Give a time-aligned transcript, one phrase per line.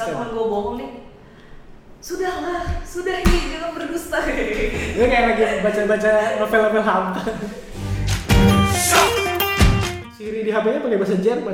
[0.00, 0.90] Kalau temen gue bohong nih,
[2.00, 4.16] sudahlah, sudah nih jangan berdusta.
[4.96, 7.20] Gue kayak lagi baca-baca novel-novel hampa.
[10.16, 11.52] Siri di HP-nya pakai bahasa Jerman.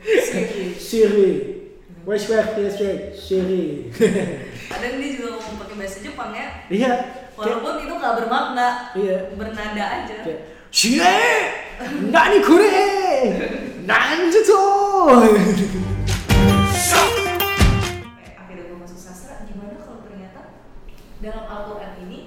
[0.00, 0.64] Siri.
[0.80, 1.30] Siri.
[2.08, 3.92] Where yes yes Siri.
[4.72, 6.48] Kadang dia juga mau pakai bahasa Jepang ya.
[6.72, 6.92] Iya.
[7.36, 9.28] Walaupun itu nggak bermakna, Iya.
[9.36, 10.16] bernada aja.
[10.72, 11.20] Siri.
[12.08, 12.72] Nani kure?
[13.84, 14.62] Nanjutsu.
[21.22, 22.20] Dalam Al-Quran ini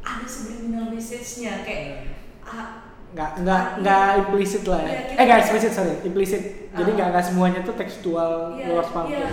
[0.00, 2.06] ada subliminal message-nya kayak
[2.40, 4.86] ah, nggak nggak nggak implisit lah ya.
[4.86, 6.42] Iya, kita- Eh nggak implisit sorry, implisit.
[6.70, 6.94] Jadi Ah.
[6.94, 9.06] nggak nggak semuanya tuh tekstual Iya, luar paham.
[9.08, 9.26] iya.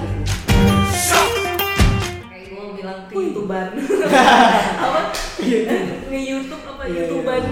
[2.26, 3.66] kayak gue bilang ke youtuber
[4.82, 5.00] apa
[5.38, 7.50] nge YouTube apa Iya, youtuber iya.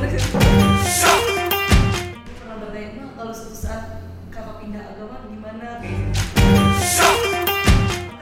[2.34, 3.84] pernah bertanya "Ma, kalau suatu saat
[4.27, 6.21] kakak pindah agama gimana kayak gitu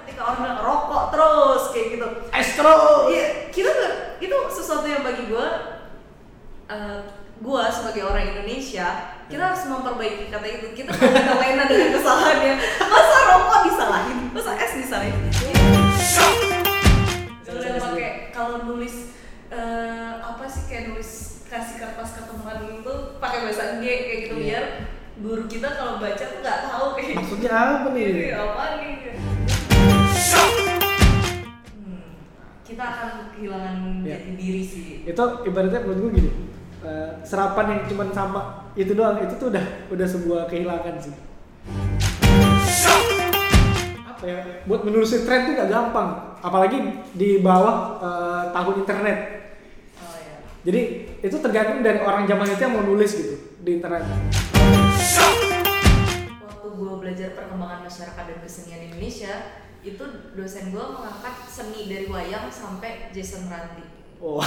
[0.02, 2.08] ketika orang bilang rokok terus kayak gitu.
[2.30, 2.74] Astro.
[3.08, 5.48] iya kita nggak itu sesuatu yang bagi gue
[6.68, 7.00] eh,
[7.38, 8.88] gue sebagai orang Indonesia
[9.26, 10.68] kita harus memperbaiki kata itu.
[10.76, 12.54] Kita jangan lena dengan kesalahannya.
[12.84, 14.18] Masa rokok disalahin?
[14.30, 15.16] Masa es disalahin?
[17.44, 19.16] Udah pakai kalau nulis
[19.48, 24.42] eh, apa sih kayak nulis kasih kertas ketemuan itu pakai bahasa India kayak gitu Iya.
[24.42, 24.64] biar
[25.20, 28.04] guru kita kalau baca tuh nggak tahu kayak Maksudnya apa nih?
[28.08, 28.96] ini apa nih
[32.72, 33.76] kita akan kehilangan
[34.08, 35.04] jati diri sih.
[35.04, 36.32] Itu ibaratnya menurut gue gini
[36.88, 38.42] eh, serapan yang cuma sama
[38.80, 41.12] itu doang itu tuh udah udah sebuah kehilangan sih.
[44.08, 49.20] Apa ya buat menelusuri tren tuh gak gampang apalagi di bawah eh, tahun internet.
[50.00, 50.82] Oh ya jadi
[51.28, 54.08] itu tergantung dari orang zaman itu yang mau nulis gitu di internet.
[56.40, 60.06] Waktu gue belajar perkembangan masyarakat dan kesenian Indonesia itu
[60.38, 63.82] dosen gue mengangkat seni dari wayang sampai Jason Ranti.
[64.22, 64.38] Oh.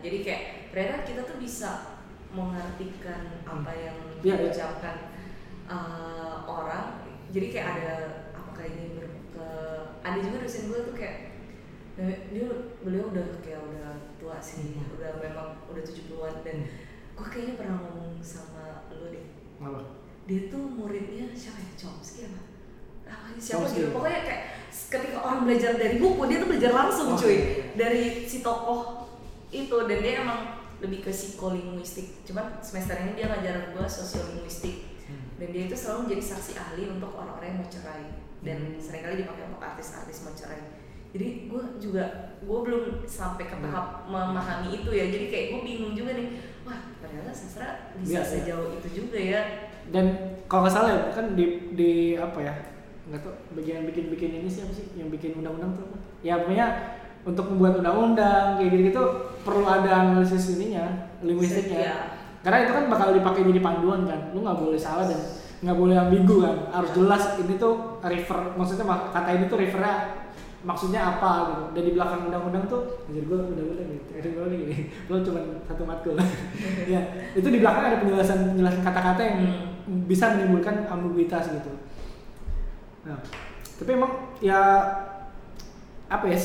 [0.00, 2.02] Jadi kayak ternyata kita tuh bisa
[2.34, 4.34] mengartikan apa yang iya.
[4.42, 5.14] diucapkan
[5.70, 7.06] uh, orang.
[7.30, 7.94] Jadi kayak ada
[8.34, 11.29] apakah ini ber, ke- ada juga dosen gue tuh kayak
[11.96, 12.46] dia
[12.80, 14.94] beliau udah kayak udah tua sih Hmm.
[14.94, 16.58] udah memang udah 70-an dan
[17.12, 19.24] gue kayaknya pernah ngomong sama lu deh.
[19.58, 19.80] Apa?
[20.24, 21.70] Dia tuh muridnya siapa ya?
[21.76, 22.40] Chomsky apa?
[23.04, 23.76] Apa siapa Chomsky.
[23.76, 27.34] gitu pokoknya kayak ketika orang belajar dari buku dia tuh belajar langsung Oh, cuy.
[27.34, 27.44] iya.
[27.74, 29.10] dari si tokoh
[29.50, 30.40] itu dan dia emang
[30.80, 32.24] lebih ke psikolinguistik.
[32.24, 34.88] Cuman semester ini dia ngajar gue sosiolinguistik.
[35.36, 38.04] Dan dia itu selalu menjadi saksi ahli untuk orang-orang yang mau cerai.
[38.40, 38.80] Dan Hmm.
[38.80, 40.79] sering kali dipakai untuk artis-artis mau cerai
[41.10, 42.04] jadi gue juga
[42.40, 45.10] gue belum sampai ke tahap memahami itu ya.
[45.10, 46.28] Jadi kayak gue bingung juga nih
[46.62, 48.22] wah ternyata sastra bisa iya.
[48.22, 49.40] sejauh itu juga ya.
[49.90, 50.06] Dan
[50.46, 52.54] kalau nggak salah ya kan di di apa ya
[53.10, 56.66] nggak tahu bagian bikin bikin ini sih apa sih yang bikin undang-undang tuh ya pokoknya
[57.26, 59.02] untuk membuat undang-undang kayak gitu gitu
[59.42, 61.80] perlu ada analisis ininya linguistiknya.
[61.84, 61.96] Iya.
[62.40, 64.32] karena itu kan bakal dipakai jadi panduan kan.
[64.32, 65.20] Lu nggak boleh salah dan
[65.60, 66.56] nggak boleh ambigu kan.
[66.72, 69.94] Harus jelas ini tuh refer maksudnya mak- kata ini tuh refernya
[70.60, 71.62] maksudnya apa gitu.
[71.72, 74.76] Dan di belakang undang-undang tuh anjir gue udah-udah gitu ada gue gini
[75.08, 76.14] lo cuma satu matkul.
[76.92, 77.00] Ya
[77.32, 79.40] itu di belakang ada penjelasan penjelasan kata-kata yang
[80.04, 81.72] bisa menimbulkan ambiguitas gitu.
[83.08, 83.18] Nah
[83.80, 84.12] tapi emang
[84.44, 84.60] ya
[86.10, 86.38] apa ya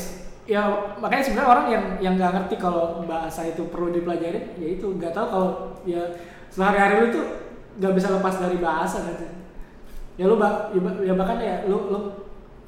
[0.46, 0.60] ya
[1.02, 5.10] makanya sebenarnya orang yang yang nggak ngerti kalau bahasa itu perlu dipelajarin ya itu nggak
[5.10, 5.50] tahu kalau
[5.82, 6.00] ya
[6.48, 7.26] sehari-hari lu tuh
[7.82, 9.18] nggak bisa lepas dari bahasa kan
[10.16, 11.98] ya lu ba- ya, ya bahkan ya lu lu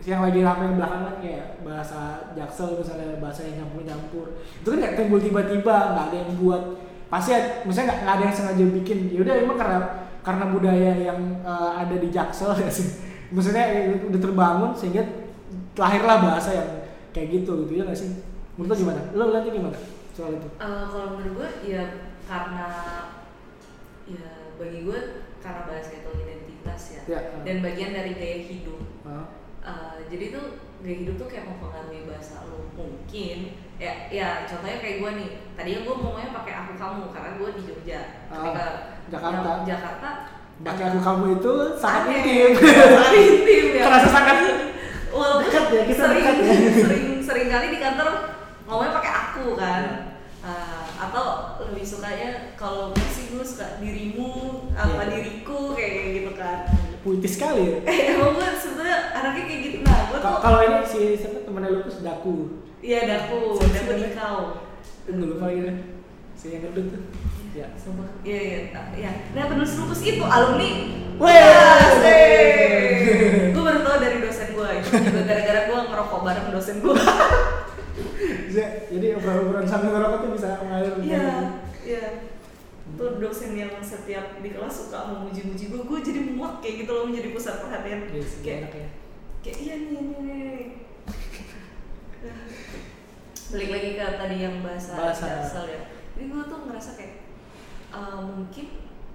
[0.06, 5.18] yang lagi rame belakangan kayak bahasa jaksel misalnya bahasa yang nyampur-nyampur itu kan nggak timbul
[5.18, 6.62] tiba-tiba nggak ada yang buat.
[7.08, 8.98] Pasti ya, maksudnya nggak ada yang sengaja bikin.
[9.10, 9.78] Ya udah emang karena
[10.22, 12.88] karena budaya yang eh, ada di jaksel ya sih?
[13.32, 15.02] Maksudnya eh, udah terbangun sehingga
[15.74, 16.68] lahirlah bahasa yang
[17.16, 18.10] kayak gitu gitu ya nggak sih?
[18.54, 19.00] Menurut lo gimana?
[19.16, 19.78] Lo lihatnya gimana
[20.14, 20.48] soal itu?
[20.58, 21.82] Eh, kalau menurut gue ya
[22.28, 22.68] karena
[24.04, 24.26] ya
[24.56, 25.00] bagi gue
[25.38, 27.20] karena bahasa itu identitas ya, Ya.
[27.46, 28.80] dan bagian dari gaya hidup.
[29.06, 30.44] Ah, Eh, jadi tuh
[30.78, 33.38] gaya hidup tuh kayak mempengaruhi bahasa lo mungkin
[33.76, 35.30] ya ya contohnya kayak gue nih.
[35.52, 38.00] Tadinya gue ngomongnya pakai aku kamu karena gue di Jogja.
[38.26, 38.72] Ketika Ah,
[39.08, 39.38] Jakarta.
[39.42, 40.08] yang Jakarta
[40.58, 42.18] pakai aku kamu itu sangat aneh.
[42.18, 42.50] intim.
[42.96, 43.82] Sangat intim ya.
[43.84, 44.38] Terasa sangat
[45.08, 46.54] walaupun Dekat ya, kita sering, dekat ya.
[46.86, 48.08] sering sering kali di kantor
[48.64, 49.82] ngomongnya pakai aku kan.
[50.38, 51.26] Ah, atau
[51.60, 54.30] lebih sukanya kalau sih gue suka dirimu
[54.72, 55.10] apa Iya.
[55.12, 56.58] diriku kayak gitu kan.
[57.00, 57.76] Puitis sekali ya.
[58.14, 58.48] Emang gue
[59.18, 62.36] anaknya kayak gitu nah gue tuh Ka- kalau ini si siapa temennya Lupus Daku
[62.78, 64.40] iya daku daku si- di kau
[65.08, 65.72] Gue lupa gitu
[66.36, 67.02] si yang gendut tuh
[67.56, 68.06] ya Sumpah.
[68.22, 68.58] Iya, iya,
[68.94, 69.10] iya.
[69.34, 70.70] Nah, penulis lupus itu alumni.
[71.18, 71.42] Weh!
[73.50, 76.94] gue baru tau dari dosen gue itu juga gara-gara gue ngerokok bareng dosen gue.
[78.46, 78.62] Bisa,
[78.94, 81.26] jadi obrolan-obrolan sambil ngerokok tuh bisa mengalir Iya,
[81.82, 82.04] iya.
[82.94, 87.04] Tuh dosen yang setiap di kelas suka memuji-muji gue, gue jadi muak kayak gitu loh
[87.10, 88.06] menjadi pusat perhatian.
[88.10, 88.86] Yes, kayak, enak ya
[89.48, 90.60] kayak iya nih, nih.
[93.48, 95.24] Balik lagi ke tadi yang bahasa, Bahasa.
[95.24, 95.80] Jaksel ya.
[96.12, 97.14] Jadi gue tuh ngerasa kayak
[97.88, 98.66] eh, mungkin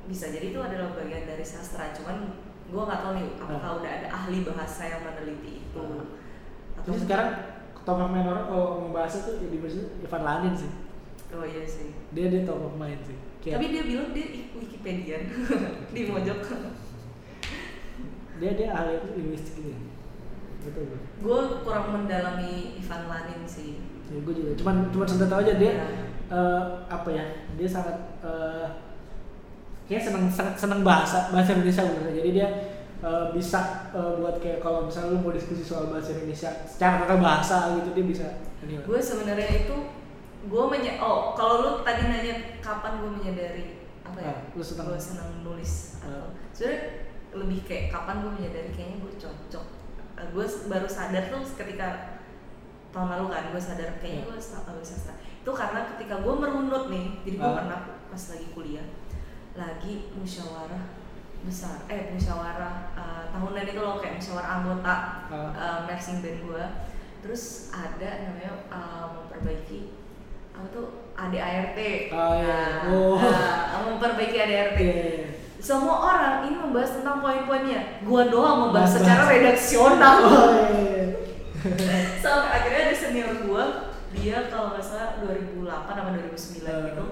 [0.03, 2.33] bisa jadi itu adalah bagian dari sastra, cuman
[2.65, 5.83] gue nggak tahu nih apakah udah ada ahli bahasa yang meneliti itu.
[6.73, 7.29] Atau Terus sekarang
[7.83, 10.71] top of mind orang kalau ngomong bahasa tuh ya di bahasa Ivan Lanin sih
[11.33, 11.91] oh iya sih.
[12.15, 14.25] dia dia top of mind sih Kayak Tapi dia bilang dia
[14.55, 15.17] Wikipedia
[15.91, 16.39] di mojok.
[18.39, 19.79] dia dia ahli linguistik gitu ya
[20.63, 20.83] betul
[21.19, 23.79] gue kurang mendalami Ivan Lanin sih.
[24.07, 25.87] ya, gue juga cuman cuman sudah tahu aja dia Ya.
[26.29, 28.67] eh, apa ya dia sangat eh
[29.83, 32.47] kayak seneng sangat seneng bahasa bahasa Indonesia bener jadi dia
[32.99, 33.59] eh, bisa
[33.91, 37.91] eh, buat kayak kalau misalnya lu mau diskusi soal bahasa Indonesia secara tata bahasa gitu
[37.93, 38.27] dia bisa.
[38.63, 39.75] Gue sebenarnya itu
[40.43, 43.65] gue menye oh kalau lu tadi nanya kapan gue menyadari
[44.03, 44.27] apa ya?
[44.29, 44.87] Ah, lu senang.
[44.87, 46.07] Gue senang nulis Ah.
[46.07, 46.81] atau sebenarnya
[47.33, 49.65] lebih kayak kapan gue menyadari kayaknya gue cocok.
[50.29, 52.19] Gue baru sadar tuh ketika
[52.89, 57.19] tahun lalu kan gue sadar kayaknya gue ambil sastra itu karena ketika gue merunut nih
[57.25, 57.57] jadi gue Ah.
[57.59, 58.87] pernah pas lagi kuliah
[59.53, 60.83] lagi musyawarah
[61.43, 64.95] besar eh musyawarah eh, tahunan itu loh kayak musyawarah anggota
[65.27, 65.51] Ah.
[65.51, 66.63] eh, marching band gue
[67.19, 69.79] terus ada namanya eh, memperbaiki
[70.53, 71.77] apa tuh ADART
[72.13, 72.61] Oh, iya.
[72.85, 73.17] Nah, Oh.
[73.17, 75.29] nah, memperbaiki ADART Iya, iya, iya.
[75.63, 81.05] Semua orang ini membahas tentang poin-poinnya gua doang membahas Bahas- secara redaksional Oh, iya, iya.
[82.19, 83.63] sampai akhirnya ada senior gua
[84.11, 86.83] dia kalau nggak salah 2008 sama 2009 Hmm.
[86.85, 87.05] gitu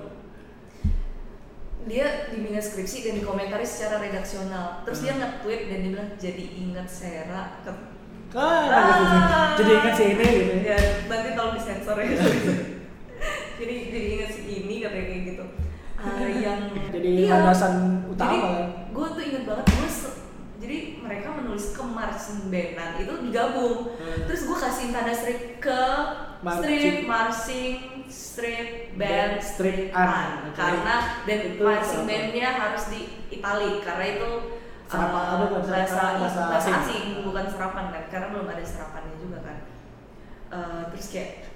[1.82, 5.22] dia bimbingan skripsi dan dikomentari secara redaksional terus dia Hmm.
[5.24, 7.72] nge-tweet dan dia bilang jadi ingat Sera ke
[8.32, 8.64] Ah,
[9.52, 9.58] sih.
[9.58, 10.80] jadi ingat si ini gitu ya.
[11.06, 12.16] nanti tolong disensor ya
[13.60, 15.46] jadi jadi ingat si ini katanya kayak gitu
[15.96, 17.30] Ah, yang Jadi Iya.
[17.32, 18.38] landasan jadi,
[18.94, 19.90] gue tuh inget banget gue
[20.62, 23.98] jadi mereka menulis ke marching bandan itu digabung.
[23.98, 24.30] Hmm.
[24.30, 25.82] terus gue kasih tanda strip ke
[26.42, 26.62] Marching.
[26.62, 27.76] strip marching
[28.10, 30.54] strip band strip an.
[30.54, 33.02] Karena dan Itu marching bandnya harus di
[33.34, 34.32] Itali karena itu
[34.92, 37.24] Serapan, uh, bukan bahasa bahasa bahasa asing.
[37.24, 39.58] bukan serapan kan karena belum ada serapannya juga kan.
[40.52, 41.48] Uh, terus kayak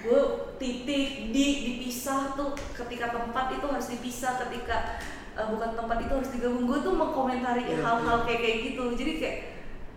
[0.00, 0.20] gue
[0.56, 5.00] titik di dipisah tuh ketika tempat itu harus dipisah ketika
[5.36, 6.64] uh, bukan tempat itu harus digabung.
[6.64, 8.26] Gue tuh mengkomentari Iya, hal-hal iya.
[8.28, 8.82] kayak kayak gitu.
[8.96, 9.38] Jadi kayak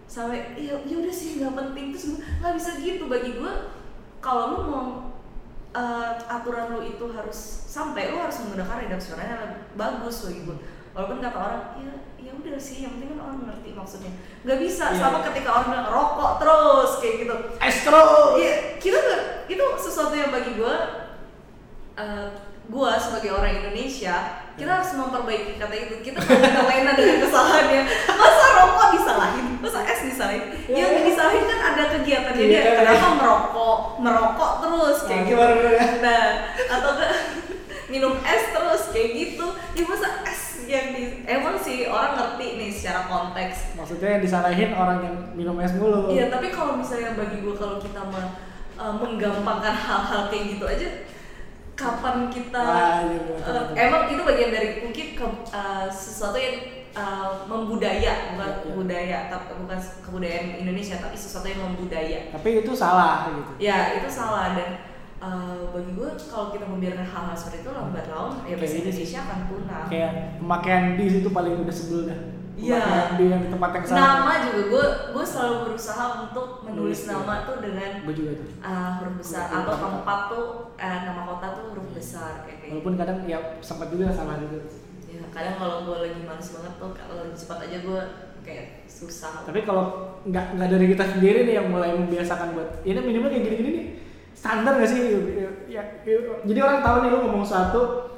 [0.03, 1.85] sampai ya ya udah sih nggak penting.
[1.95, 3.03] Terus gua, nggak bisa gitu.
[3.07, 3.53] Bagi gue
[4.23, 4.87] kalau lu mau
[5.75, 10.57] uh, aturan lu itu harus sampai lu harus menggunakan redaksional yang bagus bagi gue
[10.93, 11.93] walaupun kata orang ya
[12.35, 14.97] udah sih yang penting kan orang ngerti maksudnya nggak bisa Iya.
[14.97, 18.03] sama ketika orang bilang rokok terus kayak gitu Estro.
[18.35, 20.75] Iya, kita nggak itu sesuatu yang bagi gue,
[21.95, 22.27] uh,
[22.63, 24.15] gue sebagai orang Indonesia,
[24.53, 25.95] kita harus memperbaiki kata itu.
[26.01, 27.81] Kita nggak lena dengan kesalahannya.
[28.09, 30.43] Masa rokok disalahin, masa es disalahin?
[30.65, 30.79] Iya.
[30.89, 32.61] Yang disalahin kan ada kegiatannya Iya, dia.
[32.61, 32.73] iya.
[32.79, 35.35] Kenapa merokok, merokok terus kayak Nah, gitu?
[35.35, 35.85] gimana?
[35.99, 36.23] Nah,
[36.71, 37.05] atau ke
[37.91, 39.45] minum es terus kayak gitu.
[39.73, 44.71] Ya masa es yang di emang sih orang ngerti nih secara konteks Maksudnya yang disalahin
[44.71, 46.09] orang yang minum es mulu.
[46.09, 48.35] Iya, tapi kalau misalnya bagi gue kalau kita me-
[48.75, 50.87] uh, menggampangkan hal-hal kayak gitu aja,
[51.73, 53.75] kapan kita Ah, iya, betul, uh, betul.
[53.75, 56.57] emang itu bagian dari mungkin ke- uh, sesuatu yang
[56.93, 58.73] uh, membudaya, bukan Iya, iya.
[58.73, 62.29] budaya, tapi bukan kebudayaan Indonesia, tapi sesuatu yang membudaya.
[62.29, 63.51] Tapi itu salah gitu.
[63.57, 64.69] Ya itu salah dan
[65.23, 68.75] uh, bagi gue kalau kita membiarkan hal-hal seperti itu lambat laun ya bahasa.
[68.77, 69.83] Indonesia akan punah.
[69.87, 72.19] Kayak pemakaian bis itu paling udah sebel dah.
[72.53, 72.81] Iya.
[73.17, 73.97] Di yang di tempat yang salah.
[73.97, 77.45] Nama juga gue gue selalu berusaha untuk menulis Nulis, nama iya.
[77.49, 78.47] tuh dengan Gue juga tuh.
[78.61, 80.45] uh, huruf besar atau tempat tuh
[80.77, 84.59] eh, nama kota tuh huruf besar kayak kayak Walaupun kadang ya sempat juga salah juga.
[85.09, 88.01] ya kadang kalau gue lagi males banget tuh kalau cepat aja gue
[88.43, 89.85] kayak susah Tapi kalau
[90.25, 93.87] nggak nggak dari kita sendiri nih yang mulai membiasakan buat ini minimal kayak gini-gini nih
[94.43, 94.99] standar gak sih?
[94.99, 98.11] Ya, ya, ya, jadi orang tahu nih lu ngomong satu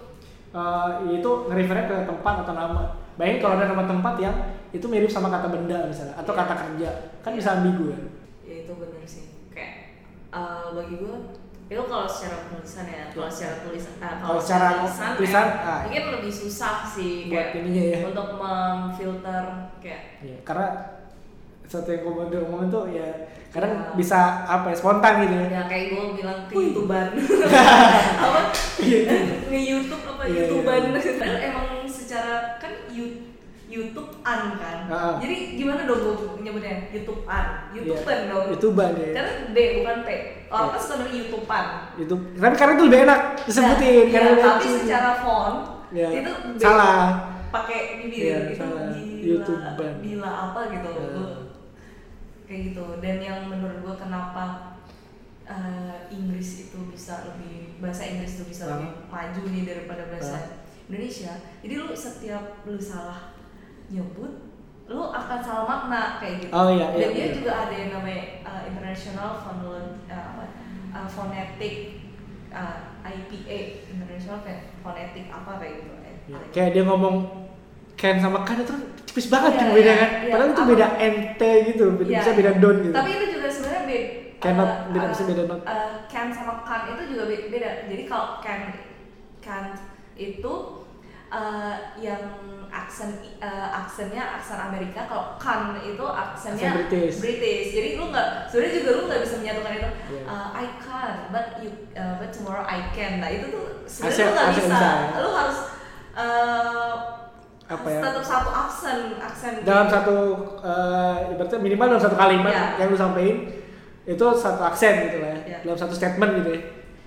[0.49, 2.83] eh, itu nge-refernya ke tempat atau nama.
[3.15, 4.35] Bayangin kalau ada nama tempat yang
[4.73, 6.39] itu mirip sama kata benda misalnya atau Iya.
[6.41, 6.89] kata kerja
[7.21, 7.37] kan Iya.
[7.39, 7.99] bisa ambigu ya.
[8.43, 11.15] ya itu bener sih kayak uh, bagi gue
[11.65, 14.67] itu kalau secara penulisan ya kalau secara tulisan ah, Kalau secara
[15.15, 15.79] tulisan, eh, ah.
[15.87, 17.99] mungkin lebih susah sih Buat kayak ininya ya.
[18.11, 19.43] untuk memfilter
[19.79, 20.67] kayak Iya, karena
[21.65, 23.09] satu yang gue diomongin tuh ya
[23.49, 23.95] kadang Ya.
[23.95, 25.47] bisa apa ya spontan gitu ya.
[25.49, 27.05] ya kayak gue bilang ke youtuber
[28.19, 28.39] apa
[28.77, 30.91] nge YouTube apa Iya, youtuber iya.
[31.15, 33.23] Padahal emang secara kan you-
[33.65, 35.15] YouTube an kan Ah.
[35.17, 39.09] jadi gimana dong gue nyebutnya YouTube an YouTube an dong YouTuber ya.
[39.11, 40.09] karena B bukan P
[40.45, 40.71] orang Iya.
[40.71, 42.21] kan suka bilang YouTube.
[42.35, 45.57] Tapi karena itu lebih enak disebutin Nah, karena iya, lebih tapi secara font
[45.89, 46.99] Ya, itu salah.
[47.49, 48.83] pakai bibir Iya, itu salah.
[48.91, 49.89] bila YouTuber.
[49.97, 51.34] bila apa gitu Iya.
[52.45, 52.85] Kayak gitu.
[52.99, 54.43] Dan yang menurut gua kenapa
[55.43, 60.45] eh, Inggris itu bisa lebih bahasa Inggris itu bisa lebih maju nih daripada bahasa Ah.
[60.85, 61.33] Indonesia.
[61.61, 63.33] Jadi lu setiap lu salah
[63.87, 64.45] nyebut
[64.85, 66.53] lu akan salah makna kayak gitu.
[66.53, 67.33] Oh, iya, iya, dan dia iya.
[67.33, 70.43] juga ada yang namanya uh, International Phonolo- uh, apa,
[70.93, 72.05] uh, Phonetic
[72.53, 73.57] uh, IPA
[73.89, 75.89] International Ph- Phonetic apa kayak gitu.
[76.25, 77.44] Ya, kayak dia ngomong
[77.95, 80.09] Ken sama kan itu kan tipis banget Iya, kan beda iya, kan.
[80.11, 80.31] iya.
[80.31, 82.19] Padahal itu Apa- beda nt gitu, beda- Iya.
[82.19, 82.93] bisa beda don gitu.
[82.93, 84.07] Tapi itu juga sebenarnya beda.
[84.35, 85.59] Cannot, beda- bisa beda not.
[86.05, 87.69] can sama can itu juga be- beda.
[87.87, 88.61] Jadi kalau can
[89.39, 89.63] can
[90.13, 90.53] itu
[91.27, 92.21] uh, yang
[92.69, 93.09] aksen
[93.39, 97.15] uh, aksennya aksen Amerika, kalau can itu aksennya Aksen British.
[97.23, 97.67] British.
[97.71, 99.89] Jadi lu nggak sebenarnya juga lu nggak bisa menyatukan itu.
[100.11, 100.21] Iya.
[100.27, 103.23] Uh, I can, but you uh, but tomorrow I can.
[103.23, 104.67] Nah itu tuh sebenarnya lu nggak bisa.
[104.67, 105.17] bisa, ya.
[105.23, 105.59] Lu harus
[106.13, 106.93] uh,
[107.65, 107.97] Apa ya?
[107.97, 110.15] tetap satu aksen aksen dalam satu
[110.61, 112.65] eh, ibaratnya minimal dalam satu kalimat Iya.
[112.77, 113.37] yang lu sampaikan
[114.05, 115.39] itu satu aksen gitu lah ya.
[115.43, 115.57] Iya.
[115.65, 116.61] Dalam satu statement gitu ya.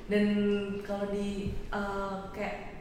[0.08, 0.24] dan
[0.82, 2.80] kalau di uh, kayak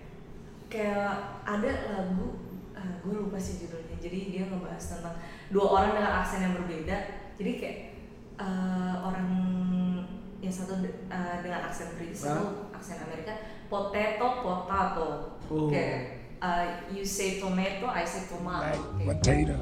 [0.67, 1.12] kayak
[1.43, 2.39] ada lagu
[2.72, 5.15] uh, gue lupa sih judulnya jadi dia ngebahas tentang
[5.50, 6.98] dua orang dengan aksen yang berbeda
[7.36, 7.77] jadi kayak
[8.36, 9.27] uh, orang
[10.39, 10.79] yang satu
[11.12, 15.10] uh, dengan aksen British satu aksen Amerika potato potato
[15.48, 15.72] Oh.
[15.72, 19.06] kayak uh, you say tomato I say tomato like gitu.
[19.08, 19.58] potato,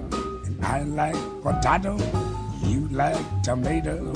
[0.45, 1.97] and I like potato.
[2.65, 4.09] You like tomato,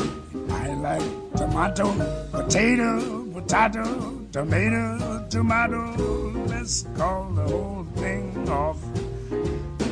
[0.50, 1.94] I like tomato.
[2.32, 2.90] Potato,
[3.30, 3.86] potato,
[4.32, 5.82] tomato, tomato.
[6.50, 8.82] Let's call the whole thing off.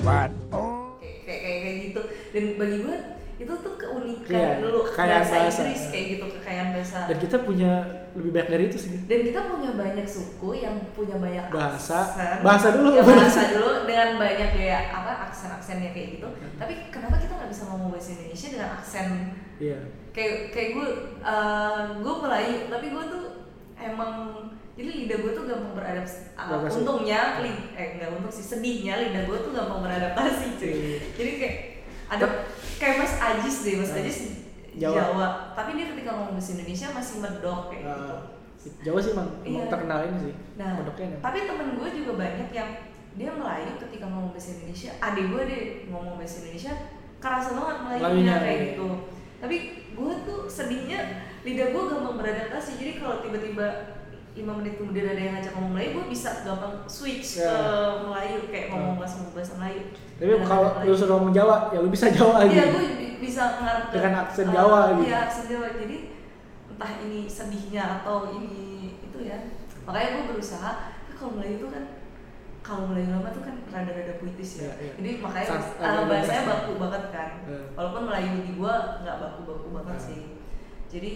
[0.03, 0.97] But oh.
[1.27, 2.97] kayak, kayak gitu dan bagi gue
[3.37, 5.61] itu tuh keunikan Iya, dulu kekayaan bahasa bahasa.
[5.61, 7.71] Inggris kayak gitu kekayaan bahasa Dan kita punya
[8.11, 8.91] lebih banyak dari itu sih.
[9.03, 11.97] dan kita punya banyak suku yang punya banyak Bahasa.
[12.09, 12.37] aksen.
[12.41, 12.89] Bahasa dulu.
[12.91, 17.47] ya, bahasa dulu dengan banyak kayak apa aksen aksennya kayak gitu tapi kenapa kita nggak
[17.47, 19.07] bisa ngomong bahasa Indonesia dengan aksen
[19.57, 19.79] Iya.
[20.11, 20.87] kayak kayak gue
[21.21, 23.23] uh, gue Melayu tapi gue tuh
[23.75, 24.13] emang
[24.73, 26.77] jadi lidah gue tuh gampang beradaptasi uh, Beradaptasi.
[26.79, 30.97] untungnya li- eh nggak untung sih sedihnya lidah gue tuh gampang beradaptasi cuy Iya.
[31.13, 31.55] jadi kayak
[32.07, 32.25] ada
[32.77, 33.91] kayak Mas Ajis deh Mas.
[33.91, 34.17] Ajis
[34.73, 34.93] Jawa.
[34.95, 35.27] Jawa.
[35.53, 38.15] tapi dia ketika ngomong bahasa Indonesia masih medok kayak gitu
[38.57, 39.71] Eh, Jawa sih emang, emang Iya.
[39.71, 40.33] terkenal ini sih.
[40.59, 41.21] Nah, Kodoknya emang.
[41.23, 42.69] tapi temen gue juga banyak yang
[43.15, 46.73] dia Melayu ketika ngomong bahasa Indonesia, adik gue deh ngomong bahasa Indonesia
[47.17, 48.65] kerasa banget Melayunya Melayunya, kayak iya.
[48.67, 48.87] gitu.
[49.37, 49.55] Tapi
[49.93, 50.99] gue tuh sedihnya
[51.41, 52.71] lidah gue gampang beradaptasi.
[52.75, 53.67] Jadi kalau tiba-tiba
[54.37, 57.49] lima menit kemudian ada yang ngajak ngomong Melayu, gue bisa gampang switch Ya.
[57.49, 57.65] ke
[58.05, 58.99] Melayu kayak ngomong Ya.
[59.01, 59.81] bahasa bahasa Melayu.
[60.15, 62.69] Tapi kalau lu suruh ngomong Jawa, ya lu bisa Jawa Iya, gitu.
[62.71, 65.01] gue bi- bisa ngarep Dengan aksen Jawa gitu.
[65.03, 65.67] Iya, aksen Jawa.
[65.73, 65.97] Jadi
[66.69, 68.53] entah ini sedihnya atau ini
[68.99, 69.37] itu ya.
[69.83, 70.71] Makanya gue berusaha.
[71.01, 71.83] Tapi kalau Melayu itu kan
[72.61, 74.69] kalau Melayu lama tuh kan rada-rada puitis ya.
[74.69, 74.91] Iya, iya.
[74.95, 76.51] Jadi makanya Sas- ada bahasanya bahasa.
[76.61, 77.29] baku banget kan.
[77.43, 77.61] Iya.
[77.73, 80.05] Walaupun Melayu di gue nggak baku-baku banget Iya.
[80.05, 80.21] sih.
[80.87, 81.11] Jadi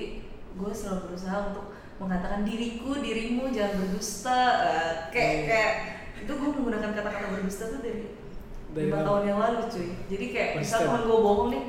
[0.51, 1.65] gue selalu berusaha untuk
[2.01, 4.39] mengatakan diriku, dirimu jangan berdusta.
[4.65, 5.45] Eh, kayak Iya.
[5.45, 5.73] kayak
[6.17, 8.13] itu gue menggunakan kata-kata berdusta tuh dari
[8.71, 11.63] lima tahun yang lalu cuy jadi kayak misal teman gue bohong nih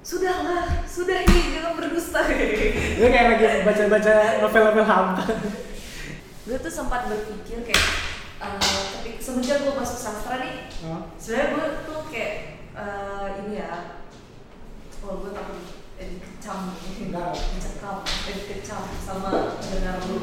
[0.00, 2.20] sudahlah sudah nih jangan berdusta
[2.98, 5.24] Gue kayak lagi baca-baca novel-novel hampa.
[6.46, 7.84] gue tuh sempat berpikir kayak
[8.96, 11.04] ketika semenjak gue masuk sastra nih Oh.
[11.14, 12.34] sebenarnya gue tuh kayak
[12.72, 14.00] eh, ini ya
[15.02, 15.58] oh gue takut
[16.00, 17.32] dikecam Enggak.
[17.36, 18.00] dicekam
[19.00, 19.28] sama
[19.58, 20.16] pendengar lu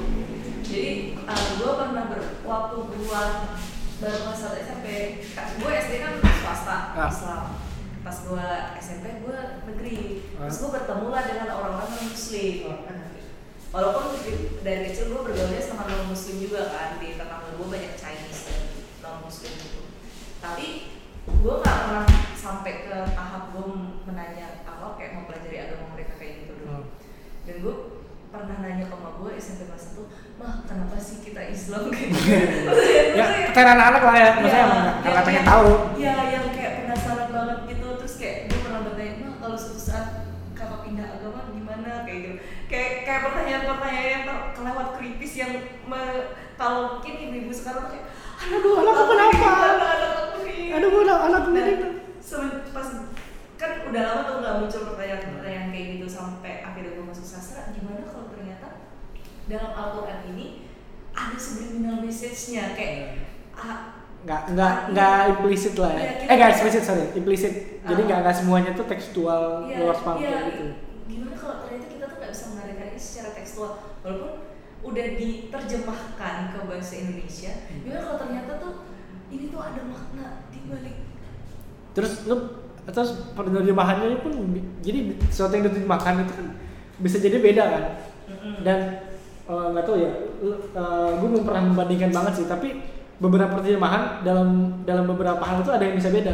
[0.66, 3.22] jadi eh, gue pernah ber waktu gue
[3.98, 4.88] baru satu SMP
[5.32, 7.10] gue SD kan swasta Ah.
[7.10, 7.44] Islam
[8.02, 9.98] pas gue SMP gue negeri
[10.36, 10.46] Ah.
[10.46, 13.10] terus gue bertemu lah dengan orang-orang non muslim Ah.
[13.70, 14.06] walaupun
[14.62, 18.62] dari kecil gue bergaulnya sama non muslim juga kan di tetangga gue banyak Chinese dan
[19.04, 19.82] non muslim gitu
[20.40, 20.68] tapi
[21.28, 23.66] gue nggak pernah sampai ke tahap gue
[24.06, 24.57] menanya
[25.58, 26.84] kayak mempelajari agama mereka kayak gitu dulu Oh.
[27.44, 27.76] dan gue
[28.28, 30.04] pernah nanya ke emak gue SMP kelas 1
[30.38, 32.70] mah kenapa sih kita Islam kayak gitu
[33.20, 35.70] ya, kita anak-anak lah ya, maksudnya emang karena pengen tahu.
[35.96, 37.88] Iya, yang kayak penasaran banget gitu.
[37.98, 40.08] Terus kayak gue pernah bertanya, mah kalau suatu saat
[40.54, 42.36] kakak pindah agama gimana kayak gitu.
[42.68, 44.24] kayak kayak pertanyaan-pertanyaan yang
[44.54, 45.52] kelewat kritis yang
[45.84, 48.06] me- kalau mungkin ibu-ibu sekarang kayak
[48.38, 49.34] aduh Anakku kenapa?
[49.34, 51.97] gimana, anakku ini Aduh, anak Nah, ini.
[53.88, 58.28] Udah lama tuh nggak muncul pertanyaan-pertanyaan kayak gitu sampai akhirnya gue masuk sastra gimana kalau
[58.30, 58.68] ternyata
[59.48, 60.46] dalam Al-Quran ini
[61.16, 63.26] ada subliminal message-nya kayak
[63.56, 66.04] ah, nggak nggak nggak implisit lah ya.
[66.04, 67.54] Iya, eh nggak implisit sorry, implisit.
[67.88, 68.06] Jadi Ah.
[68.12, 70.66] nggak nggak semuanya tuh tekstual Iya, luar kayak gitu.
[71.08, 73.72] Gimana kalau ternyata kita tuh nggak bisa menarikannya secara tekstual
[74.04, 74.32] walaupun
[74.84, 77.52] udah diterjemahkan ke bahasa Indonesia.
[77.72, 77.80] Hmm.
[77.88, 78.74] Gimana kalau ternyata tuh
[79.32, 80.98] ini tuh ada makna di balik
[81.96, 82.36] Terus lu
[82.88, 84.32] terus penerjemahannya pun
[84.80, 86.48] jadi sesuatu yang diterjemahkan itu kan
[87.04, 87.84] bisa jadi beda kan.
[88.64, 88.78] Dan
[89.48, 90.12] eh, nggak tahu ya,
[91.20, 92.46] gue belum pernah membandingkan banget sih.
[92.48, 92.80] Tapi
[93.18, 96.34] beberapa terjemahan dalam dalam beberapa hal itu ada yang bisa beda.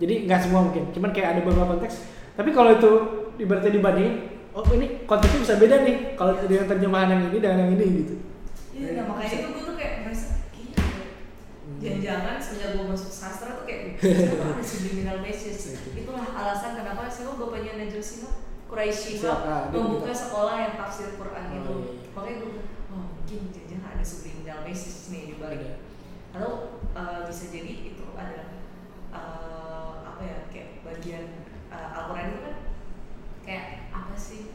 [0.00, 0.88] Jadi nggak semua mungkin.
[0.94, 1.94] Cuman kayak ada beberapa konteks.
[2.38, 2.90] Tapi kalau itu
[3.36, 4.14] ibaratnya dibandingin,
[4.56, 5.96] oh ini konteksnya bisa beda nih.
[6.16, 8.14] Kalau dengan terjemahan yang ini dengan yang ini gitu.
[8.80, 10.80] Iya, makanya itu gue tuh kayak merasa gila.
[10.80, 11.04] ya.
[11.80, 13.96] Jangan-jangan semenjak gue masuk sastra tuh kayak
[14.52, 15.80] ada subliminal message.
[15.90, 18.32] Itulah alasan kenapa siapa bapaknya Najwa Shihab
[18.68, 19.18] Quraisy?
[19.18, 19.32] Dia
[19.72, 21.72] membuka sekolah yang tafsir Quran Oh, itu.
[21.72, 21.92] iya.
[22.12, 25.80] Makanya gue bilang, oh mungkin jangan ada subliminal message nih di balik.
[26.30, 26.52] Atau
[26.92, 28.40] eh, bisa jadi itu ada
[29.10, 31.24] eh, apa ya kayak bagian
[31.66, 32.54] eh, Al-Quran itu kan
[33.40, 34.52] kayak apa sih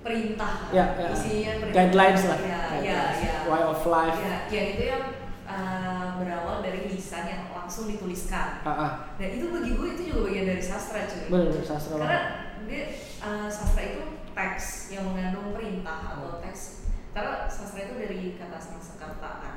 [0.00, 1.08] perintah Ya, ya.
[1.10, 2.38] isinya perintah Guidelines lah.
[2.38, 4.18] ya ya ya Way of life.
[4.20, 5.04] ya yang itu yang
[5.54, 9.14] uh, berawal dari lisan yang langsung dituliskan ah.
[9.14, 12.22] dan itu bagi gue itu juga bagian dari sastra cuy bener sastra karena banget.
[12.66, 12.82] dia
[13.22, 14.02] uh, sastra itu
[14.34, 19.56] teks yang mengandung perintah atau teks karena sastra itu dari kata Sanskerta kan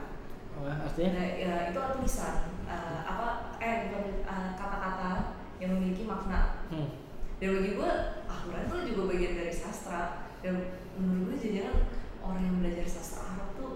[0.58, 1.22] Oh, artinya?
[1.22, 6.90] Nah, ya, itu tulisan uh, apa eh bukan uh, kata-kata yang memiliki makna Hmm.
[7.38, 7.92] dan bagi gue
[8.26, 11.78] Al-Quran itu juga bagian dari sastra dan menurut gue jangan
[12.26, 13.74] orang yang belajar sastra Arab tuh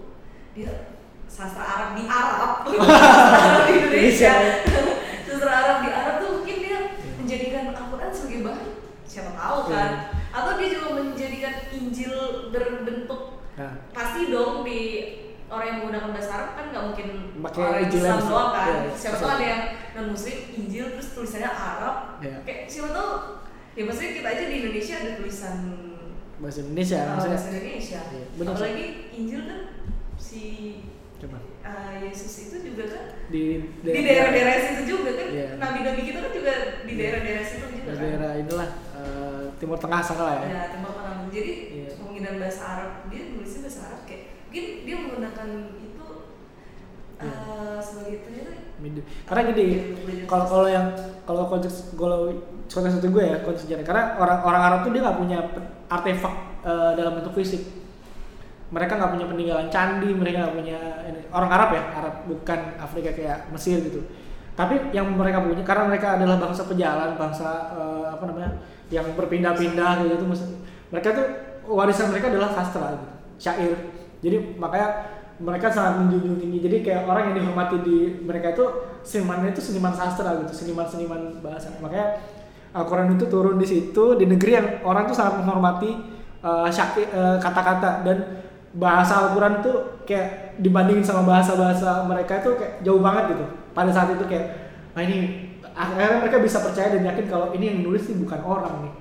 [0.52, 0.98] dia
[1.32, 2.68] sastra Arab di Arab.
[2.68, 4.34] Sastra Arab di Indonesia.
[5.24, 6.78] Sastra Arab di Arab tuh mungkin dia
[7.16, 8.68] menjadikan Al-Quran sebagai bahan.
[9.08, 9.92] Siapa tahu kan?
[10.32, 12.14] Atau dia juga menjadikan Injil
[12.52, 13.44] berbentuk.
[13.56, 14.80] Nah, pasti dong di
[15.52, 17.08] orang yang menggunakan bahasa Arab kan nggak mungkin
[17.44, 18.68] Pakai orang Islam doang kan?
[18.72, 19.24] Iya, siapa bisa.
[19.24, 21.96] tahu ada yang non Muslim Injil terus tulisannya Arab.
[22.24, 22.38] Iya.
[22.48, 23.10] kayak siapa tahu
[23.72, 25.56] ya maksudnya kita aja di Indonesia ada tulisan
[26.40, 27.36] bahasa Indonesia maksudnya.
[27.36, 28.00] bahasa Indonesia.
[28.08, 29.60] Iya, apalagi Injil kan
[30.16, 30.42] si
[31.22, 31.38] Coba.
[31.62, 33.44] uh, Yesus itu juga kan Di
[33.80, 35.48] di daerah-daerah situ juga kan Iya.
[35.56, 36.98] nabi-nabi kita kan juga di Iya.
[36.98, 40.48] daerah-daerah situ juga kan daerah inilah eh, Timur Tengah sana lah ya.
[40.50, 41.90] ya tempat mana jadi Iya.
[41.94, 46.08] kemungkinan bahasa Arab dia nulisnya bahasa Arab kayak mungkin dia menggunakan itu
[47.22, 47.30] Iya.
[47.38, 49.66] uh, sebagai ternyata Mid- Karena gini,
[50.26, 50.90] kalau kalau yang
[51.22, 52.34] kalau konteks kalau
[52.66, 53.86] konteks itu gue ya konteks sejarah.
[53.86, 55.38] Karena orang orang Arab tuh dia nggak punya
[55.86, 57.62] artefak eh, dalam bentuk fisik.
[58.72, 60.80] Mereka nggak punya peninggalan candi, mereka nggak punya
[61.12, 61.20] ini.
[61.32, 64.00] orang Arab ya, Arab bukan Afrika kayak Mesir gitu.
[64.56, 68.52] Tapi yang mereka punya karena mereka adalah bangsa pejalan, bangsa eh, apa namanya
[68.88, 70.24] yang berpindah-pindah gitu.
[70.92, 71.28] Mereka tuh
[71.68, 73.08] warisan mereka adalah sastra gitu,
[73.40, 73.76] syair.
[74.24, 78.66] Jadi makanya mereka sangat menjunjung tinggi jadi kayak orang yang dihormati di mereka itu
[79.02, 82.22] senimannya itu seniman sastra gitu seniman seniman bahasa makanya
[82.72, 85.92] Al-Quran itu turun di situ di negeri yang orang tuh sangat menghormati
[86.46, 88.18] uh, uh, kata-kata dan
[88.72, 89.72] bahasa Al-Quran itu
[90.08, 93.46] kayak dibandingin sama bahasa-bahasa mereka itu kayak jauh banget gitu.
[93.76, 94.46] Pada saat itu kayak
[94.92, 98.88] nah ini akhirnya mereka bisa percaya dan yakin kalau ini yang nulis sih bukan orang
[98.88, 98.94] nih.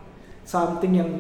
[0.43, 1.11] Something yang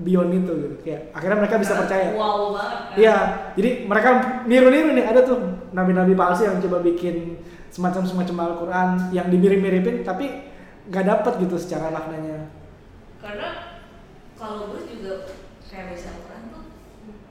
[0.00, 0.76] beyond itu gitu.
[0.84, 2.06] Kayak akhirnya mereka bisa Karena percaya.
[2.16, 2.96] wow banget kan?
[2.96, 3.16] Iya,
[3.56, 4.08] jadi mereka
[4.44, 5.04] niru-niru nih.
[5.08, 5.38] Ada tuh
[5.72, 7.40] nabi-nabi palsu yang coba bikin
[7.70, 10.26] semacam semacam Al-Quran yang dimirip-miripin tapi
[10.90, 12.50] nggak dapet gitu secara maknanya.
[13.20, 13.48] karena
[14.34, 15.28] kalau gue juga
[15.62, 16.29] kayak tuh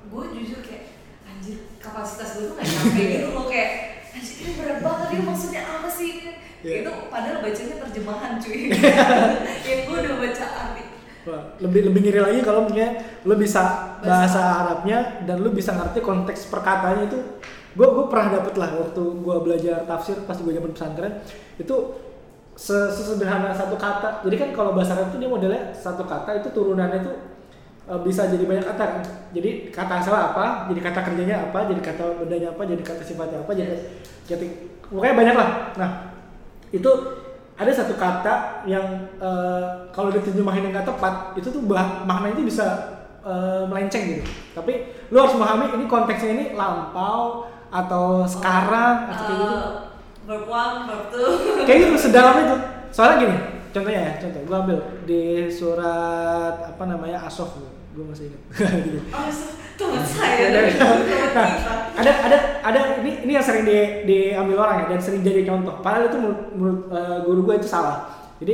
[0.10, 0.84] gue jujur kayak
[1.24, 3.46] anjir kapasitas gue tuh gak nyampe gitu loh.
[3.46, 3.70] Kayak
[4.12, 6.12] anjir ini berat banget ini maksudnya apa sih?
[6.60, 6.84] Iya.
[6.84, 8.62] itu padahal bacanya terjemahan cuy.
[9.70, 10.84] Yang gue udah baca arti.
[11.24, 12.88] Wah, lebih lebih ngiri lagi kalau punya
[13.24, 13.62] lu bisa
[14.00, 17.20] bahasa Arabnya dan lu bisa ngerti konteks perkataannya itu.
[17.78, 21.24] Gue gue pernah dapet lah waktu gue belajar tafsir pas gue zaman pesantren.
[21.56, 21.96] Itu
[22.60, 24.28] se- sesederhana satu kata.
[24.28, 27.14] Jadi kan kalau bahasa Arab itu dia modelnya satu kata itu turunannya itu
[28.06, 29.02] bisa jadi banyak kata kan?
[29.34, 33.42] Jadi kata asal apa jadi kata kerjanya apa jadi kata bedanya apa jadi kata sifatnya
[33.42, 33.74] apa jadi
[34.30, 34.46] jadi
[34.86, 35.50] pokoknya banyak lah.
[35.74, 35.90] Nah
[36.70, 36.92] itu
[37.58, 42.46] ada satu kata yang eh, kalau diterjemahin yang nggak tepat itu tuh bah maknanya itu
[42.54, 42.66] bisa
[43.26, 44.24] eh, melenceng gitu.
[44.54, 44.74] Tapi
[45.10, 49.56] lu harus memahami ini konteksnya ini lampau atau sekarang atau kayak gitu.
[49.58, 49.70] Eh,
[50.30, 51.30] verb one verb two.
[51.66, 52.56] Kayak gitu sedalam itu
[52.94, 53.38] soalnya gini
[53.74, 54.42] contohnya ya contoh.
[54.46, 54.78] Gua ambil
[55.10, 58.42] di surat apa namanya asof gue gue masih ingat
[58.88, 59.00] gitu.
[59.12, 59.28] Oh,
[59.76, 60.48] teman saya.
[61.36, 61.50] Nah,
[62.00, 62.12] ada.
[62.24, 65.84] Ada ada ini ini yang sering di, diambil orang ya dan sering jadi contoh.
[65.84, 68.08] Padahal itu menurut, menurut eh, guru gue itu salah.
[68.40, 68.54] Jadi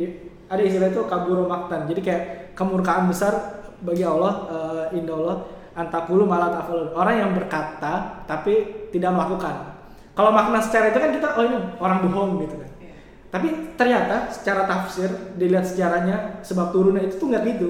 [0.00, 0.16] di-
[0.48, 1.84] ada istilah itu kaburo maktan.
[1.84, 2.22] Jadi kayak
[2.56, 5.36] kemurkaan besar bagi Allah eh, indah Allah
[5.70, 9.76] antakulu malah tafalun orang yang berkata tapi tidak melakukan.
[10.16, 12.68] Kalau makna secara itu kan kita oh ini orang bohong gitu kan.
[12.82, 12.92] Iya.
[13.30, 17.68] tapi ternyata secara tafsir dilihat sejarahnya sebab turunnya itu tuh nggak gitu.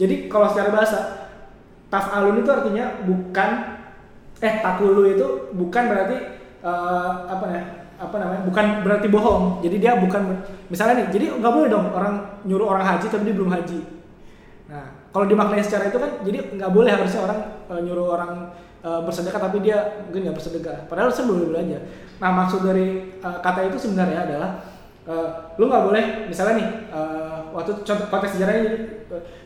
[0.00, 0.98] Jadi kalau secara bahasa
[1.92, 3.50] taf'alun itu artinya bukan
[4.40, 6.16] eh takulu itu bukan berarti
[6.64, 7.62] eh, apa ya
[8.00, 9.60] apa namanya bukan berarti bohong.
[9.60, 10.40] Jadi dia bukan
[10.72, 13.80] misalnya nih jadi nggak boleh dong orang nyuruh orang haji tapi dia belum haji.
[14.72, 18.32] Nah kalau dimaknai secara itu kan jadi nggak boleh harusnya orang eh, nyuruh orang
[18.80, 20.88] eh, bersedekah tapi dia mungkin nggak bersedekah.
[20.88, 21.78] Padahal boleh aja.
[22.24, 24.50] Nah maksud dari eh, kata itu sebenarnya adalah
[25.04, 25.28] eh,
[25.60, 28.76] lu nggak boleh misalnya nih eh, waktu contoh konteks sejarahnya jadi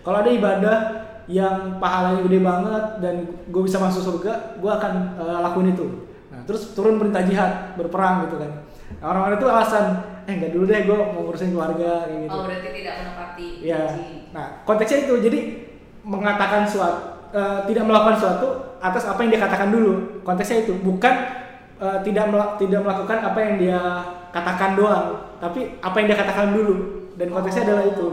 [0.05, 0.77] kalau ada ibadah
[1.25, 3.15] yang pahalanya gede banget dan
[3.49, 5.87] gue bisa masuk surga, gue akan eh, lakuin itu.
[6.29, 8.69] Nah terus turun perintah jihad berperang gitu kan.
[9.01, 9.85] Nah, orang-orang itu alasan
[10.29, 12.33] eh nggak dulu deh gue mau ngurusin keluarga kayak gitu.
[12.37, 14.09] Oh, berarti tidak menepati janji.
[14.37, 15.39] Nah, konteksnya itu jadi
[16.05, 18.49] mengatakan suatu eh, tidak melakukan suatu
[18.85, 20.21] atas apa yang dia katakan dulu.
[20.29, 21.15] Konteksnya itu bukan
[21.81, 23.81] eh, tidak mela- tidak melakukan apa yang dia
[24.29, 27.04] katakan doang, tapi apa yang dia katakan dulu.
[27.15, 27.69] Dan konteksnya Oh.
[27.71, 28.07] adalah itu.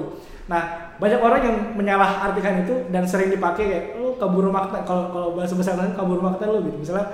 [0.50, 0.62] Nah,
[1.02, 5.30] banyak orang yang menyalah artikan itu dan sering dipakai kayak lu kabur makna kalau kalau
[5.34, 6.78] bahasa besar kabur makna lu gitu.
[6.82, 7.08] Misalnya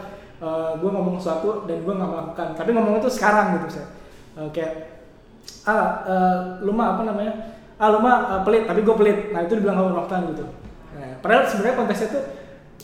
[0.77, 3.89] gue ngomong sesuatu dan gue nggak melakukan, tapi ngomong itu sekarang gitu misalnya.
[4.37, 4.73] Eh, kayak
[5.65, 7.33] ah eh, lu mah apa namanya
[7.81, 10.45] ah lu mah eh, pelit tapi gue pelit nah itu dibilang kabur maktan gitu
[10.93, 12.23] nah, padahal sebenarnya konteksnya tuh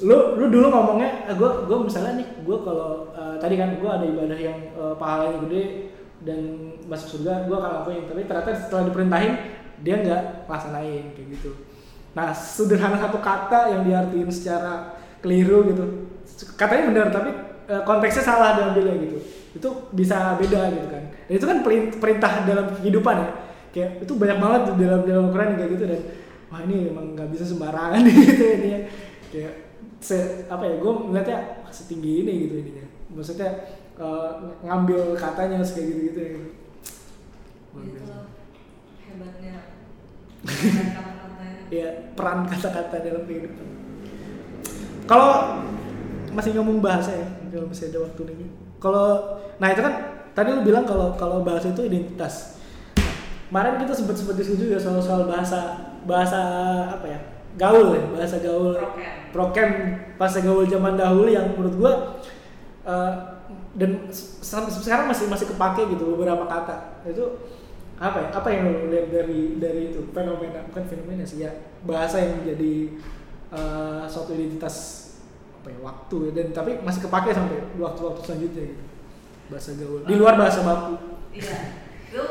[0.01, 4.01] lu lu dulu ngomongnya gue gue misalnya nih gue kalau eh, tadi kan gue ada
[4.01, 5.63] ibadah yang eh, pahalanya gede
[6.23, 8.03] dan masuk surga gue akan lakuin.
[8.07, 9.33] Tapi ternyata setelah diperintahin
[9.83, 11.51] dia nggak laksanain kayak gitu.
[12.15, 15.83] Nah sederhana satu kata yang diartiin secara keliru gitu.
[16.55, 17.29] Katanya benar tapi
[17.67, 19.17] eh, konteksnya salah diambilnya gitu.
[19.53, 21.03] Itu bisa beda gitu kan.
[21.29, 23.29] Dan itu kan perin- perintah dalam kehidupan ya.
[23.73, 26.01] Kayak itu banyak banget tuh dalam dalam Quran kayak gitu dan
[26.53, 28.79] wah ini emang nggak bisa sembarangan gitu ini ya
[29.33, 29.53] kayak
[29.97, 31.39] se, apa ya gue melihatnya
[31.73, 32.86] setinggi ini gitu ininya
[33.17, 33.49] maksudnya
[33.95, 36.49] eh, ng- ngambil katanya kayak gitu gitu ya gitu.
[37.71, 38.15] Luar Itu biasa.
[39.01, 39.53] hebatnya
[40.43, 41.62] kata-katanya.
[41.73, 43.67] Iya, peran kata-kata dalam kehidupan.
[45.03, 45.32] Kalau
[46.29, 48.45] masih ngomong bahasa ya, kalau masih ada waktu lagi.
[48.77, 49.08] Kalau,
[49.58, 49.93] nah itu kan
[50.32, 52.62] tadi lu bilang kalau kalau bahasa itu identitas.
[53.47, 55.60] Kemarin kita sempat sempat diskusi juga soal soal bahasa
[56.03, 56.41] bahasa
[56.89, 57.19] apa ya
[57.53, 59.29] gaul ya bahasa gaul Prokem.
[59.29, 59.69] prokem
[60.17, 61.93] bahasa gaul zaman dahulu yang menurut gua
[62.84, 63.13] eh,
[63.73, 64.05] dan
[64.77, 67.01] sekarang masih masih kepake gitu beberapa kata.
[67.09, 67.49] Itu
[67.97, 68.29] apa ya?
[68.33, 70.05] Apa yang lo lihat dari dari itu?
[70.13, 71.51] Fenomena bukan fenomena sih ya.
[71.81, 72.97] Bahasa yang menjadi
[73.49, 74.75] eh, suatu identitas
[75.62, 76.17] apa ya waktu.
[76.29, 78.83] Ya dan tapi masih kepake sampai waktu-waktu selanjutnya gitu.
[79.49, 80.01] Bahasa gaul.
[80.05, 80.93] Di luar bahasa baku.
[81.33, 81.57] Iya,
[82.13, 82.23] itu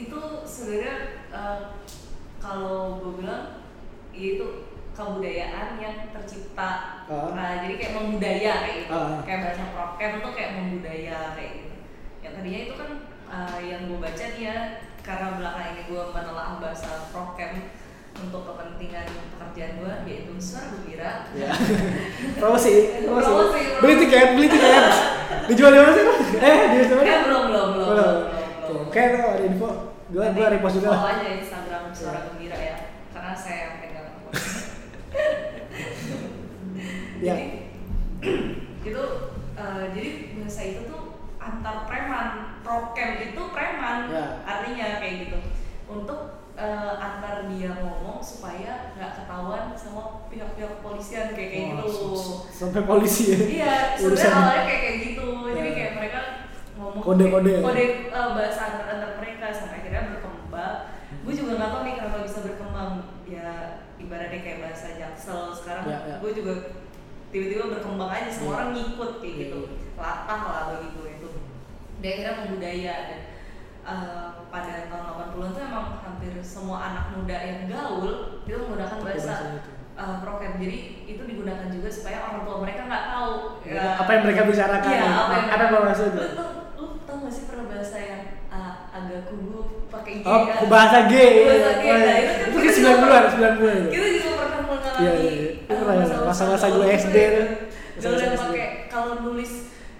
[0.00, 0.96] itu sebenarnya
[1.28, 1.60] eh,
[2.40, 3.60] kalau gue bilang
[4.16, 4.65] ya itu
[4.96, 7.04] kebudayaan yang tercipta.
[7.06, 7.30] Ah.
[7.36, 8.96] Nah, jadi kayak membudaya kayak gitu.
[8.96, 9.20] Ah.
[9.22, 11.76] Kayak bahasa prokem tuh kayak membudaya kayak gitu.
[12.24, 12.90] Yang tadinya itu kan
[13.28, 14.56] eh, yang gue baca nih ya
[15.04, 17.52] karena belakangan ini gue menelaah bahasa prokem
[18.16, 19.06] untuk kepentingan
[19.36, 21.10] pekerjaan gue yaitu suara gembira.
[21.36, 21.52] ya
[22.40, 24.84] promosi promosi beli tiket beli tiket
[25.52, 26.04] dijual di mana sih
[26.40, 27.88] eh di mana Eh belum belum belum.
[27.92, 28.16] Belum.
[28.88, 29.68] Oke, tuh ada info.
[30.06, 32.76] Nanti gua repost juga follow aja Instagram suara gembira ya
[33.10, 34.08] karena saya yang pegang
[37.16, 37.32] Ya.
[37.32, 37.44] jadi
[38.88, 39.02] itu
[39.56, 41.02] eh, jadi bahasa itu tuh
[41.40, 42.28] antar preman
[42.60, 44.44] prokem itu preman Ya.
[44.44, 45.38] artinya kayak gitu
[45.86, 46.20] untuk
[46.54, 52.12] eh, antar dia ngomong supaya nggak ketahuan sama pihak-pihak kepolisian kayak kayak gitu
[52.50, 53.38] Sampai polisi ya.
[53.38, 55.26] Iya, sebenarnya awalnya kayak kayak gitu.
[55.46, 55.74] Jadi Ya.
[55.74, 56.20] kayak mereka
[56.76, 57.60] ngomong Kode-kode ya?
[57.62, 60.76] kode eh, bahasa antar antar mereka sampai akhirnya berkembang.
[61.24, 62.92] Gue juga nggak tahu nih kenapa bisa berkembang.
[63.26, 63.50] Ya
[64.06, 65.84] ibaratnya kayak bahasa jaksel sekarang.
[65.84, 66.16] Ya, ya.
[66.18, 66.52] Gue juga
[67.28, 68.56] tiba-tiba berkembang aja semua Iya.
[68.56, 69.58] orang ngikut kayak Iya, gitu.
[69.60, 69.98] iya.
[69.98, 71.28] Latah lah bagi gue itu.
[71.98, 73.20] Dia akhirnya membudaya dan
[73.84, 79.34] eh, pada tahun 80-an tuh emang hampir semua anak muda yang gaul itu menggunakan bahasa
[79.34, 79.36] bahasa
[79.94, 84.22] uh, prokem jadi itu digunakan juga supaya orang tua mereka nggak tahu Ya, apa yang
[84.22, 85.06] mereka bicarakan ya?
[85.06, 86.18] apa yang Apa bahasa itu?
[86.18, 90.40] lu tau lu tau gak sih pernah bahasa yang uh, agak kubu pakai G Oh,
[90.44, 90.56] kan?
[90.66, 91.14] bahasa G.
[91.46, 92.14] bahasa G Oh, nah, iya.
[92.18, 93.90] itu kan Itu juga 90-an, pernah- 90-an itu.
[93.90, 95.50] kita juga pernah mengalami Iya, iya, iya.
[95.58, 97.30] Itu uh, pernah ya, masa-masa gue SD gitu ya.
[97.98, 98.16] tuh.
[98.16, 98.42] yang SD.
[98.42, 99.52] pakai kalau nulis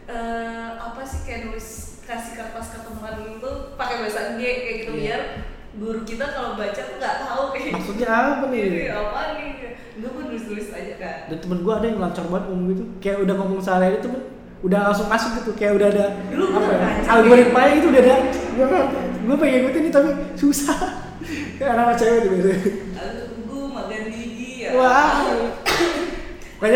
[0.06, 1.66] uh, apa sih kayak nulis
[2.02, 5.00] kasih kertas ke teman itu pakai bahasa G kayak gitu Iya.
[5.02, 5.20] biar
[5.76, 8.60] guru kita kalau baca tuh nggak tahu kayak Maksudnya apa nih?
[8.62, 9.48] Ini apa nih
[9.96, 13.18] gue nulis nulis aja kan Dan temen gue ada yang lancar banget ngomong gitu Kayak
[13.22, 14.08] udah ngomong sehari itu
[14.62, 18.16] udah langsung masuk gitu Kayak udah ada Lu apa ya, ngajar algoritmanya itu udah ada
[18.54, 18.66] Gue
[19.26, 20.78] gue pengen ngikutin nih tapi susah
[21.56, 22.58] Anak-anak cewek tuh biasanya
[23.46, 25.12] gue makan gigi ya Wah
[26.56, 26.72] makan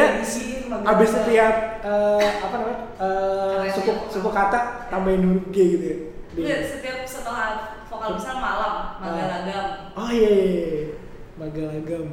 [0.86, 5.96] abis setiap eh, apa namanya Karya suku yang- suku kata tambahin G gitu ya.
[6.30, 7.48] Di- Enggak, setiap setelah
[7.84, 10.84] vokal misal malam magalagam Oh iya, iya, iya.
[11.34, 12.06] magalagam.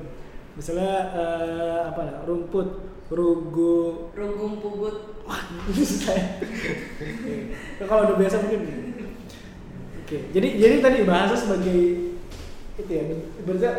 [0.53, 2.67] Misalnya eh, apa lah rumput,
[3.07, 4.09] rugu.
[4.11, 6.23] rugum pugut Wah, ya.
[7.83, 8.61] Kalau udah biasa mungkin.
[10.01, 12.15] Oke, jadi jadi tadi bahasa sebagai
[12.77, 13.03] itu ya,
[13.41, 13.71] ibaratnya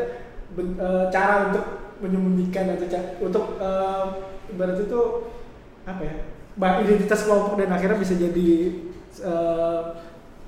[0.58, 1.64] eh, cara untuk
[1.98, 4.04] menyembunyikan atau ca- untuk eh,
[4.50, 5.00] ibarat itu
[5.84, 6.14] apa ya,
[6.54, 8.48] bah- identitas kelompok dan akhirnya bisa jadi
[9.22, 9.82] eh,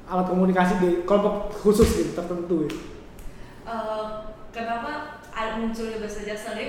[0.05, 2.73] alat komunikasi di kelompok khusus gitu tertentu ya.
[3.65, 4.07] Eh,
[4.51, 6.69] kenapa ada munculnya bahasa Jaksel ini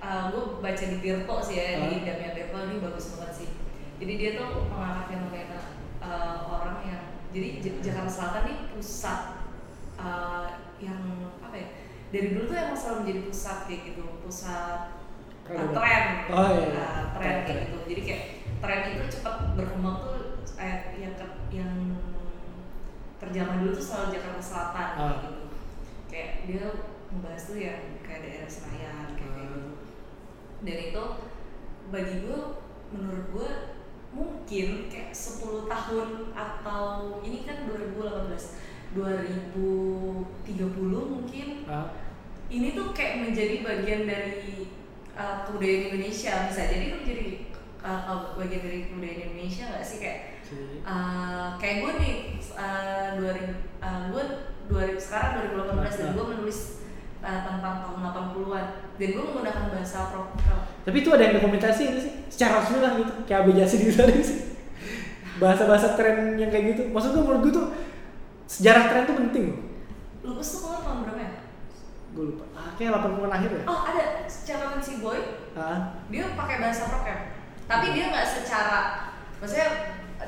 [0.00, 2.02] gue baca di Tirto sih ya di Ah.
[2.02, 3.48] Damian Tirto ini bagus banget sih
[4.00, 5.60] jadi dia tuh mengangkat fenomena
[6.02, 9.20] eh, orang yang jadi Jakarta Selatan nih pusat
[10.00, 10.46] eh,
[10.80, 11.02] yang
[11.38, 11.68] apa ya
[12.10, 14.80] dari dulu tuh emang selalu menjadi pusat kayak gitu pusat
[15.44, 15.74] Peradaban.
[15.74, 16.68] tren Oh, iya, iya.
[16.74, 18.22] Nah, tren kayak gitu jadi kayak
[18.60, 20.16] tren itu cepat berkembang tuh
[20.56, 21.14] eh, yang
[21.50, 21.72] yang
[23.16, 25.20] terjamah dulu tuh selalu Jakarta Selatan kayak Ah.
[25.20, 25.42] gitu
[26.10, 26.64] kayak dia
[27.10, 29.54] membahas tuh yang kayak daerah Senayan kayak kayak Ah.
[29.54, 29.70] gitu
[30.60, 31.04] dan itu
[31.90, 32.40] bagi gue
[32.90, 33.50] menurut gue
[34.10, 36.84] mungkin kayak 10 tahun atau
[37.22, 38.58] ini kan 2018
[38.94, 40.46] 2030
[40.90, 41.48] mungkin.
[41.70, 41.94] Ah,
[42.50, 44.66] ini tuh kayak menjadi bagian dari
[45.14, 47.26] uh, kebudayaan Indonesia bisa jadi itu menjadi
[47.86, 49.98] uh, bagian dari kebudayaan Indonesia nggak sih?
[50.02, 50.18] Kayak
[50.82, 52.14] uh, kayak gue nih
[52.58, 54.24] uh, 2000 uh, gue
[54.70, 56.58] 2000 sekarang 2018 dan gue menulis
[57.22, 58.66] uh, tentang tahun 80-an
[58.98, 62.92] dan gue menggunakan bahasa proper Tapi itu ada yang dokumentasi itu sih, secara resmi lah
[62.98, 64.38] gitu, kayak abjasi di sana sih.
[65.40, 66.82] Bahasa-bahasa tren yang kayak gitu.
[66.92, 67.66] Maksud gue menurut gue tuh
[68.50, 69.58] sejarah tren tuh penting loh.
[70.22, 71.30] lupus tuh keluar tahun berapa ya?
[72.10, 72.44] Gue lupa.
[72.52, 73.62] Ah, kayak 80-an akhir ya.
[73.64, 75.18] Oh ada catatan si boy
[75.52, 77.18] Ah, dia pakai bahasa prokem
[77.64, 78.78] tapi dia nggak secara
[79.38, 79.68] maksudnya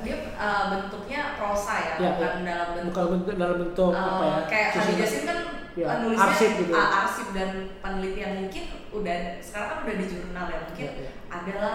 [0.00, 2.46] dia uh, bentuknya prosa ya, Ya, bukan ya.
[2.46, 4.38] dalam bentuk bukan bentuk dalam bentuk uh, apa ya?
[4.46, 4.96] kayak Habib.
[4.96, 5.38] Yasin kan
[5.72, 6.70] Ya, nulisnya arsip gitu.
[6.70, 11.10] uh, arsip dan penelitian mungkin udah sekarang kan udah di jurnal ya mungkin Ya, ya.
[11.28, 11.74] adalah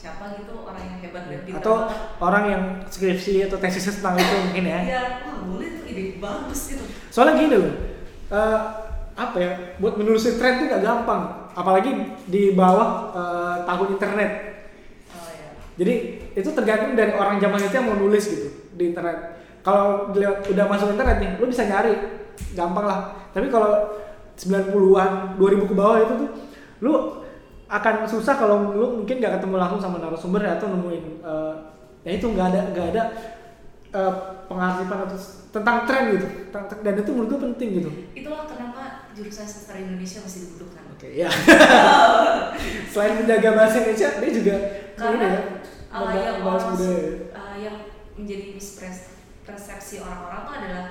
[0.00, 2.24] siapa gitu orang yang hebat dan pintar Atau banget.
[2.24, 4.78] orang yang skripsi atau tesis tentang itu mungkin ya.
[4.80, 7.74] Iya, wah boleh tuh ide bagus gitu Soalnya gini loh,
[8.32, 8.58] eh,
[9.12, 11.52] apa ya, buat menelusuri tren tuh gak gampang.
[11.52, 14.30] Apalagi di bawah eh, tahun internet.
[15.12, 15.94] oh ya Jadi
[16.32, 19.36] itu tergantung dari orang zaman itu yang mau nulis gitu di internet.
[19.60, 21.92] Kalau udah masuk internet nih, lu bisa nyari,
[22.56, 23.28] gampang lah.
[23.36, 24.00] Tapi kalau
[24.40, 26.30] 90-an, 2000 ke bawah itu tuh,
[26.80, 27.19] lu
[27.70, 31.54] akan susah kalau lu mungkin gak ketemu langsung sama narasumber atau nemuin, eh,
[32.02, 33.02] ya itu nggak ada nggak ada
[33.94, 34.12] eh,
[34.50, 35.18] pengartipan atau
[35.54, 36.26] tentang tren gitu.
[36.82, 37.90] Dan itu menurut gue penting gitu.
[38.14, 41.32] itulah kenapa jurusan sastra Indonesia masih dibutuhkan Oke, ya.
[42.92, 44.54] Selain menjaga bahasa Indonesia, dia juga
[45.00, 45.42] karena ya,
[45.96, 47.76] uh, yang orang uh, yang
[48.20, 50.86] menjadi mispersepsi orang-orang tuh adalah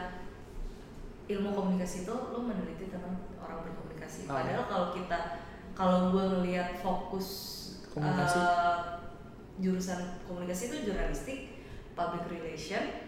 [1.30, 4.42] ilmu komunikasi itu lo meneliti tentang orang berkomunikasi Ah.
[4.42, 5.18] padahal kalau kita
[5.80, 7.28] kalau gue ngelihat fokus
[7.96, 8.36] Komunikasi.
[8.36, 9.00] uh,
[9.64, 11.40] jurusan komunikasi itu jurnalistik
[11.96, 13.08] public relation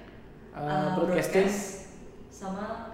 [0.51, 1.95] Uh, uh, broadcasting, broadcast,
[2.27, 2.91] sama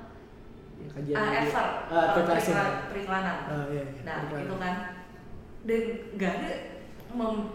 [0.77, 1.69] ya, kajian uh, effort.
[1.89, 2.13] Uh,
[2.85, 3.37] periklanan.
[3.49, 4.45] Ah, iya, iya, nah periklanan.
[4.45, 4.75] itu kan.
[5.65, 5.81] Dan
[6.13, 6.51] nggak ada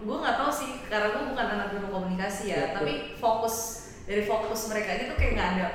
[0.02, 3.56] gue nggak tahu sih karena gue bukan anak ilmu komunikasi ya Iya, tapi fokus
[4.10, 5.68] dari fokus mereka itu kayak nggak ada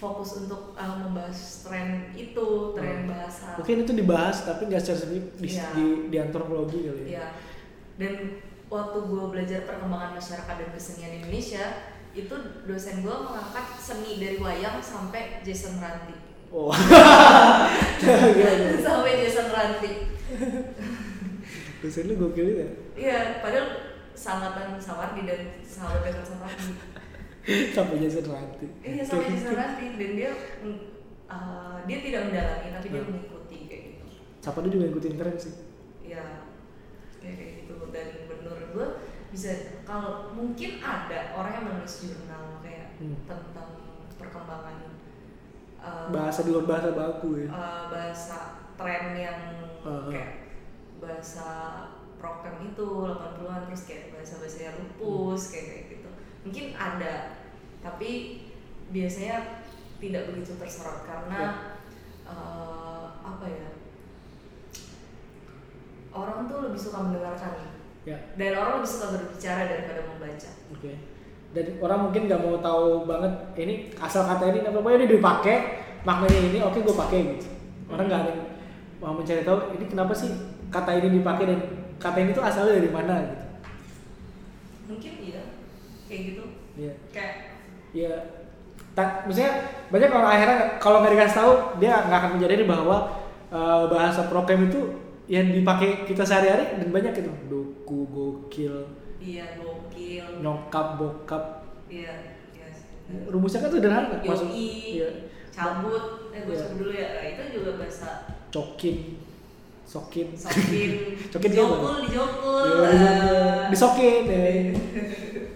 [0.00, 3.06] fokus untuk uh, membahas tren itu tren Hmm.
[3.06, 5.66] bahasa Mungkin itu dibahas tapi nggak secara spesifik di, Iya.
[5.70, 7.06] di, di antropologi kali ya.
[7.14, 7.24] ya
[7.94, 8.12] dan
[8.66, 11.64] waktu gue belajar perkembangan masyarakat dan kesenian Indonesia
[12.10, 12.32] itu
[12.64, 16.16] dosen gue mengangkat seni dari wayang sampai Jason Ranti
[16.50, 16.74] Oh.
[18.82, 19.92] Sampai Jason Ranti
[21.78, 22.68] Dosen lu gokil ya.
[22.94, 26.70] iya padahal sangatan Sawardi dan sahabat dekat Sawardi
[27.76, 28.66] Sampai Jason Ranti.
[28.80, 30.30] Iya sampai Jason Ranti dan dia
[31.26, 33.10] uh, dia tidak mendalami tapi dia Hmm.
[33.10, 34.04] mengikuti kayak gitu.
[34.40, 35.54] Siapa dia juga ngikutin tren sih.
[36.02, 36.24] Ya
[37.16, 38.86] kayak kayak gitu dan menurut gue
[39.30, 39.50] bisa
[39.82, 43.16] kalau mungkin ada orang yang menulis jurnal kayak Hmm.
[43.24, 43.70] tentang
[44.14, 44.76] perkembangan
[45.78, 47.48] uh, Bahasa di luar bahasa baku ya.
[47.48, 48.38] uh, bahasa
[48.74, 49.40] tren yang
[49.80, 50.52] Uh, kayak
[51.00, 51.48] bahasa
[52.20, 55.99] prokem itu 80-an terus kayak bahasa bahasa yang lupus kayak kayak gitu
[56.46, 57.36] mungkin ada
[57.80, 58.42] tapi
[58.90, 59.64] biasanya
[60.00, 61.76] tidak begitu tersorot karena
[62.24, 63.68] eh, apa ya
[66.10, 67.70] orang tuh lebih suka mendengarkan.
[68.08, 70.50] Ya dan orang lebih suka berbicara daripada membaca.
[70.72, 70.92] Oke.
[71.50, 75.56] Dan orang mungkin nggak mau tahu banget ini asal kata ini apa pokoknya ini dipakai
[76.06, 77.48] maknanya ini oke gue pakai gitu.
[77.90, 78.32] Orang nggak ada
[79.02, 80.30] mau mencari tahu ini kenapa sih
[80.70, 81.60] kata ini dipakai dan
[81.98, 83.14] kata ini tuh asalnya dari mana?
[83.20, 83.44] gitu.
[84.90, 85.39] Mungkin iya
[86.10, 86.44] kayak gitu.
[86.74, 86.92] Iya.
[87.14, 87.34] kayak
[87.90, 88.12] ya
[88.90, 89.52] tak maksudnya
[89.88, 92.96] banyak orang akhirnya kalau nggak dikasih tahu dia nggak akan menyadari bahwa
[93.50, 94.80] eh, bahasa prokem itu
[95.30, 98.90] yang dipakai kita sehari-hari dan banyak itu doku gokil
[99.22, 100.42] iya gokil.
[100.42, 101.44] nyokap bokap.
[101.86, 102.10] Iya
[102.54, 102.66] iya
[103.30, 105.08] rumusnya kan sederhana yoi iya.
[105.50, 106.30] cabut.
[106.30, 106.62] Eh gue Iya.
[106.62, 107.08] sebut dulu ya.
[107.14, 108.08] Nah, itu juga bahasa
[108.50, 108.96] cokin
[109.82, 110.28] sokin.
[110.38, 110.90] Sokin.
[111.34, 113.66] Sokin dia dijokul Iya, iya, iya.
[113.74, 114.42] disokin ya.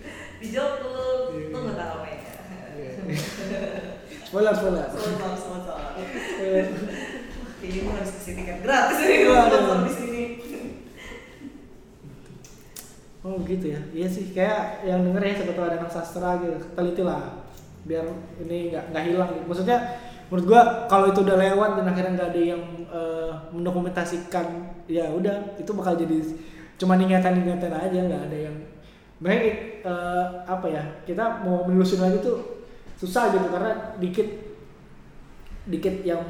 [0.45, 0.93] dijokul
[1.35, 1.49] Iya.
[1.51, 2.21] tuh nggak tahu apa ya
[4.29, 5.77] spoiler spoiler sponsor.
[5.95, 6.67] Spoiler.
[7.61, 10.25] Kayaknya gue harus kasih tiket gratis nih sponsor di sini.
[13.25, 17.01] Oh gitu ya, iya sih kayak yang denger ya sebetulnya ada anak sastra gitu, teliti
[17.01, 17.41] lah
[17.89, 18.05] biar
[18.45, 19.45] ini nggak nggak hilang gitu.
[19.49, 19.79] Maksudnya
[20.29, 24.47] menurut gua kalau itu udah lewat dan akhirnya nggak ada yang eh, mendokumentasikan,
[24.85, 26.21] ya udah itu bakal jadi
[26.77, 28.57] cuma ingatan-ingatan aja nggak ada yang
[29.23, 32.67] baik eh, apa ya kita mau menelusuri lagi tuh
[32.99, 34.29] susah gitu karena dikit
[35.71, 36.23] dikit yang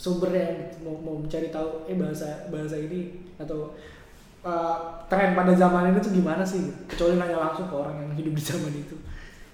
[0.00, 0.88] sumbernya gitu.
[0.88, 3.76] mau mau mencari tahu eh bahasa bahasa ini atau
[4.40, 6.88] uh, tren pada zaman ini tuh gimana sih gitu.
[6.88, 8.96] kecuali nanya langsung ke orang yang hidup di zaman itu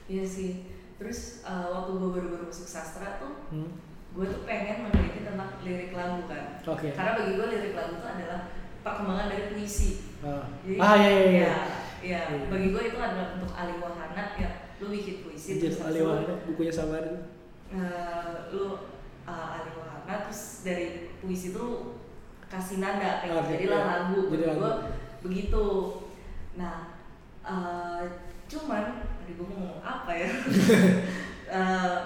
[0.06, 0.50] Iya sih.
[0.96, 3.70] Terus uh, waktu gue baru-baru masuk sastra tuh, hmm.
[4.16, 6.62] gue tuh pengen meneliti tentang lirik lagu kan.
[6.64, 6.94] Oke.
[6.94, 8.40] Karena bagi gue lirik lagu itu adalah
[8.80, 9.90] perkembangan dari puisi.
[10.24, 10.46] Ah.
[10.64, 11.56] Jadi, ah iya iya iya Ya,
[12.06, 12.46] ya, Iya.
[12.46, 14.50] bagi gue itu adalah bentuk alih wahana ya.
[14.76, 17.14] Lu bikin puisi Anjir, terus habis Ali itu, Wahana, bukunya sama itu
[17.66, 18.64] eh, lu
[19.24, 20.86] uh, alih wahana terus dari
[21.18, 21.66] puisi itu
[22.46, 23.50] kasih nada kayak gitu.
[23.50, 23.88] jadilah iya.
[23.90, 24.60] lagu Jadi lagu.
[24.60, 24.72] gua
[25.18, 25.64] begitu
[26.54, 26.76] nah
[27.42, 28.02] eh,
[28.46, 28.84] cuman
[29.18, 30.28] tadi gue mau ngomong apa ya
[31.46, 31.98] Eh,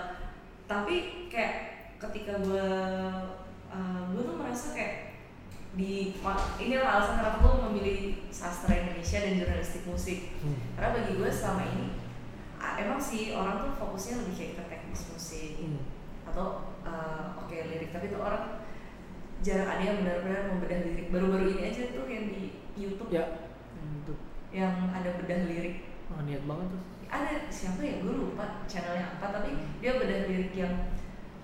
[0.68, 0.96] tapi
[1.32, 1.54] kayak
[1.96, 2.68] ketika gue
[3.66, 4.99] uh, gue tuh merasa kayak
[5.80, 6.12] di
[6.60, 10.36] inilah alasan kenapa gue memilih sastra Indonesia dan jurnalistik musik.
[10.44, 10.60] Hmm.
[10.76, 11.86] karena bagi gue selama ini
[12.80, 15.50] emang sih orang tuh fokusnya lebih kayak ke teknis musik.
[15.56, 15.80] Hmm.
[16.28, 17.90] atau uh, oke lirik.
[17.90, 18.62] Tapi tuh orang
[19.40, 21.06] jarang ada yang benar-benar membedah lirik.
[21.08, 23.10] Baru-baru ini aja tuh yang di YouTube.
[23.10, 23.50] Ya.
[23.74, 24.04] Hmm,
[24.52, 25.90] yang ada bedah lirik.
[26.12, 26.82] Oh, niat banget tuh.
[27.10, 28.04] Ada siapa ya?
[28.04, 29.50] Gue lupa channelnya apa tapi
[29.82, 30.94] dia bedah lirik yang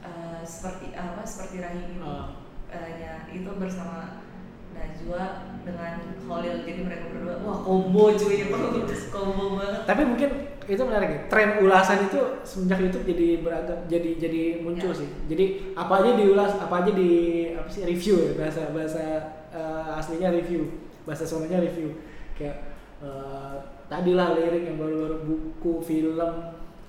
[0.05, 2.39] uh, seperti apa seperti rahim Ah.
[2.71, 4.26] uh, nya itu bersama
[4.77, 5.23] Najwa
[5.65, 6.55] dengan Khalil.
[6.63, 8.37] Jadi mereka berdua wah combo cuy.
[8.81, 9.83] Itu combo banget.
[9.85, 10.31] Tapi mungkin
[10.67, 11.21] itu menarik ya.
[11.31, 14.99] Tren ulasan itu semenjak YouTube jadi beragam jadi jadi muncul Ya.
[14.99, 15.09] sih.
[15.31, 15.45] Jadi
[15.79, 17.11] apa aja diulas apa aja di
[17.55, 18.31] apa sih review ya.
[18.35, 19.03] Bahasa bahasa
[19.51, 20.67] eh, aslinya review.
[21.07, 21.95] Bahasa sononya review.
[22.35, 22.67] Kayak
[22.99, 23.55] eh,
[23.87, 26.33] tadi lah lirik yang baru-baru buku film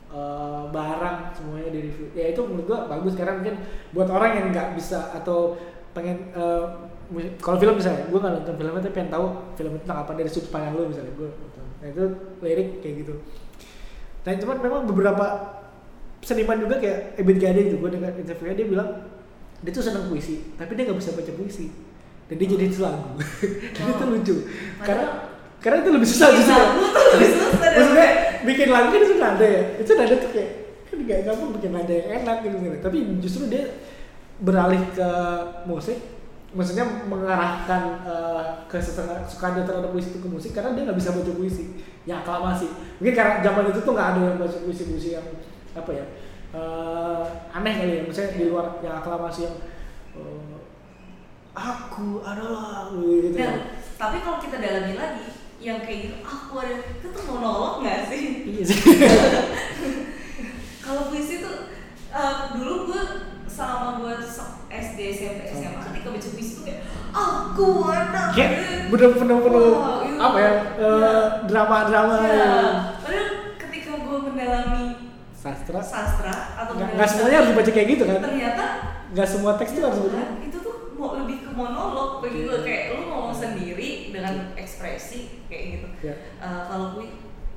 [0.10, 2.08] eh, barang semuanya di review.
[2.18, 3.14] Ya itu menurut gua bagus.
[3.14, 3.62] Karena mungkin
[3.94, 5.54] buat orang yang nggak bisa atau
[5.94, 6.87] pengen eh, mu-
[7.40, 10.30] kalau film misalnya gue nggak nonton filmnya tapi pengen tahu film itu tentang apa dari
[10.30, 11.30] sudut pandang lu misalnya gue
[11.78, 12.04] nah itu
[12.42, 13.14] lirik kayak gitu.
[14.26, 15.26] Nah cuman memang beberapa
[16.20, 18.90] seniman juga kayak Ebit Gade itu gue dengar interviewnya dia bilang
[19.64, 21.68] dia tuh senang puisi tapi dia nggak bisa baca puisi.
[22.28, 23.16] Dan dia jadi itu lagu
[23.78, 24.10] dan itu Oh.
[24.12, 24.36] lucu.
[24.84, 25.08] Karena
[25.64, 26.68] karena itu lebih susah Bikin justru.
[27.78, 28.10] maksudnya
[28.44, 29.64] bikin lagu kan itu nada ya.
[29.80, 30.52] Itu nada tuh kayak
[30.88, 32.78] kan gak gampang bikin nada yang enak gitu gitu.
[32.84, 33.64] tapi justru dia
[34.40, 35.10] beralih ke
[35.68, 36.00] musik
[36.56, 41.32] maksudnya mengarahkan eh, kesukaan dia terhadap puisi itu ke musik karena dia nggak bisa baca
[41.36, 41.64] puisi.
[42.08, 42.72] Ya aklamasi.
[43.04, 45.28] Mungkin karena zaman itu tuh nggak ada yang baca puisi puisi yang
[45.76, 46.06] apa ya
[46.56, 48.02] eh, aneh kali ya.
[48.08, 49.56] Misalnya di luar yang aklamasi yang
[50.16, 50.58] eh,
[51.58, 53.36] aku adalah gitu.
[53.36, 55.26] Nah, tapi kalau kita dalami lagi,
[55.58, 58.46] yang kayak gitu, aku ada, itu tuh monolog nggak sih?
[58.46, 58.78] iya sih.
[60.86, 61.74] Kalau puisi tuh,
[62.14, 63.04] eh, dulu gue
[63.48, 64.14] sama gue
[64.70, 68.22] SD, SMP, SMA, ketika baca puisi tuh kayak, aku ada.
[68.32, 68.52] kayak
[68.88, 71.14] bener penuh Wow, itu- apa ya Iya.
[71.46, 72.52] drama drama Ya,
[73.00, 74.84] padahal ketika gue mendalami
[75.34, 75.80] sastra?
[75.80, 78.20] sastra atau nggak semuanya harus dibaca kayak gitu kan?
[78.22, 78.66] ternyata
[79.10, 80.20] nggak semua teks tuh harus dibaca.
[80.20, 82.62] Kan, itu tuh mau lebih ke monolog bagi gue Iya.
[82.62, 85.88] kayak lu ngomong sendiri dengan ekspresi kayak gitu.
[86.04, 87.06] Ya Eh, kalau gue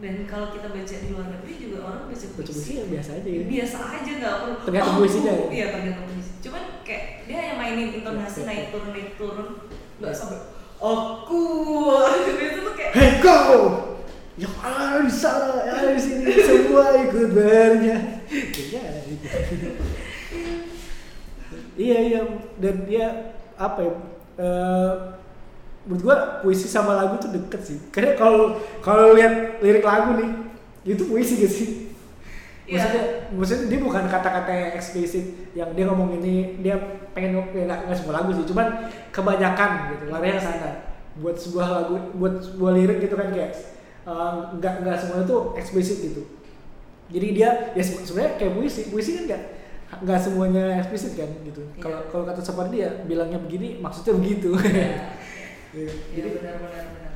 [0.01, 3.11] dan kalau kita baca di luar negeri juga orang baca puisi, baca puisi ya biasa
[3.21, 4.57] aja gitu biasa aja nggak perlu.
[4.65, 5.47] Tergantung "Oh, puisinya ya?
[5.53, 6.31] iya tergantung puisi.
[6.41, 9.49] Cuman kayak dia yang mainin intonasi Iya, iya, naik turun naik turun.
[10.01, 10.17] Nggak Iya.
[10.17, 10.39] sampai
[10.81, 11.43] aku
[12.41, 13.61] itu tuh kayak hei kau
[14.41, 16.25] yang ada di sana yang ada di sini.
[16.33, 17.29] Semua ikut
[19.05, 19.29] gitu
[21.77, 22.21] iya iya.
[22.57, 23.93] Dan dia apa ya
[24.41, 24.93] eh,
[25.89, 27.79] menurut gua puisi sama lagu tuh deket sih.
[27.89, 30.31] Karena kalau kalau lihat lirik lagu nih
[30.87, 31.69] itu puisi gak sih.
[32.71, 32.79] Iya.
[32.87, 33.03] maksudnya
[33.35, 35.27] maksudnya dia bukan kata-kata yang eksplisit
[35.59, 36.79] yang dia ngomong ini dia
[37.11, 38.47] pengen ya, nggak nggak semua lagu sih.
[38.47, 38.67] Cuman
[39.11, 40.71] kebanyakan gitu larinya ke sana.
[41.19, 43.51] Buat sebuah lagu buat sebuah lirik gitu kan kayak
[44.07, 46.23] eh, nggak nggak semuanya tuh eksplisit gitu.
[47.11, 49.43] Jadi dia ya se- sebenarnya kayak puisi puisi kan nggak
[50.07, 51.67] nggak semuanya eksplisit kan gitu.
[51.67, 51.83] Iya.
[51.83, 54.55] kalau kalau kata seperti dia bilangnya begini maksudnya begitu.
[54.55, 54.95] Iya.
[55.71, 55.87] Iya.
[55.87, 57.13] Iya jadi benar-benar benar.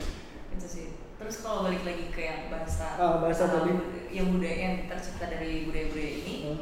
[0.55, 0.87] Itu sih.
[1.15, 3.73] Terus kalau balik lagi ke yang bahasa, Ah, bahasa tadi.
[4.11, 6.59] yang budaya yang tercipta dari budaya-budaya ini, Hmm.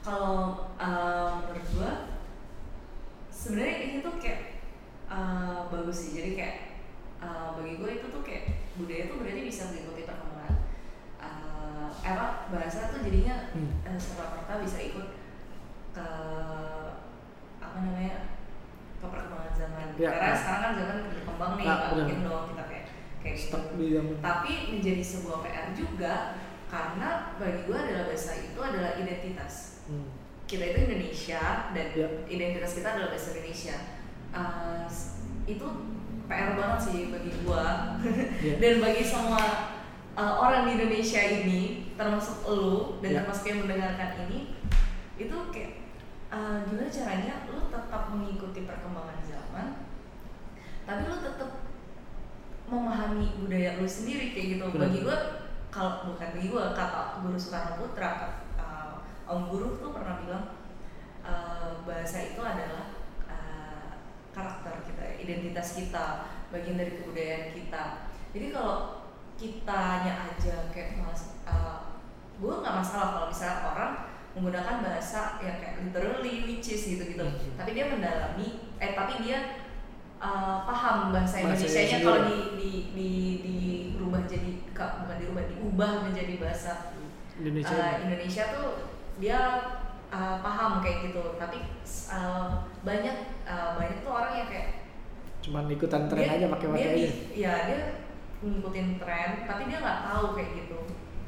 [0.00, 0.34] kalau
[0.76, 1.92] uh, menurut gua
[3.30, 4.62] sebenarnya ini tuh kayak
[5.08, 6.12] uh, bagus sih.
[6.14, 6.56] Jadi kayak
[7.18, 8.44] uh, bagi gue itu tuh kayak
[8.76, 10.54] budaya tuh berarti bisa mengikuti perkembangan.
[11.18, 13.70] Uh, apa bahasa tuh jadinya Hmm.
[13.82, 15.08] uh, serta merta bisa ikut
[15.94, 16.06] ke
[17.58, 18.33] apa namanya
[19.04, 19.86] ke perkembangan zaman.
[19.94, 20.08] Ya.
[20.10, 21.98] Karena sekarang kan zaman berkembang nih, Nah, nggak benar.
[22.00, 22.84] mungkin dong kita kayak
[23.20, 26.14] kayak gitu stuck di zaman tapi menjadi sebuah PR juga
[26.66, 30.08] karena bagi gue adalah bahasa itu adalah identitas Hmm.
[30.44, 32.08] kita itu Indonesia dan Ya.
[32.26, 33.76] identitas kita adalah bahasa Indonesia
[34.34, 34.82] Uh,
[35.46, 35.62] itu
[36.26, 37.66] PR banget sih bagi gue
[38.42, 38.54] Ya.
[38.60, 39.38] dan bagi semua
[40.12, 41.62] uh, orang di Indonesia ini
[41.94, 43.16] termasuk lu dan Ya.
[43.22, 44.58] termasuk yang mendengarkan ini
[45.14, 45.83] itu kayak
[46.34, 49.66] uh, gimana caranya lu tetap mengikuti perkembangan zaman
[50.84, 51.50] tapi lu tetap
[52.66, 54.82] memahami budaya lu sendiri kayak gitu Benar.
[54.88, 55.18] bagi gua
[55.70, 58.10] kalau bukan bagi gua kata guru Soekarno Putra
[58.58, 60.46] uh, om guru tuh pernah bilang
[61.22, 62.98] uh, bahasa itu adalah
[63.30, 64.02] uh,
[64.34, 72.02] karakter kita identitas kita bagian dari kebudayaan kita jadi kalau kitanya aja kayak mas uh,
[72.42, 73.94] gua nggak masalah kalau misalnya orang
[74.34, 77.54] menggunakan bahasa yang kayak literally which is gitu gitu Mhm.
[77.54, 79.38] tapi dia mendalami eh tapi dia
[80.16, 82.02] uh, paham bahasa Bahasa Indonesia nya sendiri.
[82.02, 82.70] kalau di di
[83.40, 83.56] di
[83.94, 86.72] dirubah jadi ka- bukan dirubah diubah menjadi bahasa
[87.34, 88.68] Indonesia uh, Indonesia tuh
[89.16, 89.38] dia
[90.08, 91.62] uh, paham kayak gitu tapi
[92.08, 92.46] uh,
[92.80, 94.68] banyak uh, banyak tuh orang yang kayak
[95.40, 97.80] cuman ikutan tren dia- aja pakai pakai aja ya dia
[98.40, 100.78] ngikutin tren tapi dia nggak tahu kayak gitu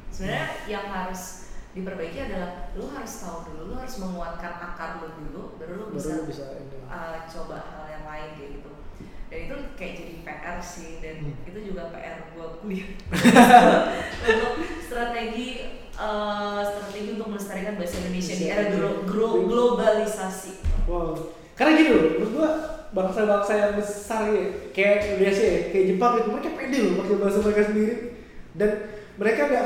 [0.09, 0.67] sebenarnya Hmm.
[0.67, 1.46] yang harus
[1.77, 5.95] diperbaiki adalah lu harus tahu dulu lu harus menguatkan akar lu dulu baru lu baru
[5.95, 6.43] bisa, lu bisa
[6.89, 8.71] uh, coba hal yang lain kayak gitu.
[9.27, 11.35] Dan itu kayak jadi PR sih dan Hmm.
[11.43, 12.87] itu juga PR gua kuliah.
[14.31, 15.47] Untuk strategi
[15.93, 20.63] uh, strategi untuk melestarikan bahasa Indonesia di era glo- glo- globalisasi.
[20.87, 21.35] Wow.
[21.53, 22.49] Karena gini loh, menurut gua
[22.87, 27.37] bangsa-bangsa yang besar ya, kayak Indonesia ya, kayak Jepang gitu, mereka pede loh pakai bahasa
[27.43, 27.95] mereka sendiri.
[28.55, 28.69] Dan
[29.17, 29.65] mereka nggak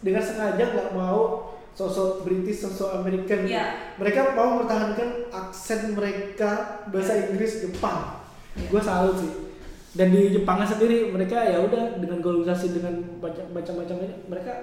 [0.00, 3.46] dengan sengaja nggak mau sosok British, sosok American.
[3.46, 3.96] Iya.
[3.96, 8.20] Mereka mau mempertahankan aksen mereka bahasa Inggris Jepang.
[8.56, 8.66] Iya.
[8.68, 9.32] Gua salut sih.
[9.90, 13.18] Dan di Jepang sendiri mereka ya udah dengan globalisasi dengan
[13.50, 13.96] macam-macam
[14.30, 14.54] mereka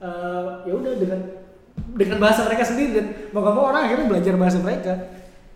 [0.00, 1.20] eh, ya udah dengan
[1.92, 3.06] dengan bahasa mereka sendiri dan
[3.36, 4.92] mau gak mau orang akhirnya belajar bahasa mereka.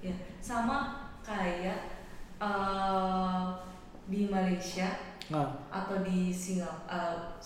[0.05, 0.13] ya
[0.45, 1.97] sama kayak
[2.37, 3.57] uh,
[4.05, 7.39] di Malaysia Nah, atau di Singapura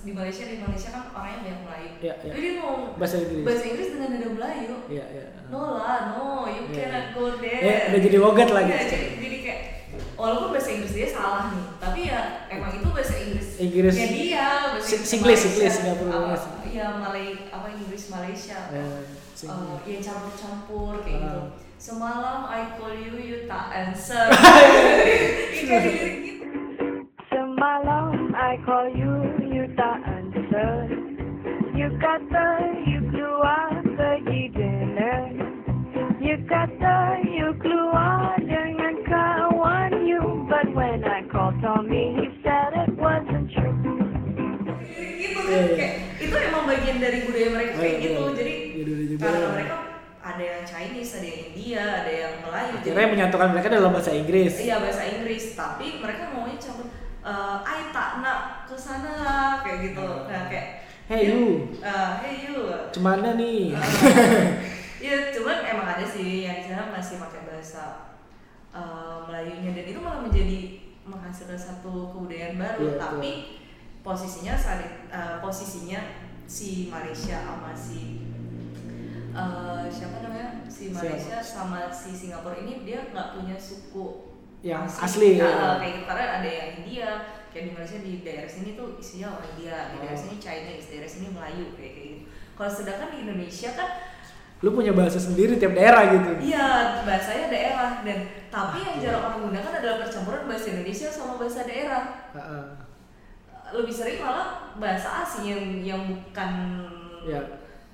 [0.00, 2.32] di Malaysia di Malaysia kan orangnya banyak Melayu Iya, iya.
[2.32, 3.44] jadi ngomong bahasa Inggris.
[3.44, 5.24] bahasa Inggris dengan nada Melayu Iya, iya.
[5.48, 6.74] no lah no you Iya.
[6.76, 8.70] cannot go there Eh, udah jadi logat lagi.
[8.70, 9.60] Iya, jadi, jadi kayak
[10.14, 13.94] walaupun bahasa Inggris dia salah nih tapi ya emang itu bahasa Inggris Inggris.
[13.94, 15.48] ya dia bahasa Inggris Malaysia.
[15.48, 19.02] Singlish, Singapura, Apa, iya Malay apa Inggris Malaysia uh,
[19.82, 21.40] ya campur-campur kayak gitu.
[21.40, 21.48] Ah.
[21.78, 24.26] Semalam I call you, you tak answer.
[25.54, 25.78] Gitu.
[27.28, 29.17] Semalam I call you,
[29.82, 30.90] answer.
[31.74, 32.46] You kata
[32.82, 35.30] you keluar pergi dinner.
[36.18, 40.22] You kata you keluar dengan kawan you.
[40.50, 43.76] But when I called Tommy, he said it wasn't true.
[45.18, 48.34] gitu kan kayak itu emang bagian dari budaya mereka kayak Iya, gitu iya.
[48.34, 49.74] jadi Iya, karena mereka
[50.20, 54.10] ada yang Chinese ada yang India ada yang Melayu Akhirnya yang menyatukan mereka dalam bahasa
[54.12, 54.52] Inggris.
[54.58, 58.38] iya bahasa Inggris tapi mereka maunya campur eh I tak nak
[58.98, 60.06] sana lah," kayak gitu.
[60.26, 60.66] Nah kayak
[61.08, 62.68] Hey you, eh, hey you.
[62.92, 63.72] Cemana nih?
[64.98, 68.12] Iya, cuman emang ada sih yang di sana masih pakai bahasa
[68.68, 69.72] eh, Melayunya.
[69.72, 70.58] Dan itu malah menjadi
[71.08, 72.92] menghasilkan satu kebudayaan baru.
[72.92, 73.30] Iya, Tapi
[74.04, 76.00] posisinya saat eh, posisinya
[76.44, 78.28] si Malaysia sama si
[79.32, 80.68] eh, siapa namanya?
[80.68, 84.28] Si Malaysia sama si Singapura ini dia nggak punya suku
[84.60, 85.80] Yang asli, Nah, ya.
[85.80, 86.04] kayak gitu.
[86.04, 87.08] Karena ada yang India
[87.58, 90.22] kayak di Malaysia di daerah sini tuh isinya orang India di daerah Oh.
[90.22, 93.88] sini Chinese daerah sini Melayu kayak kayak gitu kalau sedangkan di Indonesia kan
[94.58, 96.68] lu punya bahasa sendiri tiap daerah gitu Iya,
[97.02, 102.02] bahasanya daerah dan tapi yang jarang orang gunakan adalah percampuran bahasa Indonesia sama bahasa daerah.
[103.68, 106.50] Lebih sering malah bahasa asing yang yang bukan
[107.22, 107.42] Ya.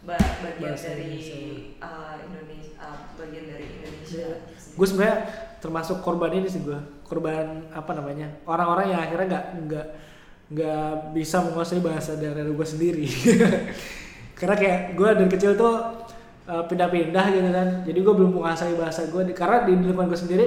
[0.00, 1.36] ba- bagian Bahasa dari Indonesia.
[1.80, 4.26] uh, Indonesia, uh, bagian dari Indonesia.
[4.72, 5.18] gue sebenarnya
[5.64, 6.76] termasuk korban ini sih gue
[7.08, 8.28] korban apa namanya?
[8.44, 9.86] Orang-orang yang akhirnya nggak nggak
[10.52, 13.08] nggak bisa menguasai bahasa daerah gue sendiri.
[14.38, 16.04] Karena kayak gue dari kecil tuh
[16.44, 17.68] uh, pindah-pindah gitu kan.
[17.88, 20.44] Jadi gue belum menguasai bahasa gue karena di lingkungan gue sendiri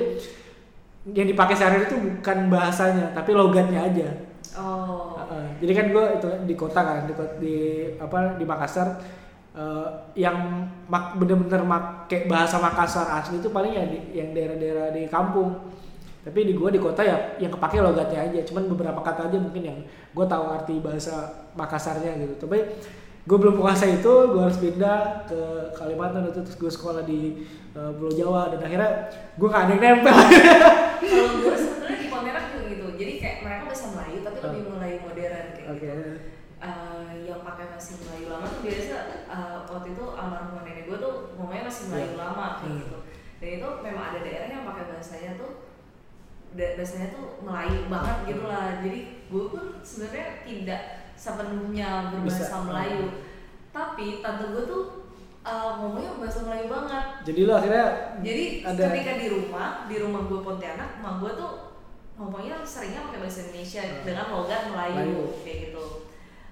[1.17, 4.09] yang dipakai sehari itu bukan bahasanya tapi logatnya aja.
[4.53, 5.17] Oh.
[5.57, 7.55] Jadi kan gue itu di kota kan di, di
[7.97, 9.01] apa di Makassar
[9.57, 10.37] eh, yang
[10.85, 15.73] mak, bener-bener make bahasa Makassar asli itu paling ya di, yang daerah-daerah di kampung.
[16.21, 18.39] Tapi di gue di kota ya yang kepake logatnya aja.
[18.43, 19.79] Cuman beberapa kata aja mungkin yang
[20.11, 22.45] gue tahu arti bahasa Makassarnya gitu.
[22.45, 22.57] Tapi
[23.27, 25.39] gue belum menguasai itu gue harus pindah ke
[25.73, 28.51] Kalimantan itu terus gue sekolah di eh, Pulau Jawa.
[28.51, 28.91] Dan akhirnya
[29.39, 30.15] gue gak ada yang nempel.
[30.99, 32.85] Kalau gue sebetulnya di Pontianak juga gitu.
[32.99, 34.19] Jadi kayak mereka bahasa Melayu
[35.07, 35.79] modern kayak Oke.
[35.87, 36.11] gitu.
[36.57, 38.95] Eh, yang pakai masih Melayu lama tuh biasa
[39.31, 42.19] eh, waktu itu almarhum nenek gue tuh ngomongnya masih Melayu Iya.
[42.19, 42.81] lama kayak Hmm.
[42.83, 42.97] gitu.
[43.37, 45.51] Dan itu memang ada daerah yang pakai bahasanya tuh
[46.77, 48.79] bahasanya tuh Melayu banget gitu lah.
[48.79, 50.81] Jadi gue pun sebenarnya tidak
[51.17, 52.57] sepenuhnya berbahasa Bisa.
[52.63, 53.05] Melayu.
[53.73, 54.83] Tapi tante gue tuh
[55.41, 57.05] eh, ngomongnya bahasa Melayu banget.
[57.25, 57.85] jadi lo akhirnya
[58.21, 61.53] Jadi ada ketika di rumah, di rumah gue Pontianak, emak gue tuh
[62.13, 64.01] ngomongnya seringnya pakai bahasa Indonesia Hmm.
[64.03, 65.21] dengan logat Melayu, Melayu.
[65.41, 65.85] kayak gitu.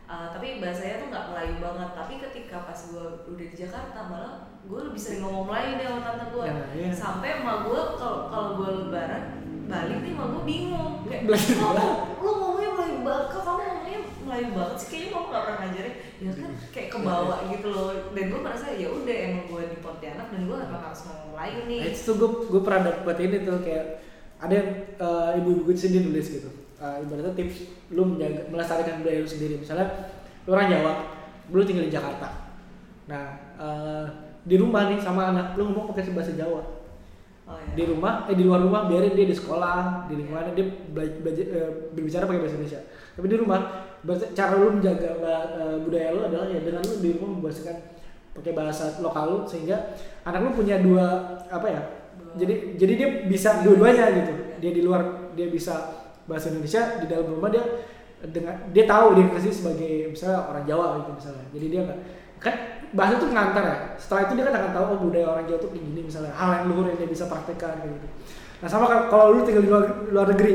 [0.06, 1.90] Uh, tapi bahasanya tuh nggak Melayu banget.
[1.98, 6.02] Tapi ketika pas gue udah di Jakarta malah gue lebih sering ngomong Melayu deh sama
[6.06, 6.46] tante gue.
[6.46, 6.90] Ya, iya.
[6.94, 9.24] Sampai emak gue kalau kalau gue lebaran
[9.66, 10.94] balik nih emak gue bingung.
[11.06, 14.88] Kayak, Belajar "Kok Melayu." lu ngomongnya Melayu banget, kok kamu ngomongnya Melayu banget sih?
[14.90, 15.96] Kayaknya kamu nggak pernah ngajarin.
[16.16, 17.88] Ya kan kayak kebawa gitu loh.
[18.14, 21.60] Dan gue merasa ya udah emang gue di Pontianak dan gue emang harus ngomong Melayu
[21.70, 21.80] nih.
[21.82, 23.86] Nah, itu tuh gue gue pernah dapet ini tuh kayak
[24.36, 26.50] ada yang eh, ibu-ibu gue sendiri nulis gitu.
[26.76, 27.58] Eh, ibaratnya tips
[27.96, 29.56] lu menjaga melestarikan budaya lu sendiri.
[29.58, 29.88] Misalnya
[30.46, 30.94] lu orang Jawa,
[31.50, 32.28] lu tinggal di Jakarta.
[33.08, 33.26] Nah
[33.58, 34.06] eh,
[34.46, 36.75] di rumah nih sama anak lu ngomong pakai bahasa Jawa.
[37.46, 37.78] Oh, ya.
[37.78, 41.46] Di rumah, eh di luar rumah biarin dia di sekolah, di lingkungannya dia bela- belajar
[41.46, 42.82] eh, berbicara pakai bahasa Indonesia.
[43.14, 43.60] Tapi di rumah
[44.34, 47.78] cara lu menjaga eh, budaya lu adalah ya dengan lu di rumah membahasakan
[48.36, 49.94] pakai bahasa lokal lu sehingga
[50.26, 51.06] anak lu punya dua
[51.48, 51.82] apa ya
[52.16, 52.36] Dua.
[52.36, 55.74] jadi jadi dia bisa dua-duanya gitu dia di luar dia bisa
[56.28, 57.64] bahasa Indonesia di dalam rumah dia
[58.28, 62.00] dengan dia tahu dia kasih sebagai misalnya orang Jawa gitu misalnya jadi dia nggak
[62.44, 62.56] kan
[62.96, 63.78] bahasa itu pengantar ya.
[64.00, 66.50] Setelah itu dia kan akan tahu oh budaya orang Jawa tuh kayak gini misalnya hal
[66.56, 68.08] yang luhur yang dia bisa praktekkan kayak gitu.
[68.64, 70.54] Nah sama kalau- lu tinggal di luar, luar negeri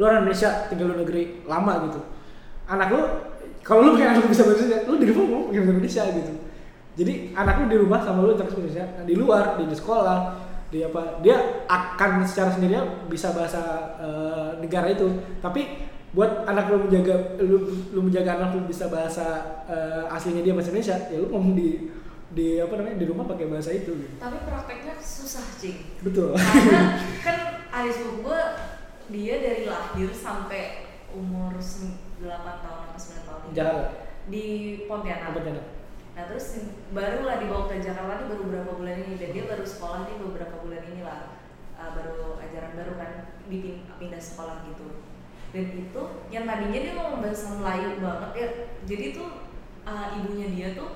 [0.00, 2.00] lu orang Indonesia tinggal di luar negeri lama gitu
[2.66, 3.02] anak lu
[3.62, 6.32] kalau lu pengen anak lu bisa bahasa Indonesia lu di rumah pakai bahasa Indonesia gitu.
[6.92, 8.84] Jadi anak lu di rumah sama lu terus Indonesia.
[8.98, 10.18] Nah, di luar di, di sekolah
[10.72, 11.36] di apa dia
[11.68, 13.62] akan secara sendirinya bisa bahasa
[14.02, 15.06] eh, negara itu.
[15.38, 15.62] Tapi
[16.12, 17.56] buat anak lu menjaga lu,
[17.88, 19.26] lu menjaga anak lu bisa bahasa
[19.64, 21.88] eh, aslinya dia bahasa Indonesia ya lu ngomong di
[22.32, 24.14] di apa namanya di rumah pakai bahasa itu gitu.
[24.16, 26.00] Tapi prakteknya susah, Cing.
[26.00, 27.36] betul Karena kan
[27.68, 28.40] adik gue
[29.12, 32.24] dia dari lahir sampai umur 8
[32.64, 33.88] tahun atau 9 tahun Jakarta
[34.32, 34.44] di
[34.88, 35.32] Pontianak.
[35.36, 35.64] Jakarta
[36.12, 36.46] Nah terus
[36.92, 40.60] barulah dibawa ke Jakarta nih baru beberapa bulan ini dan dia baru sekolah nih beberapa
[40.60, 41.40] bulan ini lah
[41.72, 43.10] Uh, baru ajaran baru kan
[43.50, 45.02] dipin- pindah sekolah gitu
[45.52, 48.48] dan itu yang tadinya dia ngomong bahasa Melayu banget ya
[48.88, 49.28] jadi tuh
[49.84, 50.90] uh, ibunya dia tuh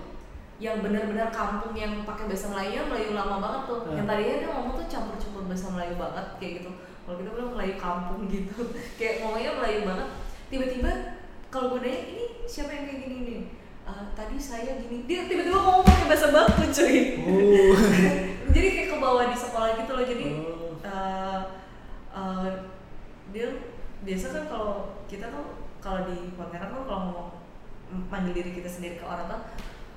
[0.56, 3.78] yang benar-benar kampung yang pakai bahasa Melayu Melayu lama banget tuh.
[3.84, 3.96] Hmm.
[4.00, 6.70] yang tadinya dia ngomong tuh campur-campur bahasa Melayu banget kayak gitu.
[7.04, 8.58] Kalau kita bilang Melayu kampung gitu
[8.96, 10.08] kayak ngomongnya Melayu banget.
[10.48, 10.90] Tiba-tiba
[11.52, 13.40] kalau gue nanya ini siapa yang kayak gini nih?
[13.84, 15.04] "Eh, tadi saya gini.
[15.04, 16.96] Dia tiba-tiba ngomong pakai bahasa baku cuy.
[17.20, 17.76] Oh.
[18.56, 20.06] Jadi kayak ke bawah di sekolah gitu loh.
[20.08, 20.72] Jadi Oh.
[20.80, 21.40] eh,
[22.16, 22.48] eh,
[23.28, 23.46] dia
[24.06, 24.72] biasa kan kalau
[25.04, 25.46] kita tuh
[25.78, 27.28] kalau di Pontianak tuh kalau ngomong
[28.06, 29.40] manggil diri kita sendiri ke orang tuh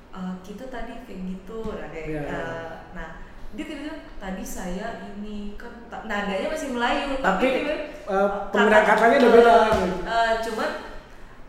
[0.09, 2.33] "Eh, kita tadi kayak gitu nah kayak Iya, iya.
[2.33, 3.09] eh, nah
[3.49, 9.31] dia tiba-tiba tadi saya ini kan ta- nadanya masih Melayu Tapi, eh, penggunaan katanya udah
[9.33, 9.85] beda, gitu.
[10.05, 10.71] eh, cuman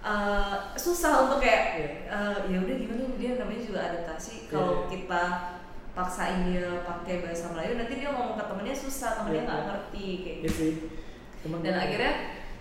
[0.02, 1.88] eh, susah untuk kayak Iya.
[2.08, 4.88] eh, ya udah gimana dia namanya juga adaptasi kalau Iya.
[4.92, 5.22] kita
[5.90, 10.38] paksain dia pakai bahasa Melayu nanti dia ngomong ke temennya susah temennya nggak ngerti kayak
[10.44, 10.66] gitu
[11.60, 12.12] dan akhirnya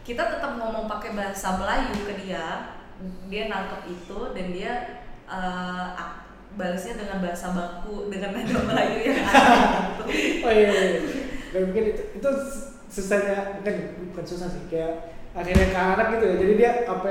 [0.10, 2.74] kita tetap ngomong pakai bahasa Melayu ke dia
[3.30, 4.74] dia nangkep itu dan dia
[5.94, 6.18] ak-
[6.52, 10.04] balasnya dengan bahasa baku dengan nada Melayu yang gitu.
[10.42, 10.82] oh iya, iya.
[10.90, 11.02] iya.
[11.50, 12.30] Dan mungkin itu itu
[12.90, 13.76] susahnya bukan
[14.10, 14.94] bukan susah sih kayak
[15.32, 17.10] akhirnya ke anak gitu ya jadi dia apa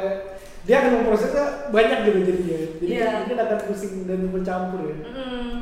[0.67, 3.09] dia akan memprosesnya banyak gitu jadinya jadi Iya.
[3.23, 5.55] mungkin akan pusing dan bercampur ya Mm,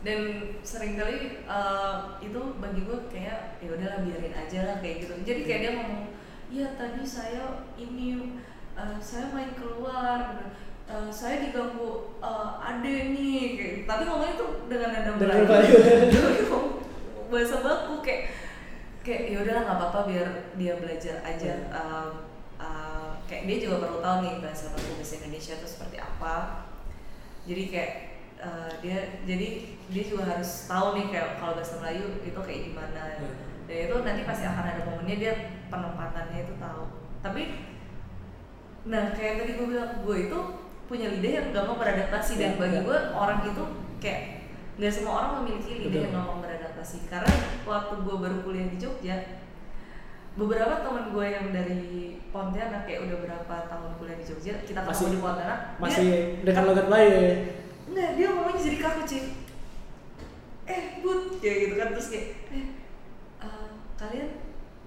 [0.00, 0.18] dan
[0.62, 5.40] sering kali eh, itu bagi gue kayak ya udahlah biarin aja lah kayak gitu jadi
[5.44, 6.08] kayak dia ngomong
[6.50, 8.36] iya tadi saya ini
[8.74, 10.50] eh, saya main keluar
[10.90, 13.86] eh, saya diganggu eh, ade nih kayak gitu.
[13.86, 15.46] tapi ngomongnya tuh dengan nada Melayu
[17.30, 18.34] bahasa baku kayak
[19.06, 20.28] kayak ya udahlah nggak apa-apa biar
[20.58, 21.70] dia belajar aja.
[21.70, 22.26] Um,
[22.60, 26.66] uh, kayak dia juga perlu tahu nih bahasa baku bahasa Indonesia itu seperti apa
[27.48, 27.92] jadi kayak
[28.42, 29.48] uh, dia jadi
[29.88, 33.36] dia juga harus tahu nih kayak kalau bahasa Melayu itu kayak gimana Hmm.
[33.70, 35.32] dan itu nanti pasti akan ada momennya dia
[35.70, 36.84] penempatannya itu tahu
[37.20, 37.42] tapi
[38.82, 40.38] nah kayak tadi gue bilang gue itu
[40.84, 43.62] punya lidah yang gampang beradaptasi dan Ya, bagi gue orang itu
[43.98, 44.22] kayak
[44.74, 46.02] nggak semua orang memiliki lidah Betul.
[46.02, 49.16] yang gampang beradaptasi karena waktu gue baru kuliah di Jogja
[50.32, 51.80] beberapa teman gue yang dari
[52.30, 56.08] Pontianak kayak udah berapa tahun kuliah di Jogja kita ketemu Masih- di Pontianak Masih
[56.40, 57.34] dengan logat Melayu ya.
[57.90, 59.22] Dia ngomongnya jadi kaku cuy
[60.64, 62.66] Eh, Bud, kayak gitu kan Terus kayak, eh,
[63.40, 64.28] eh, kalian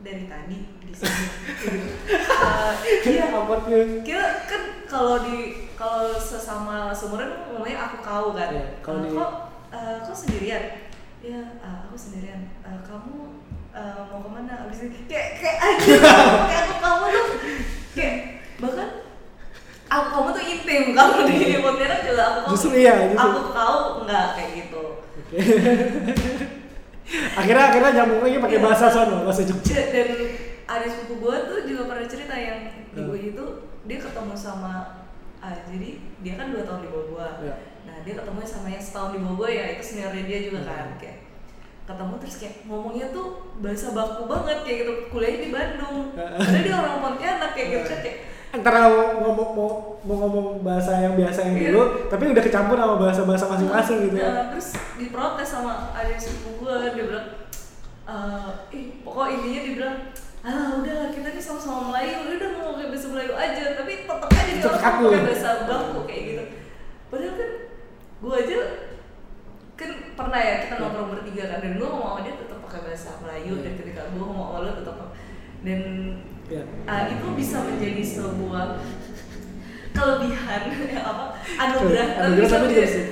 [0.03, 1.25] dari tadi di sini.
[1.57, 1.79] Gitu.
[3.13, 4.03] Iya, Apa tuh?
[4.03, 5.37] kita kan kalau di
[5.73, 8.51] kalau sesama seumuran ngomongnya aku kau kan.
[8.51, 9.31] Iya, kalau Eh, di- kok
[9.69, 10.63] eh, kok sendirian?
[11.19, 12.51] Ya eh, aku sendirian.
[12.61, 13.15] Eh, kamu
[13.71, 14.53] eh, mau ke mana?
[14.63, 15.93] Abis itu kayak kayak aja
[16.49, 17.27] kayak aku kamu tuh.
[17.93, 18.15] Kayak
[18.59, 18.89] bahkan
[19.85, 20.83] aku kamu tuh intim.
[20.93, 23.23] Kamu di Pontianak juga aku kamu Justru iya, justru.
[23.23, 24.83] aku kau enggak kayak gitu
[27.33, 28.65] akhirnya akhirnya nyambung lagi pakai Iya.
[28.65, 29.79] bahasa sono, bahasa Jogja.
[29.89, 30.07] Dan
[30.65, 32.59] ada sepupu gue tuh juga pernah cerita yang
[32.93, 33.09] Hmm.
[33.09, 33.45] gue itu
[33.83, 34.73] dia ketemu sama
[35.39, 35.89] ah, jadi
[36.19, 37.55] dia kan dua tahun di bawah gue Iya.
[37.83, 40.87] nah dia ketemu sama yang setahun di bawah gue ya itu seniornya dia juga kan
[40.95, 41.17] kayak
[41.83, 43.27] ketemu terus kayak ngomongnya tuh
[43.59, 47.99] bahasa baku banget kayak gitu kuliahnya di Bandung karena dia orang Pontianak kayak gitu kan
[47.99, 48.17] kayak
[48.53, 49.69] Antara mau ngomong mau,
[50.05, 51.69] mau ngomong bahasa yang biasa yang Iya.
[51.73, 54.29] dulu, tapi udah kecampur sama bahasa-bahasa masing-masing gitu ya.
[54.29, 57.27] Nah, terus diprotes sama ada sepupu gue dia bilang
[58.03, 59.97] eh ih pokok intinya dia bilang
[60.43, 64.51] ah udah kita nih sama-sama Melayu udah ngomong kayak bahasa Melayu aja tapi tetap aja
[64.53, 66.43] dia orang pakai bahasa baku kayak gitu
[67.07, 67.49] padahal kan
[68.21, 68.57] gue aja
[69.73, 73.09] kan pernah ya kita nongkrong bertiga kan dan gue ngomong sama dia tetap pakai bahasa
[73.17, 74.95] Melayu dan ketika gue ngomong sama lo tetap
[75.63, 75.79] dan
[76.53, 76.63] Iya.
[76.85, 78.65] ah, itu bisa menjadi sebuah
[79.95, 80.61] kelebihan
[81.09, 81.23] apa
[81.55, 83.05] anugerah Anugerah tapi juga sih.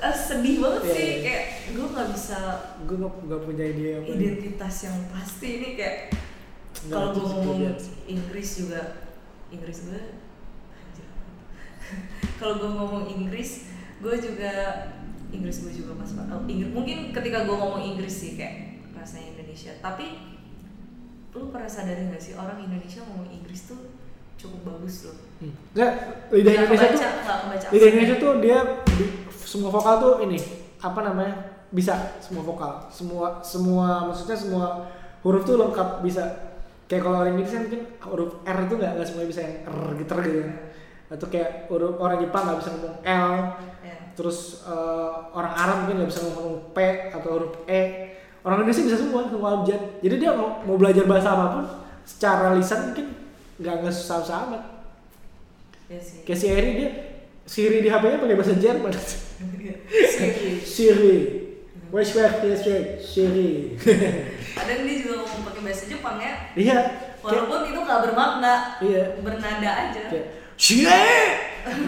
[0.00, 1.18] eh, sedih banget Iya, sih iya.
[1.20, 2.38] kayak gue nggak bisa
[2.82, 4.06] Gue nggak punya ide apa.
[4.08, 5.98] identitas yang pasti ini kayak
[6.82, 7.94] kalau gue ngomong sih.
[8.08, 8.80] Inggris juga
[9.50, 10.00] Inggris gue
[12.38, 13.66] kalau gue ngomong Inggris
[13.98, 14.52] gue juga
[15.30, 19.72] Inggris gue juga pas oh, Inggris mungkin ketika gue ngomong Inggris sih kayak rasanya Indonesia
[19.80, 20.29] tapi
[21.32, 23.78] lu pernah sadari gak sih orang Indonesia ngomong Inggris tuh
[24.36, 25.56] cukup bagus loh Hmm.
[25.72, 25.92] Nggak,
[26.28, 27.88] lidah Nggak Indonesia tuh kebaca, nggak kebaca lidah.
[27.88, 28.58] Indonesia tuh dia
[28.92, 30.38] di- semua vokal tuh ini
[30.78, 31.34] apa namanya
[31.70, 34.84] bisa semua vokal semua semua maksudnya semua
[35.20, 36.24] huruf tuh lengkap bisa
[36.84, 39.88] kayak kalau orang Inggris kan mungkin huruf R itu nggak nggak semuanya bisa yang R
[39.96, 40.40] gitu gitu
[41.08, 43.30] atau kayak huruf orang Jepang nggak bisa ngomong L
[43.80, 43.96] Ya.
[44.12, 46.78] terus eh, orang Arab mungkin nggak bisa ngomong P
[47.08, 47.82] atau huruf E
[48.46, 49.80] orang Indonesia bisa semua semua abjad.
[50.00, 51.64] Jadi dia mau, mau belajar bahasa apa pun
[52.04, 53.06] secara lisan mungkin
[53.60, 54.62] nggak nggak susah-susah amat.
[55.90, 56.22] Ya sih.
[56.22, 56.90] kayak si Eri dia
[57.50, 58.94] Siri di HP-nya pakai bahasa Jerman.
[58.94, 60.62] Siri.
[60.62, 61.16] Siri.
[61.90, 62.84] Wes wes wes wes.
[63.02, 63.74] Siri.
[64.54, 66.34] Kadang dia juga ngomong pakai bahasa Jepang ya.
[66.54, 66.78] iya.
[67.18, 69.02] Kayak Walaupun itu nggak bermakna, iya.
[69.18, 70.02] Bernada aja.
[70.08, 70.26] kayak
[70.60, 71.26] Shire!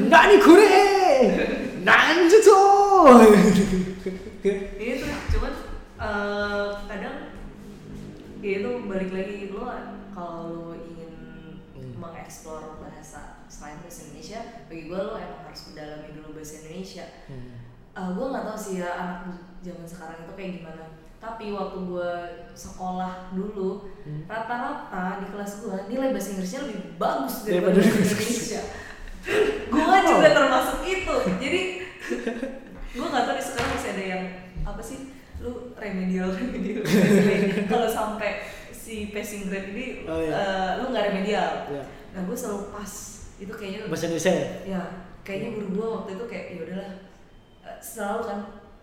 [0.09, 0.68] Nani kure
[1.84, 2.61] Nanjutsu
[4.80, 5.53] Iya tuh, cuman
[6.03, 7.16] eh, kadang
[8.38, 9.70] ya itu balik lagi lo
[10.11, 11.11] kalau lo ingin
[11.72, 11.98] Hmm.
[11.98, 17.05] mengeksplor bahasa selain bahasa Indonesia, bagi gue lo emang harus mendalami dulu bahasa Indonesia.
[17.92, 19.20] Eh, gue nggak tahu sih ya anak
[19.59, 20.84] zaman sekarang itu kayak gimana.
[21.16, 22.11] Tapi waktu gue
[22.53, 24.26] sekolah dulu, Hmm.
[24.26, 28.62] rata-rata di kelas gue nilai bahasa Inggrisnya lebih bagus Daripada daripada bahasa bahasa Indonesia.
[29.70, 31.16] gue juga termasuk itu.
[31.38, 31.61] Jadi
[32.92, 34.24] gue nggak tahu di sekarang masih ada yang
[34.62, 34.98] apa sih
[35.43, 37.66] lu remedial remedial, remedial.
[37.66, 38.30] kalau sampai
[38.72, 40.32] si passing grade ini Oh, iya.
[40.32, 41.51] eh, lu nggak remedial.
[41.68, 41.84] Iya.
[42.12, 42.93] Nah gue selalu pas
[43.36, 44.47] itu kayaknya bahasa Indonesia ya?
[44.64, 44.82] ya
[45.22, 46.93] kayaknya guru gue waktu itu kayak ya udahlah
[47.61, 48.38] eh, selalu kan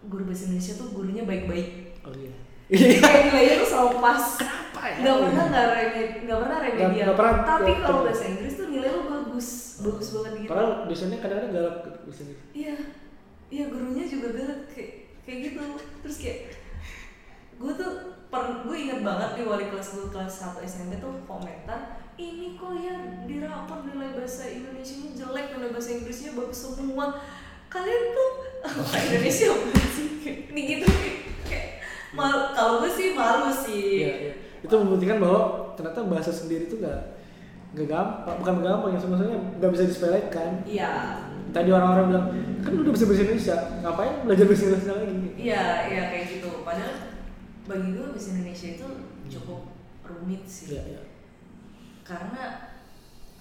[0.06, 1.68] guru bahasa Indonesia tuh gurunya baik-baik
[2.04, 2.36] oh iya
[2.68, 4.96] jadi kayak nilainya tuh selalu pas Kenapa ya?
[5.00, 8.06] nggak pernah nggak remed nggak pernah remedial nggak pernah, tapi kalau betul.
[8.06, 9.48] bahasa Inggris tuh nilai lu bagus
[9.80, 12.76] bagus banget gitu padahal dosennya kadang-kadang galak bahasa Inggris iya
[13.48, 14.92] iya gurunya juga galak kayak
[15.30, 15.62] kayak gitu.
[16.02, 16.40] Terus kayak
[17.62, 17.92] gue tuh
[18.34, 22.74] per gue inget banget di wali kelas gue kelas 1 SMP tuh komentar ini kok
[22.78, 27.22] ya di rapor nilai bahasa Indonesia nya jelek nilai bahasa Inggrisnya bagus semua.
[27.70, 28.30] Kalian tuh
[28.66, 30.10] orang Indonesia bukan sih?
[30.50, 30.88] Ini gitu
[31.46, 31.80] kayak
[32.58, 34.04] kalau gue sih malu sih.
[34.04, 34.34] Iya, iya.
[34.66, 37.00] Itu membuktikan bahwa ternyata bahasa sendiri itu nggak
[37.70, 40.52] nggak gampang, bukan gampang ya maksudnya nggak bisa disepelekan.
[40.66, 42.26] iya Tadi orang-orang bilang
[42.60, 45.16] kan udah bisa bahasa Indonesia, ngapain belajar bahasa Indonesia lagi?
[45.36, 46.96] iya iya kayak gitu padahal
[47.66, 48.88] bagi gue bahasa Indonesia itu
[49.30, 49.62] cukup
[50.02, 51.02] rumit sih Iya, iya.
[52.02, 52.44] karena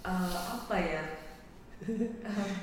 [0.00, 1.02] eh, apa ya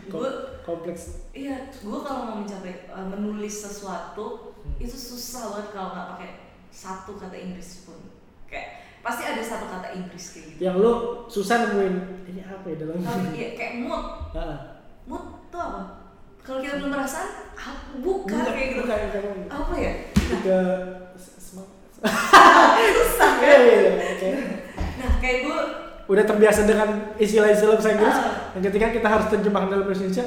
[0.06, 0.30] Kom- gue
[0.62, 1.30] kompleks.
[1.32, 4.82] iya gue kalau mau mencapai eh, menulis sesuatu Hmm.
[4.82, 6.30] itu susah banget kalau nggak pakai
[6.68, 8.02] satu kata Inggris pun
[8.46, 10.92] kayak pasti ada satu kata Inggris kayak gitu Yang lu
[11.28, 14.34] susah nemuin ini apa ya dalam tapi iya kayak mood.
[15.06, 15.82] Mood tuh apa
[16.40, 19.48] kalau kita belum perasaan ah, bukan kayak gitu bukan, bukan, bukan.
[19.50, 19.94] apa ya
[20.42, 20.58] Ke
[21.18, 21.70] semangat.
[22.92, 23.60] susah kan
[24.96, 25.60] nah kayak gue
[26.06, 26.86] Udah terbiasa dengan
[27.16, 28.54] istilah-istilah bahasa Inggris, Ah.
[28.54, 30.26] dan ketika kita harus terjemahkan dalam bahasa Indonesia,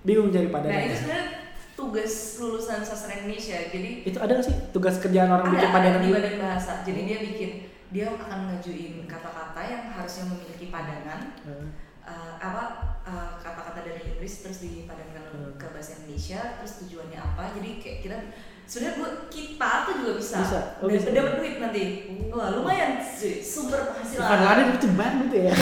[0.00, 0.78] bingung cari nah padanan.
[0.80, 1.26] itu sebenarnya
[1.74, 5.94] tugas lulusan sastra Indonesia jadi itu ada nggak sih tugas kerjaan orang bikin ada, padanan
[5.96, 7.50] ada di badan bahasa jadi dia bikin
[7.88, 11.66] dia akan ngajuin kata-kata yang harusnya memiliki padanan Hmm.
[12.04, 12.62] eh, apa
[13.08, 15.52] eh, kata-kata dari Inggris terus dipadankan Hmm.
[15.60, 18.16] ke bahasa Indonesia terus tujuannya apa jadi kayak kita
[18.64, 20.60] sebenarnya gua kita tuh juga bisa, Bisa.
[20.80, 21.12] Oh, bisa.
[21.12, 21.82] dapat duit nanti
[22.28, 25.52] wah lumayan sih sumber penghasilan Bukan ada itu banget ya.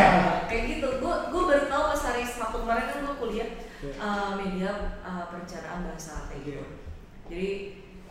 [0.48, 3.48] kayak gitu gue gue baru tahu pas hari Sabtu kemarin kan gue kuliah
[3.98, 4.70] uh, media
[5.02, 6.62] uh, perencanaan bahasa kayak gitu
[7.26, 7.50] jadi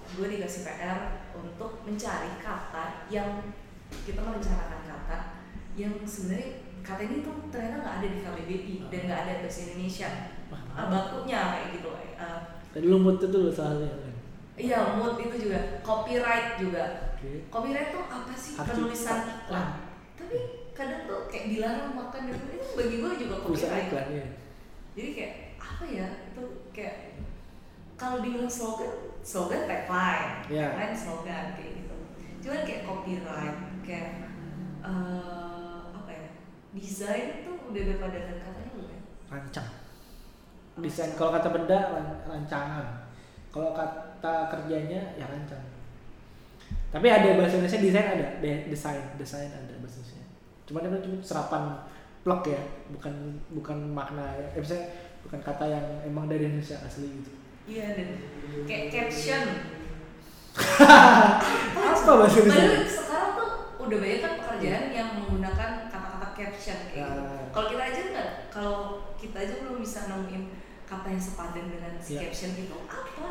[0.05, 0.99] gue dikasih PR
[1.31, 3.39] untuk mencari kata yang
[4.03, 5.17] kita merencanakan kata
[5.75, 10.09] yang sebenarnya kata ini tuh ternyata nggak ada di KBBI dan nggak ada bahasa Indonesia.
[10.75, 13.89] Uh, bakunya kayak gitu uh, Tadi lu mood itu dulu soalnya.
[13.89, 14.13] kan?
[14.55, 15.59] iya mood itu juga.
[15.81, 16.83] Copyright juga.
[17.15, 17.49] Oke.
[17.49, 18.53] copyright tuh apa sih?
[18.53, 19.67] Hak penulisan iklan.
[20.15, 20.38] Tapi
[20.75, 23.88] kadang tuh kayak dilarang makan dan itu bagi gue juga copyright.
[23.89, 24.25] iklan ya.
[24.93, 26.07] jadi kayak apa ya?
[26.31, 26.95] Itu kayak
[27.95, 28.91] kalau dibilang slogan
[29.23, 30.67] slogan tagline Iya.
[30.75, 31.95] tagline slogan kayak gitu.
[32.43, 34.11] Cuman kayak copyright kayak
[34.86, 34.91] ya
[36.76, 39.69] desain tuh udah ada padanan katanya belum ya Rancang.
[40.76, 42.88] Desain kalau kata benda ran- rancangan.
[43.47, 45.63] Kalau kata kerjanya ya rancang.
[46.91, 50.23] Tapi ada bahasa Indonesia desain ada, De- desain, desain ada bahasa Indonesia.
[50.65, 51.63] Cuman itu cuma serapan
[52.21, 53.13] plek ya, bukan
[53.53, 54.89] bukan makna eh misalnya
[55.21, 57.32] bukan kata yang emang dari Indonesia asli gitu.
[57.65, 58.17] iya dan
[58.65, 59.41] kayak caption
[61.82, 62.61] Apa bahasa Indonesia?
[62.61, 65.69] Padahal sekarang tuh udah banyak kan pekerjaan yang menggunakan
[66.36, 67.21] caption kayak gitu.
[67.23, 67.43] Ya.
[67.49, 68.75] Kalau kita aja nggak, kalau
[69.15, 70.43] kita aja belum bisa nemuin
[70.86, 72.19] kata yang sepadan dengan si Ya.
[72.21, 73.29] caption itu apa?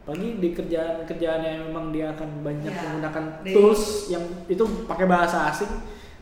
[0.00, 5.06] Apalagi di kerjaan-kerjaan yang memang dia akan banyak Ya, menggunakan dari- tools yang itu pakai
[5.06, 5.70] bahasa asing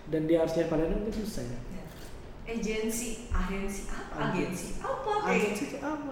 [0.07, 1.59] dan dia harus cari padanan itu susah ya.
[1.73, 1.83] Ya.
[2.45, 4.29] Agensi, agensi apa?
[4.29, 6.11] Agensi apa kayak Agensi itu apa?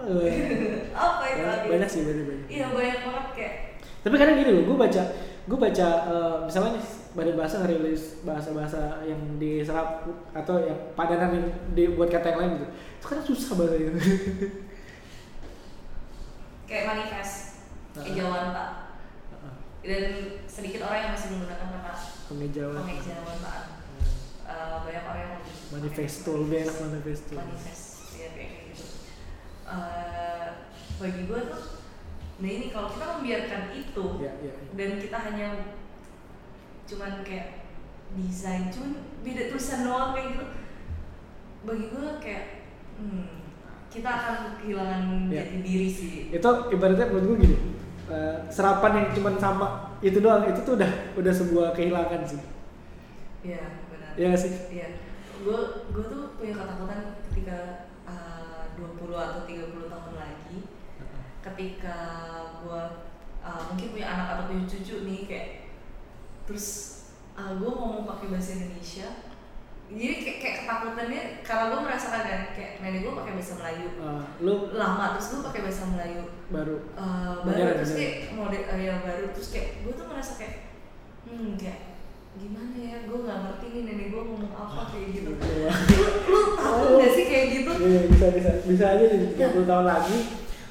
[1.05, 1.69] apa itu banyak, agensi?
[1.69, 2.47] banyak sih banyak banyak.
[2.49, 3.53] Iya banyak banget kayak
[4.01, 5.03] Tapi kadang gini loh, gue baca
[5.41, 6.71] gue baca eh, misalnya
[7.11, 12.67] badan bahasa ngerilis bahasa-bahasa yang diserap atau yang padanan yang dibuat kata yang lain gitu.
[12.71, 13.91] Itu kan susah bahasa itu.
[16.67, 17.35] kayak manifest,
[17.93, 18.05] Heeh.
[18.09, 18.95] ejawanta
[19.81, 20.03] dan
[20.45, 21.93] sedikit orang yang masih menggunakan kata
[22.29, 22.79] Pengejauhan.
[22.79, 23.65] pengejawantaan.
[24.41, 25.35] Eh, banyak orang yang
[25.71, 27.33] Manifesto lebih enak manifesto.
[27.33, 27.83] manifest
[28.13, 28.85] ya kayak gitu
[29.63, 30.47] Eh,
[30.97, 31.63] bagi gue tuh
[32.37, 34.71] nah ini kalau kita membiarkan itu Ya, ya, ya.
[34.73, 35.47] dan kita hanya
[36.91, 37.63] cuman kayak
[38.13, 40.45] desain cuman beda tulisan doang kayak gitu
[41.61, 42.45] bagi gue kayak
[42.97, 43.27] hmm,
[43.87, 45.41] kita akan kehilangan Ya.
[45.41, 47.57] jati diri sih Itu ibaratnya menurut gue gini.
[48.07, 49.67] eh, serapan yang cuma sama
[49.99, 52.41] itu doang itu tuh udah udah sebuah kehilangan sih.
[53.41, 54.51] Iya benar Iya sih?
[54.69, 54.87] Iya,
[55.39, 57.57] gue gue tuh punya ketakutan ketika
[58.03, 60.59] uh, 20 atau 30 tahun lagi
[61.39, 61.97] ketika
[62.59, 62.81] gue
[63.39, 65.47] uh, mungkin punya anak atau punya cucu nih kayak
[66.51, 66.67] terus
[67.39, 69.07] uh, gue ngomong pakai bahasa Indonesia.
[69.91, 73.87] Jadi kayak, kayak ketakutannya karena gue merasakan kan kayak nenek gue pakai bahasa Melayu.
[73.95, 76.23] Eh, lu lama terus gue pakai bahasa Melayu.
[76.51, 76.77] Baru?
[76.95, 77.99] Uh, baru terus modern.
[78.03, 79.25] kayak model uh, ya baru.
[79.31, 80.55] Terus kayak gue tuh merasa kayak
[81.23, 81.79] hmm kayak
[82.31, 85.31] gimana ya gue nggak ngerti nih nenek gue ngomong apa kayak gitu.
[85.39, 85.71] Iya.
[85.71, 87.71] lu, lu takut gak sih kayak gitu?
[87.79, 88.51] Iya bisa bisa.
[88.67, 90.17] Bisa aja di 30 tahun lagi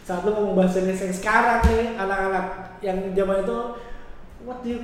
[0.05, 2.45] saat lu ngomong bahasa Indonesia sekarang nih anak-anak
[2.85, 3.59] yang zaman itu
[4.45, 4.81] what do you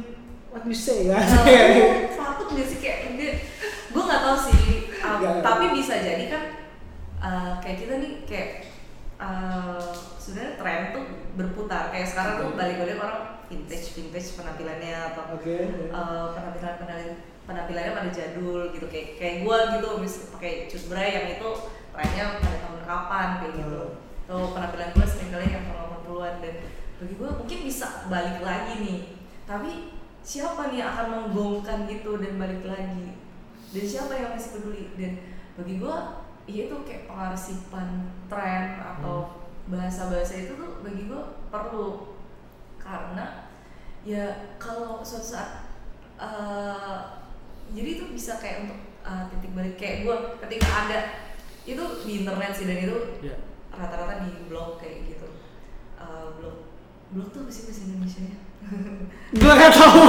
[0.57, 1.21] what you say ya?
[1.21, 1.45] Nah,
[2.17, 2.97] takut gak sih kayak
[3.97, 5.41] gue nggak tahu sih uh, Nggak.
[5.41, 6.43] tapi bisa jadi kan
[7.21, 8.51] uh, kayak kita nih kayak
[9.17, 9.81] uh,
[10.21, 11.05] sebenarnya tren tuh
[11.37, 11.93] berputar.
[11.93, 15.57] Kayak sekarang tuh balik-balik orang vintage vintage penampilannya atau Oke.
[15.93, 17.17] uh, penampilan penampilan
[17.49, 18.87] penampilannya pada jadul gitu.
[18.93, 21.51] Kayak kayak gue gitu mis pakai cut bray yang itu
[21.97, 23.83] trennya pada tahun kapan kayak gitu.
[24.29, 26.55] Atau penampilan gue sering kali yang tahun 80-an dan
[26.97, 29.01] bagi gue mungkin bisa balik lagi nih.
[29.47, 29.73] Tapi
[30.27, 33.15] siapa nih yang akan menggongkan itu dan balik lagi?
[33.71, 34.91] Dan siapa yang masih peduli?
[34.99, 35.23] Dan
[35.55, 35.97] bagi gue
[36.51, 42.19] ya itu kayak pengarsipan tren atau bahasa-bahasa itu tuh bagi gue perlu.
[42.83, 43.47] Karena
[44.03, 45.71] ya kalau suatu saat
[46.19, 46.99] eh,
[47.71, 49.79] jadi itu bisa kayak untuk eh, titik balik.
[49.79, 50.99] Kayak gue ketika ada
[51.63, 53.39] itu di internet sih dan itu ya
[53.71, 55.39] rata-rata di blog kayak gitu.
[56.03, 56.67] Eh, blog
[57.15, 58.46] blog tuh apa sih bahasa Indonesia nya
[59.33, 60.01] gue gak tahu.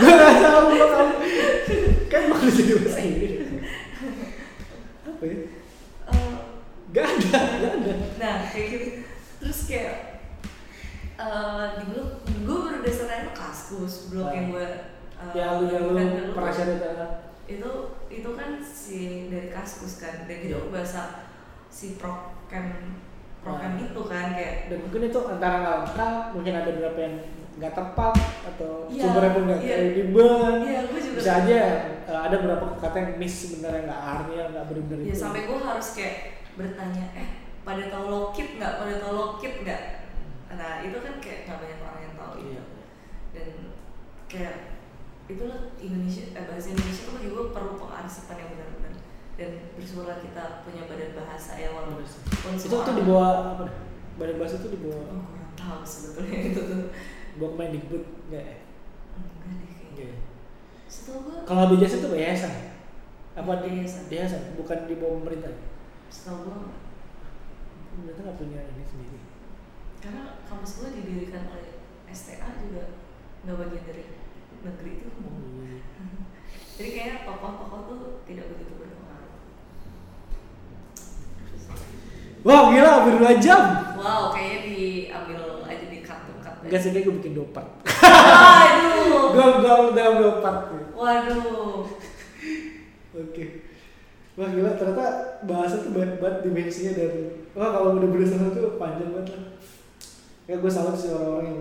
[0.00, 1.08] Gue gak tahu gue tahu.
[2.06, 3.30] Kan mau jadi bahasa Inggris
[5.00, 5.36] apa ya?
[6.10, 6.34] Eh,
[6.90, 7.92] gak ada gak ada.
[8.16, 8.88] nah kayak gitu.
[9.38, 9.96] Terus kayak
[11.16, 14.34] eh, di blog gue baru itu kaskus blog Ah.
[14.34, 14.66] yang gue
[15.20, 16.88] eh, ya lu yang lu kan share itu
[17.50, 17.70] itu
[18.08, 21.26] itu kan si dari kaskus kan dan itu bahasa
[21.68, 22.96] si prokem
[23.42, 23.84] prokem Ah.
[23.84, 27.16] itu kan kayak dan mungkin itu antara nggak lengkap mungkin ada beberapa yang
[27.60, 28.14] nggak tepat
[28.48, 29.76] atau Iya, sumbernya pun nggak iya.
[29.76, 30.30] kredibel.
[30.64, 31.18] Juga.
[31.20, 31.58] bisa aja
[32.08, 35.20] eh, ada beberapa kata yang miss sebenarnya nggak artinya nggak benar-benar ya itu.
[35.20, 36.16] sampai gue harus kayak
[36.56, 37.28] bertanya eh
[37.60, 38.72] pada tahu lokit nggak?
[38.80, 39.82] Pada tahu lokit nggak?
[40.56, 42.62] Nah itu kan kayak nggak banyak orang yang tahu Iya.
[43.30, 43.48] dan
[44.26, 44.56] kayak
[45.28, 48.94] itulah Indonesia eh, bahasa Indonesia tuh gue perlu pengarsipan yang benar-benar.
[49.38, 53.64] Dan bersyukurlah kita punya badan bahasa ya walaupun itu tuh di bawah apa
[54.16, 56.82] badan bahasa itu di oh, bawah kurang tahu sebetulnya itu tuh
[57.56, 58.56] main dikbud nggak ya?
[59.16, 60.04] Enggak deh kayaknya.
[60.12, 60.16] Ya?
[60.90, 62.54] setahu kalau BJS itu yayasan.
[63.38, 64.10] Apa di Yayasan.
[64.10, 65.54] yayasan bukan di bawah pemerintah?
[66.10, 66.56] Setahu gue
[67.94, 69.18] pemerintah nggak punya ini sendiri.
[70.02, 71.80] Karena kampus gue didirikan oleh
[72.10, 72.98] STA juga
[73.46, 74.04] nggak bagian dari
[74.60, 75.08] negeri itu
[76.76, 79.32] jadi kayaknya tokoh-tokoh tuh tidak begitu berpengaruh.
[82.44, 83.62] Wah gila hampir 2 jam.
[83.96, 85.59] Wow kayaknya diambil
[86.68, 90.56] sih kayak gue bikin dopat waduh Gue gue dalam dopat
[91.00, 91.88] waduh.
[93.16, 93.44] Oke.
[94.38, 95.06] Wah gila ternyata
[95.44, 97.12] bahasa tuh banyak banget dimensinya dan
[97.50, 99.44] Wah kalau udah berusaha tuh panjang banget lah.
[100.46, 101.60] Kayak gue salut sih orang-orang yang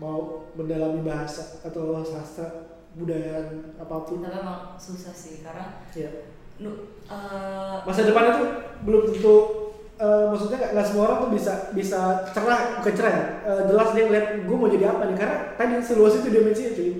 [0.00, 3.44] mau mendalami bahasa atau sastra budaya
[3.76, 4.24] apa pun.
[4.24, 6.08] Tapi emang susah sih karena ya.
[6.58, 6.74] nu,
[7.06, 8.50] eh, masa depannya tuh
[8.82, 9.34] belum tentu
[9.98, 13.24] eh, maksudnya nggak semua orang tuh bisa bisa cerah bukan cerah ya.
[13.44, 15.16] Eh, jelas dia ngeliat gue mau jadi apa nih?
[15.18, 16.90] Karena tadi seluas itu dimensinya cuy.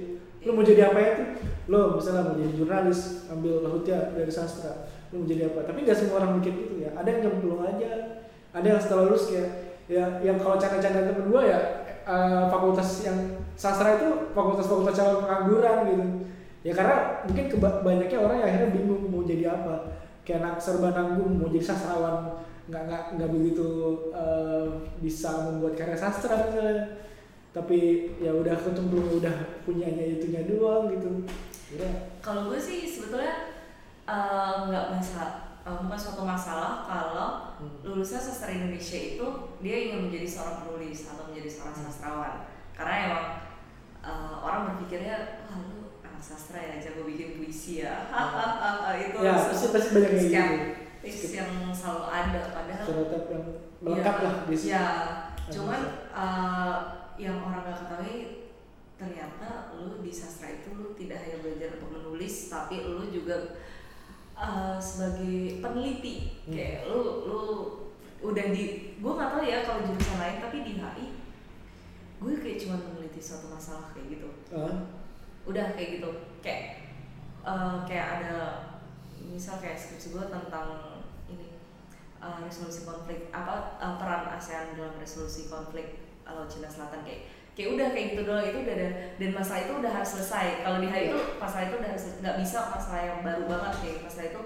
[0.47, 1.29] Lo mau jadi apa ya tuh?
[1.71, 5.65] Lo misalnya mau jadi jurnalis ambil lahutnya dari sastra lo mau jadi apa?
[5.71, 6.91] Tapi nggak semua orang mikir gitu ya.
[6.99, 7.91] Ada yang nyemplung aja.
[8.53, 9.49] Ada yang setelah lulus kayak
[9.89, 11.61] ya yang kalau canda-canda temen gue ya
[12.05, 13.17] eh, fakultas yang
[13.57, 16.07] sastra itu fakultas-fakultas calon pengangguran gitu.
[16.67, 19.95] Ya karena mungkin keba- banyaknya orang yang akhirnya bingung mau jadi apa.
[20.27, 23.69] Kayak anak serba nanggung mau jadi sastrawan nggak nggak nggak begitu
[24.13, 24.65] eh,
[24.99, 27.01] bisa membuat karya sastra misalnya.
[27.49, 27.79] Tapi
[28.21, 29.33] ya udah kecemplung udah
[29.65, 31.25] punyanya itunya doang gitu.
[31.75, 31.89] Ya
[32.21, 33.57] kalau gue sih sebetulnya
[34.05, 35.33] eh, nggak masalah
[35.65, 37.83] eh, bukan suatu masalah kalau Hmm.
[37.83, 39.27] lulusnya sastra Indonesia itu
[39.59, 41.85] dia ingin menjadi seorang penulis atau menjadi seorang Hmm.
[41.85, 42.35] sastrawan.
[42.71, 43.27] Karena emang
[43.99, 48.07] eh, orang berpikirnya wah lu anak sastra ya jago bikin puisi ya.
[48.07, 51.15] Hahaha itu Ya, pasti- pasti banyak gitu.
[51.15, 53.45] skeptis yang selalu ada padahal stereotip yang
[53.79, 54.87] melengkap ya, lah di situ ya
[55.49, 55.81] cuman
[56.13, 56.77] eh,
[57.19, 58.17] yang orang gak ketahui
[58.99, 63.55] ternyata lu di sastra itu lu tidak hanya belajar untuk menulis tapi lu juga
[64.35, 66.43] eh, sebagai peneliti.
[66.47, 66.55] Hmm.
[66.55, 67.43] kayak lu lu
[68.19, 71.07] udah di gue nggak tahu ya kalau jurusan lain tapi di HI
[72.19, 74.29] gue kayak cuma meneliti suatu masalah kayak gitu.
[74.51, 74.91] Ah,
[75.47, 76.11] udah kayak gitu.
[76.43, 76.91] Kayak
[77.47, 78.35] eh, kayak ada
[79.25, 80.69] misal kayak skripsi gue tentang
[81.27, 81.59] ini
[82.17, 87.75] eh, resolusi konflik apa eh, peran ASEAN dalam resolusi konflik Laut Cina Selatan kayak kayak
[87.75, 90.87] udah kayak gitu doang itu udah ada dan masalah itu udah harus selesai kalau di
[90.87, 94.41] HI itu masalah itu udah harus nggak bisa masalah yang baru banget kayak masalah itu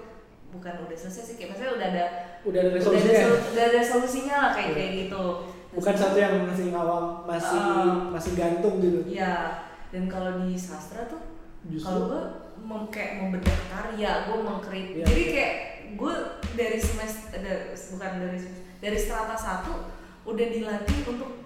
[0.49, 2.05] bukan udah selesai sih kayak maksudnya udah ada
[2.41, 3.25] udah ada udah ada, resolusinya ya?
[3.27, 4.75] sol- udah ada solusinya lah kayak Iya.
[4.75, 5.23] kayak gitu
[5.73, 7.93] bukan satu yang masih ngawang masih Ah.
[8.09, 9.33] masih gantung gitu Iya,
[9.89, 11.21] dan kalau di sastra tuh
[11.75, 12.21] kalau gue
[12.63, 14.87] mem kayak membedah karya, gue mengkrit.
[14.95, 15.05] Iya.
[15.05, 15.53] Jadi kayak
[15.99, 16.13] gue
[16.55, 18.39] dari semester dari, bukan dari
[18.79, 19.73] dari strata satu
[20.23, 21.43] udah dilatih untuk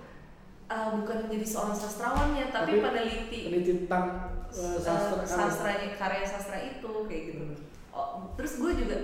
[0.70, 4.06] uh, bukan menjadi seorang sastrawannya, tapi, Tapi peneliti peneliti tentang
[4.54, 7.44] uh, sastra sastranya karya sastra itu kayak gitu.
[7.44, 7.58] Hmm.
[7.98, 8.98] Oh, terus gue juga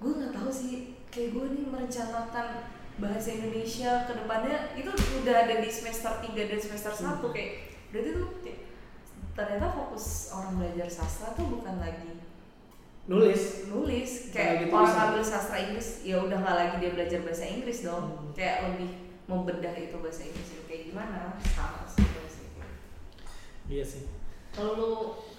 [0.00, 2.46] gue nggak tahu sih kayak gue nih merencanakan
[3.00, 4.92] bahasa Indonesia ke depannya itu
[5.24, 7.32] udah ada di semester 3 dan semester 1 Hmm.
[7.32, 7.50] kayak
[7.90, 8.58] berarti tuh kayak,
[9.36, 12.20] ternyata fokus orang belajar sastra tuh bukan lagi
[13.10, 13.66] nulis.
[13.70, 14.10] nulis.
[14.30, 18.04] Kayak gitu orang ambil sastra Inggris ya udah nggak lagi dia belajar bahasa Inggris dong.
[18.06, 18.30] Hmm.
[18.36, 18.90] kayak lebih
[19.26, 21.38] membedah itu bahasa Inggris itu kayak gimana?
[21.54, 22.06] Sama sih
[23.70, 24.02] iya sih.
[24.50, 24.90] Kalau lu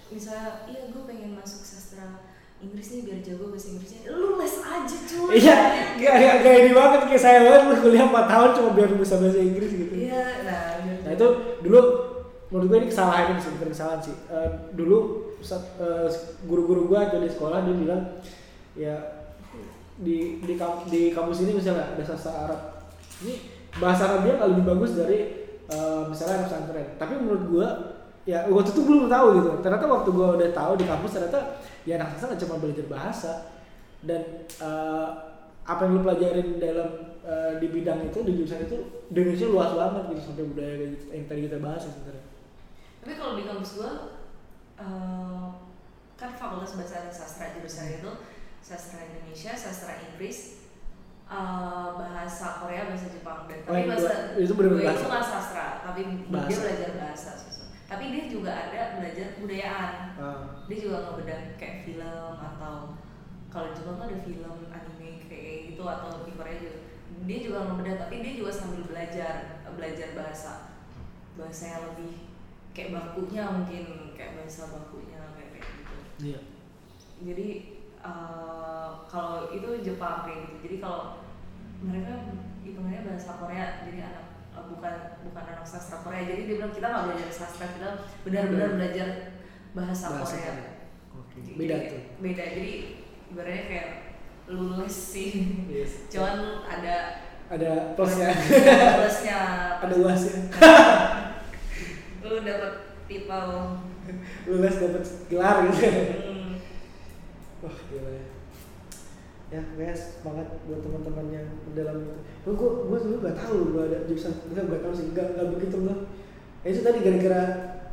[0.08, 2.24] misalnya iya gue pengen masuk sastra
[2.64, 4.08] Inggris nih biar jago bahasa Inggrisnya.
[4.08, 5.36] Lu les aja cuy.
[5.36, 5.56] Iya
[6.00, 7.00] gak gak gak ini banget.
[7.12, 9.94] Kayak saya banget lu kuliah 4 tahun cuma biar bisa bahasa Inggris gitu.
[10.08, 11.28] Iya nah, Nah itu
[11.60, 11.80] dulu
[12.52, 14.16] menurut gue ini kesalahan ini bukan kesalahan sih.
[14.28, 14.98] Eh, dulu
[15.40, 16.08] eh,
[16.44, 18.02] guru-guru gue atau di sekolah dia bilang
[18.76, 18.96] ya
[19.96, 20.54] di di,
[20.92, 22.60] di kampus ini misalnya ada sastra Arab.
[23.24, 23.34] Ini
[23.80, 25.18] bahasa Arabnya nggak lebih bagus dari
[25.72, 26.88] eh, misalnya anak pesantren.
[27.00, 27.68] Tapi menurut gue
[28.28, 29.50] ya waktu itu belum tahu gitu.
[29.64, 31.40] Ternyata waktu gue udah tahu di kampus ternyata
[31.88, 33.32] ya anak sastra cuma belajar bahasa
[34.04, 35.08] dan eh,
[35.62, 36.90] apa yang lu pelajarin dalam
[37.24, 38.76] eh, di bidang itu di jurusan itu
[39.14, 42.21] Indonesia luas banget gitu sampai budaya gitu, yang tadi kita bahas sebenarnya.
[43.02, 43.92] Tapi kalau di kampus gue
[44.78, 45.46] eh,
[46.14, 48.10] kan fakultas bahasa dan sastra jurusan itu
[48.60, 50.70] sastra Indonesia sastra Inggris
[51.26, 55.00] eh, bahasa Korea bahasa Jepang dan Oh, tapi bahasa itu bener-bener gue bahasa.
[55.00, 56.60] itu nggak sastra tapi dia Bahasa.
[56.60, 57.62] belajar bahasa susu.
[57.84, 62.94] tapi dia juga ada belajar budayaan Ah, dia juga ngebedah kayak film atau
[63.48, 66.78] kalau Jepang tuh ada film anime kayak gitu atau di Korea juga
[67.22, 69.34] dia juga ngebedah tapi dia juga sambil belajar
[69.68, 70.52] belajar bahasa
[71.34, 72.31] bahasa yang lebih
[72.72, 76.40] kayak bakunya mungkin kayak bahasa bakunya kayak kayak gitu iya.
[77.20, 77.48] jadi
[78.00, 81.02] eh, kalau itu Jepang kayak gitu jadi kalau
[81.82, 82.12] mereka
[82.62, 86.86] hitungannya bahasa Korea jadi anak eh, bukan bukan anak sastra Korea jadi dia bilang kita
[86.86, 87.88] nggak belajar sastra kita
[88.22, 88.78] benar-benar Hmm.
[88.78, 89.08] belajar
[89.72, 90.72] bahasa, Bahasa Korea Korea.
[91.14, 91.36] Oke.
[91.40, 92.02] Jadi- Beda tuh.
[92.18, 92.70] beda jadi
[93.28, 93.88] ibaratnya kayak
[94.46, 95.30] lulus sih
[95.68, 96.08] Yes.
[96.08, 96.96] cuman ada
[97.48, 99.38] Ada plusnya, ada plusnya
[99.84, 100.36] ada uasnya.
[102.32, 102.74] lu dapet
[103.04, 103.76] tipal
[104.48, 105.84] Lulus dapat gelar gitu.
[105.86, 106.58] hmm,
[107.62, 108.24] Wah gila ya.
[109.52, 112.16] Ya guys, semangat buat teman-teman yang dalam itu.
[112.42, 115.54] Gue gue gue dulu gak tahu gue ada jurusan, gue gak tahu sih, gak gak
[115.54, 115.96] begitu gue.
[116.64, 117.42] Ya itu tadi gara-gara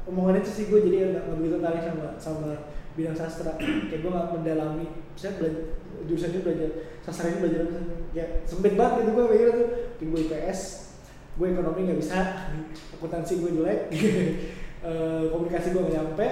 [0.08, 2.50] omongan itu sih gue jadi ya gak, gak begitu tertarik sama sama
[2.98, 3.54] bidang sastra.
[3.60, 4.88] Kayak gue gak mendalami.
[5.20, 5.64] Saya belajar
[6.08, 6.70] jurusan ini belajar
[7.06, 7.64] sastra ini belajar?
[8.16, 9.70] Ya sempit banget gitu gue mikir tuh.
[10.00, 10.89] Gue IPS,
[11.40, 12.20] gue ekonomi gak bisa,
[12.94, 13.80] akuntansi gue jelek,
[14.80, 16.28] Eh, komunikasi gue gak nyampe,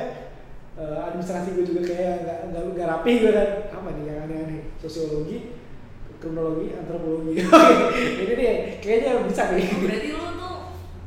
[0.77, 3.49] Eh, administrasi gue juga kayak nggak nggak nggak rapi gue kan.
[3.73, 4.61] Apa nih yang aneh-aneh?
[4.77, 5.57] Sosiologi
[6.15, 7.33] kriminologi antropologi.
[7.43, 9.65] Oke, ini nih kayaknya bisa nih.
[9.73, 10.55] Berarti lu tuh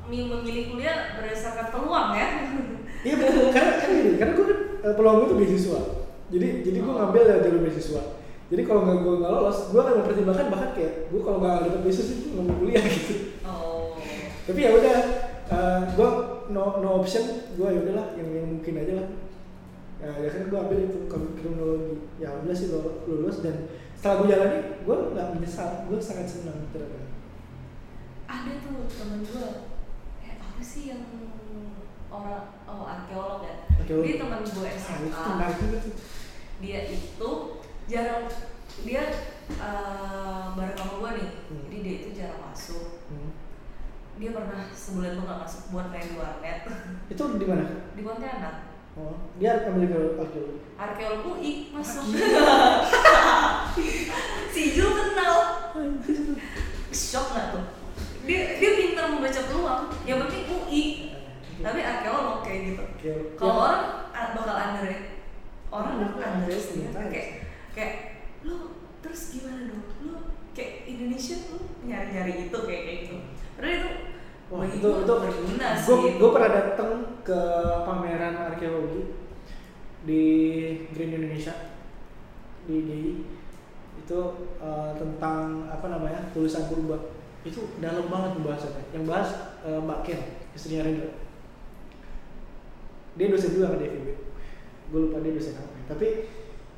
[0.05, 2.29] mi- memilih kuliah berdasarkan peluang ya?
[3.07, 3.49] Iya betul.
[3.49, 5.81] Karena kan gini karena gue kan eh, peluang gue tuh beasiswa.
[6.29, 6.97] Jadi jadi gue Oh.
[6.99, 8.03] ngambil dari jalur beasiswa.
[8.51, 11.81] Jadi kalau nggak gue nggak lolos gue akan mempertimbangkan bahkan kayak gue kalau nggak dapet
[11.81, 13.15] beasiswa itu nggak mau kuliah gitu.
[13.47, 13.70] Oh
[14.51, 14.99] tapi ya udah
[15.47, 16.11] eh, gue
[16.51, 17.25] no no option.
[17.55, 19.09] Gue ya udahlah yang yang mungkin aja lah.
[20.01, 21.95] Ya, ya kan gue ambil itu krim- kriminologi.
[22.19, 25.71] Ya alhamdulillah sih lo- lulus dan setelah gue jalani gue nggak menyesal.
[25.87, 26.99] Gue sangat senang ternyata.
[28.27, 29.47] Ada tuh temen gue
[30.27, 31.03] eh apa sih yang
[32.11, 33.55] orang oh arkeolog ya?
[33.79, 34.03] Arkeolog.
[34.03, 35.95] dia teman gue ah, itu SMA juga tuh.
[36.61, 37.31] Dia itu
[37.87, 38.27] jarang
[38.83, 39.03] dia
[39.55, 41.29] eh, bareng sama gue nih.
[41.51, 41.63] Hmm.
[41.71, 43.05] jadi dia itu jarang masuk.
[43.11, 43.30] Hmm.
[44.21, 46.59] Dia pernah sebulan tuh gak masuk buat main warnet.
[47.13, 47.65] Itu di mana?
[47.91, 48.57] Di Pontianak.
[48.95, 52.05] Oh dia ambil ke arkeologi arkeolog UI masuk.
[54.51, 55.37] Si Jul kenal.
[56.91, 57.65] Shock gak tuh?
[58.27, 59.83] Dia dia pintar membaca peluang.
[60.05, 60.85] Yang penting UI
[61.61, 62.83] tapi arkeolog kayak gitu.
[62.83, 63.29] Arkeolog.
[63.37, 63.63] kalau Ya.
[63.63, 64.93] orang a- bakal under
[65.71, 66.91] orang Hmm, kan under yes, ya.
[67.07, 67.29] kayak
[67.71, 67.95] kayak
[68.43, 68.57] lu
[68.99, 69.85] terus gimana dong?
[70.03, 70.13] Lu
[70.51, 71.57] kayak Indonesia lu
[71.87, 73.17] nyari nyari itu kayak kayak gitu.
[73.55, 73.89] Padahal itu
[74.51, 76.19] Wah itu itu berguna sih.
[76.19, 77.41] gue pernah datang ke
[77.87, 79.15] pameran arkeologi
[80.03, 80.25] di
[80.91, 81.55] Green Indonesia
[82.67, 83.13] di DI
[84.03, 84.21] itu
[84.59, 87.15] eh, tentang apa namanya tulisan purba.
[87.47, 88.85] Itu dalam banget pembahasannya.
[88.91, 89.29] Yang bahas
[89.63, 90.21] eh, Mbak Ken
[90.51, 91.15] istrinya Rendra.
[93.15, 94.09] Dia dosen juga kan di FIB
[94.91, 95.95] gue lupa dia dosen apa.
[95.95, 96.07] Tapi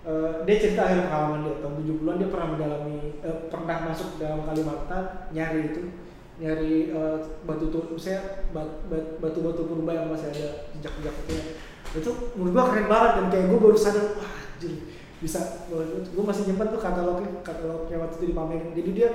[0.04, 1.54] eh, dia cerita akhir pengalaman dia.
[1.64, 6.01] Tahun 70-an dia pernah mendalami eh, pernah masuk dalam Kalimantan nyari itu
[6.42, 11.44] nyari eh, batu tu saya batu batu purba yang masih ada jejak-jejak itu ya.
[11.92, 14.74] itu menurut gua keren banget dan kayak gua baru sadar wah anjir
[15.22, 15.70] bisa.
[16.10, 18.74] Gue masih nyimpan tuh katalognya katalognya waktu itu dipamerin.
[18.74, 19.08] Jadi dia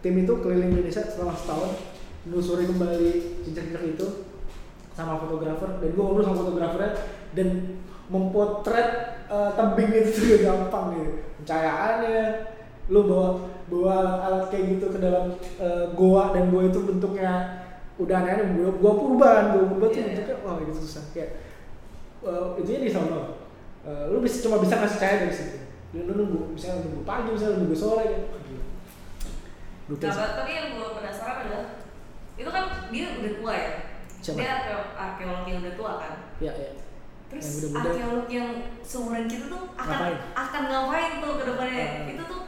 [0.00, 1.70] tim itu keliling Indonesia selama setahun
[2.24, 3.10] menelusuri kembali
[3.44, 4.06] jejak-jejak itu
[4.96, 5.76] sama fotografer.
[5.84, 6.92] Dan gue ngobrol sama fotografernya
[7.36, 7.48] dan
[8.08, 8.88] mempotret
[9.28, 11.06] eh, tebing itu tuh gak gampang nih
[11.40, 12.24] pencahayaannya
[12.90, 13.28] lu bawa
[13.72, 17.32] bawa alat kayak gitu ke dalam eh, goa dan goa itu bentuknya
[17.96, 20.06] udah aneh-aneh gua, gua purba kan gua purba tuh Iya.
[20.12, 21.30] bentuknya wah itu susah kayak
[22.20, 23.40] eh, itunya di sana
[23.82, 25.58] Eh, lu bisa cuma bisa kasih cahaya dari situ
[25.90, 28.62] lu lu nunggu misalnya nunggu pagi misalnya nunggu sore gitu
[29.92, 31.66] Nah, tapi yang gue penasaran adalah
[32.32, 33.72] itu kan dia udah tua ya.
[34.22, 34.38] Siapa?
[34.38, 36.14] Dia arkeolog, arkeolog yang udah tua kan.
[36.38, 36.70] ya ya
[37.26, 38.48] Terus Yang arkeolog yang
[38.80, 40.16] seumuran kita tuh akan Ngapain?
[40.32, 41.82] akan ngapain tuh ke depannya?
[41.82, 42.06] Ah.
[42.06, 42.40] Itu tuh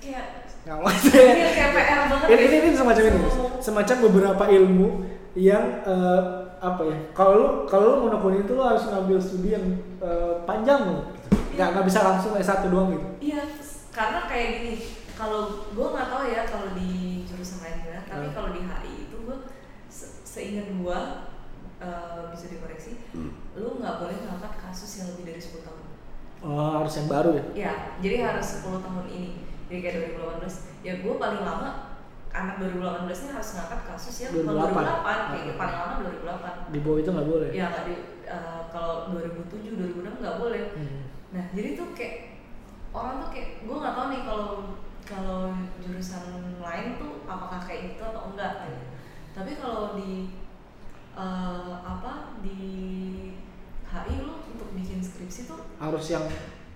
[0.00, 0.26] kayak
[0.68, 2.44] Ngawas Iya, kayak PR banget ini, ya.
[2.44, 3.20] ini, ini semacam ini
[3.58, 4.88] semacam beberapa ilmu
[5.32, 6.22] yang eh,
[6.58, 9.64] apa ya kalau lu kalau lu mau nekunin itu lu harus ngambil studi yang
[9.98, 11.28] eh, panjang banget gitu.
[11.54, 13.42] nggak nggak bisa langsung S1 doang gitu Iya,
[13.90, 14.74] karena kayak gini.
[15.14, 16.90] Kalau gue nggak tahu ya kalau di
[17.24, 18.34] jurusan lain gimana, tapi Hmm.
[18.36, 19.36] kalau di HI itu gue
[19.88, 20.98] se seingat gue
[21.78, 22.92] eh, bisa dikoreksi,
[23.54, 25.82] lu nggak boleh ngangkat kasus yang lebih dari 10 tahun.
[26.38, 29.47] oh harus yang baru ya Iya, jadi harus 10 tahun ini.
[29.68, 30.82] Jadi kayak 2018.
[30.82, 31.68] Ya gue paling lama
[32.28, 34.72] anak 2018 ini harus ngangkat kasus yang 2008.
[34.72, 35.56] 2008, kayak Ah.
[35.56, 36.54] paling lama 2008.
[36.68, 37.94] di bawah itu nggak boleh Ya nggak di
[38.24, 40.62] eh, kalau 2007 2006 nggak boleh.
[40.72, 41.00] Hmm.
[41.32, 42.14] Nah jadi tuh kayak
[42.90, 44.48] orang tuh kayak gue nggak tahu nih kalau
[45.02, 45.40] kalau
[45.80, 46.24] jurusan
[46.60, 48.52] lain tuh apakah kayak gitu atau enggak.
[48.68, 48.84] gitu.
[49.32, 50.32] Tapi kalau di
[51.14, 52.60] eh, apa di
[53.84, 56.28] HI lu untuk bikin skripsi tuh harus yang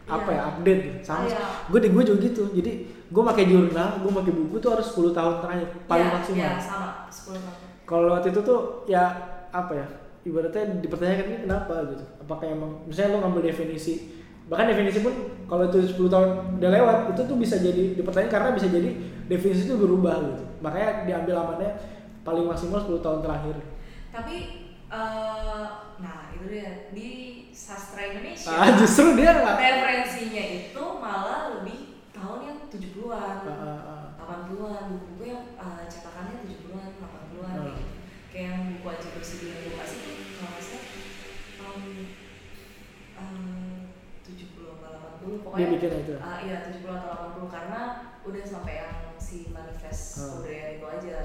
[0.04, 0.98] apa ya update gitu.
[1.02, 1.40] Sama Iya.
[1.68, 2.42] gue di gue juga gitu.
[2.52, 2.72] Jadi
[3.06, 6.40] gue pakai jurnal gue pakai buku tuh harus 10 tahun terakhir paling ya, maksimal.
[6.42, 6.88] Ya sama.
[7.06, 7.58] 10 tahun.
[7.82, 9.04] kalau waktu itu tuh ya
[9.50, 9.86] apa ya
[10.22, 12.04] ibaratnya dipertanyakan ini kenapa gitu.
[12.18, 13.94] Apakah emang misalnya lo ngambil definisi
[14.42, 15.14] bahkan definisi pun
[15.46, 16.28] kalau itu 10 tahun
[16.58, 18.90] udah lewat itu tuh bisa jadi dipertanyakan karena bisa jadi
[19.26, 20.44] definisi itu berubah gitu.
[20.60, 21.70] Makanya diambil amannya
[22.22, 23.56] paling maksimal 10 tahun terakhir.
[24.10, 24.36] Tapi
[24.88, 25.66] eh,
[25.98, 26.70] nah itu dia.
[26.90, 27.08] Di
[27.62, 28.50] sastra Indonesia.
[28.52, 31.78] ah justru dia nggak referensinya itu malah lebih
[32.10, 33.36] tahun yang 70-an.
[33.44, 33.80] Ah, ah,
[34.18, 34.26] ah.
[34.42, 37.62] 80-an buku-buku yang uh, cetakannya 70-an 80-an Hmm.
[37.62, 37.94] kayak gitu.
[38.32, 40.84] kayak yang buku aja bersih yang gue kasih tuh kalau nggak salah
[41.62, 41.82] um,
[43.14, 43.92] um,
[44.22, 44.86] 70 apa
[45.20, 46.14] 80 pokoknya Dia bikin itu.
[46.16, 47.10] uh, iya 70 atau
[47.44, 47.80] 80 karena
[48.22, 50.28] udah sampai yang si manifest Hmm.
[50.38, 51.16] kebudayaan itu aja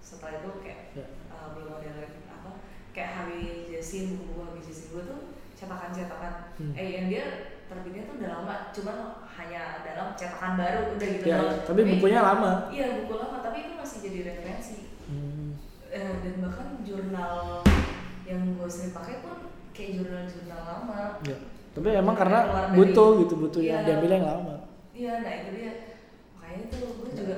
[0.00, 1.06] setelah itu kayak Ya.
[1.28, 2.50] uh, belum ada lagi apa
[2.90, 5.20] kayak Habib Jasin buku Habib Jasin gue tuh
[5.60, 6.72] cetakan-cetakan Hmm.
[6.72, 7.24] eh yang dia
[7.66, 8.96] terbitnya tuh udah lama cuman
[9.30, 13.72] hanya dalam cetakan baru udah gitu Ya, tapi bukunya lama iya buku lama tapi itu
[13.74, 15.58] masih jadi referensi Hmm.
[15.86, 17.66] Eh, dan bahkan jurnal
[18.24, 19.36] yang gue sering pakai pun
[19.70, 21.36] kayak jurnal-jurnal lama Ya.
[21.70, 23.70] Tapi emang karena dari- butuh gitu, butuh Iya.
[23.70, 24.54] yang diambil yang lama.
[24.92, 25.72] iya nah itu dia
[26.32, 27.36] makanya itu gue juga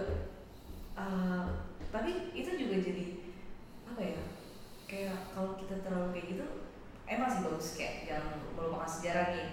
[0.95, 1.43] eh,
[1.89, 3.05] tapi itu juga jadi
[3.87, 4.21] apa ya
[4.87, 6.45] kayak kalau kita terlalu kayak gitu
[7.07, 9.49] emang sih bagus kayak jangan melupakan sejarah nih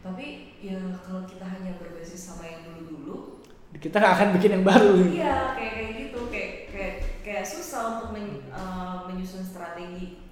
[0.00, 0.26] tapi
[0.64, 3.40] ya kalau kita hanya berbasis sama yang dulu-dulu
[3.70, 4.98] Kita nggak akan bikin yang baru.
[4.98, 10.26] Iya, kayak kayak gitu, kayak kayak kayak susah untuk men- uh, menyusun strategi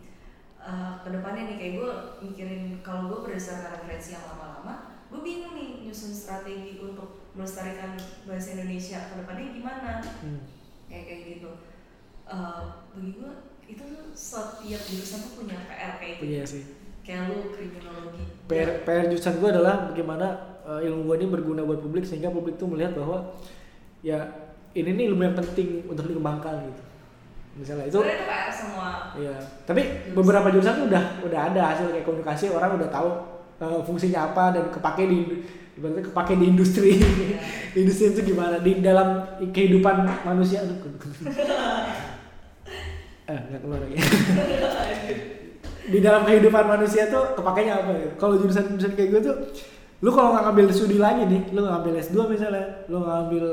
[0.59, 1.57] uh, ke depannya nih.
[1.57, 1.91] Kayak gue
[2.27, 7.95] mikirin kalau gue berdasarkan referensi yang lama-lama, gue bingung nih nyusun strategi untuk melestarikan
[8.27, 10.03] bahasa Indonesia ke depannya gimana.
[10.03, 10.43] Hmm.
[10.91, 11.51] Kayak kayak gitu.
[12.27, 13.33] Uh, bagi gue
[13.69, 16.25] itu tuh setiap jurusan tuh punya PR kayak gitu.
[16.25, 16.63] Iya sih.
[17.05, 18.25] Kayak lu kriminologi.
[18.49, 20.27] PR, PR jurusan gue adalah bagaimana
[20.65, 23.37] uh, ilmu gue ini berguna buat publik sehingga publik tuh melihat bahwa
[24.01, 24.25] ya
[24.73, 26.83] ini nih ilmu yang penting untuk dikembangkan gitu.
[27.61, 28.89] Misalnya itu itu PR semua.
[29.13, 29.37] Iya.
[29.69, 29.83] Tapi
[30.17, 33.09] beberapa jurusan tuh udah udah ada hasil kayak komunikasi orang udah tahu
[33.61, 35.21] uh, fungsinya apa dan kepake di
[35.77, 36.93] ibaratnya kepake di industri.
[37.69, 40.65] Di industri itu gimana di dalam kehidupan manusia.
[43.29, 43.97] eh nggak keluar lagi.
[45.93, 48.09] di dalam kehidupan manusia tuh kepakainya apa ya?
[48.17, 49.37] Kalau jurusan-jurusan kayak gue tuh
[49.99, 53.45] lu kalau nggak ngambil studi lagi nih, lu nggak ngambil S2 misalnya, lu nggak ngambil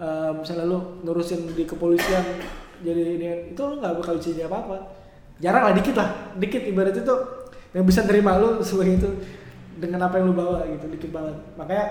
[0.00, 2.24] uh, misalnya lu ngurusin di kepolisian
[2.80, 4.76] jadi ini itu lu nggak bakal jadi apa-apa.
[5.40, 7.14] Jarang lah dikit lah, dikit ibarat itu
[7.76, 9.10] yang bisa terima lu sebagai itu
[9.80, 11.36] dengan apa yang lu bawa gitu, dikit banget.
[11.60, 11.84] Makanya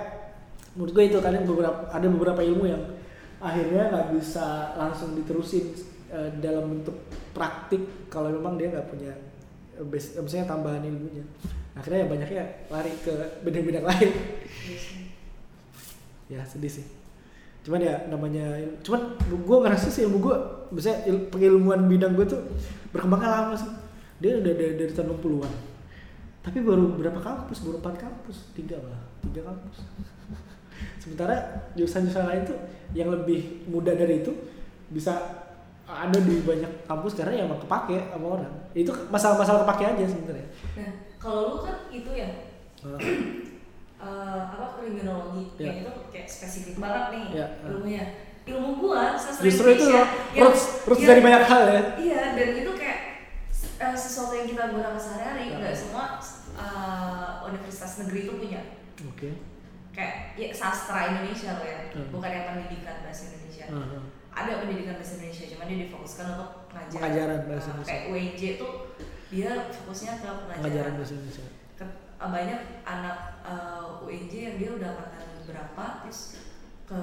[0.73, 2.83] menurut gue itu kadang beberapa ada beberapa ilmu yang
[3.41, 5.73] akhirnya nggak bisa langsung diterusin
[6.11, 6.95] uh, dalam bentuk
[7.31, 9.13] praktik kalau memang dia nggak punya
[9.77, 11.25] uh, base, uh, misalnya tambahan ilmunya.
[11.77, 13.13] Akhirnya ya banyaknya lari ke
[13.45, 14.11] bidang-bidang lain.
[16.29, 16.85] Ya sedih sih.
[17.63, 20.35] Cuman ya namanya cuman gue ngerasa sih ilmu gue
[20.75, 22.41] misalnya il, pengilmuan bidang gue tuh
[22.91, 23.71] berkembangnya lama sih.
[24.19, 25.69] Dia udah dari, dari tahun 60-an
[26.39, 27.61] tapi baru berapa kampus?
[27.67, 28.37] Baru empat kampus?
[28.55, 29.03] Tiga malah.
[29.21, 29.77] Tiga kampus.
[31.03, 31.35] Sementara
[31.75, 32.57] jurusan-jurusan lain tuh
[32.95, 34.31] yang lebih muda dari itu
[34.89, 35.19] bisa
[35.89, 40.47] ada di banyak kampus karena ya emang kepake sama orang itu masalah-masalah kepake aja sebenarnya
[40.75, 42.29] Nah, kalau lu kan itu ya
[42.79, 42.95] Ah,
[43.99, 45.67] eh, apa kriminologi Ya.
[45.67, 47.67] kayak itu kayak spesifik banget nih Ya, ah.
[47.67, 48.03] ilmunya
[48.45, 50.03] ilmu gua sastra justru itu Indonesia
[50.33, 52.99] loh roots roots dari banyak hal ya iya dan itu kayak
[53.79, 55.57] eh, sesuatu yang kita gunakan sehari-hari Ya.
[55.59, 56.05] nggak semua
[56.55, 58.61] eh, universitas negeri itu punya
[59.03, 59.29] oke
[59.89, 62.13] kayak ya sastra Indonesia loh ya Hmm.
[62.13, 64.05] bukan yang pendidikan bahasa Indonesia Hmm.
[64.39, 67.89] Ada pendidikan bahasa Indonesia cuman dia difokuskan untuk pengajaran Pengajaran bahasa Nah, Indonesia.
[67.89, 68.71] kayak UNJ tuh
[69.29, 71.43] dia fokusnya ke pengajaran, Pengajaran bahasa Indonesia.
[71.75, 76.19] Ke- uh, banyak anak uh, UNJ yang dia udah angkatan berapa terus
[76.83, 77.01] ke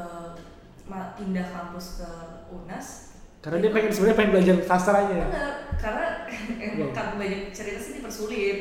[0.86, 2.10] pindah kampus ke
[2.48, 2.88] UNAS
[3.36, 5.14] Karena dia pengen sebenarnya pengen belajar sastranya.
[5.14, 5.24] ya.
[5.24, 6.06] Bener, karena
[6.66, 8.58] emang kan banyak cerita sih dipersulit.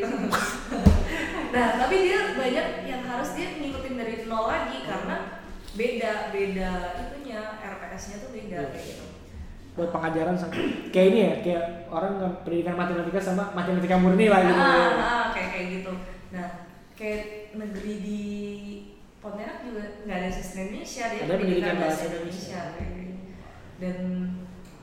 [1.55, 5.41] nah, tapi dia banyak yang harus dia ngikutin dari nol lagi karena
[5.75, 8.71] beda beda itunya RPS-nya tuh beda Iya.
[8.71, 9.05] kayak gitu.
[9.75, 10.55] Buat pengajaran sama
[10.89, 14.55] kayak ini ya, kayak orang pendidikan matematika sama matematika murni lah gitu.
[14.55, 15.91] Ah, ah, kayak kayak gitu.
[16.31, 16.47] Nah,
[16.93, 17.21] kayak
[17.53, 18.21] negeri di
[19.17, 22.61] Pontianak juga nggak ada sistem Indonesia, dia Ada pendidikan bahasa Indonesia.
[22.61, 22.61] Indonesia.
[22.77, 23.13] gitu.
[23.75, 23.97] Dan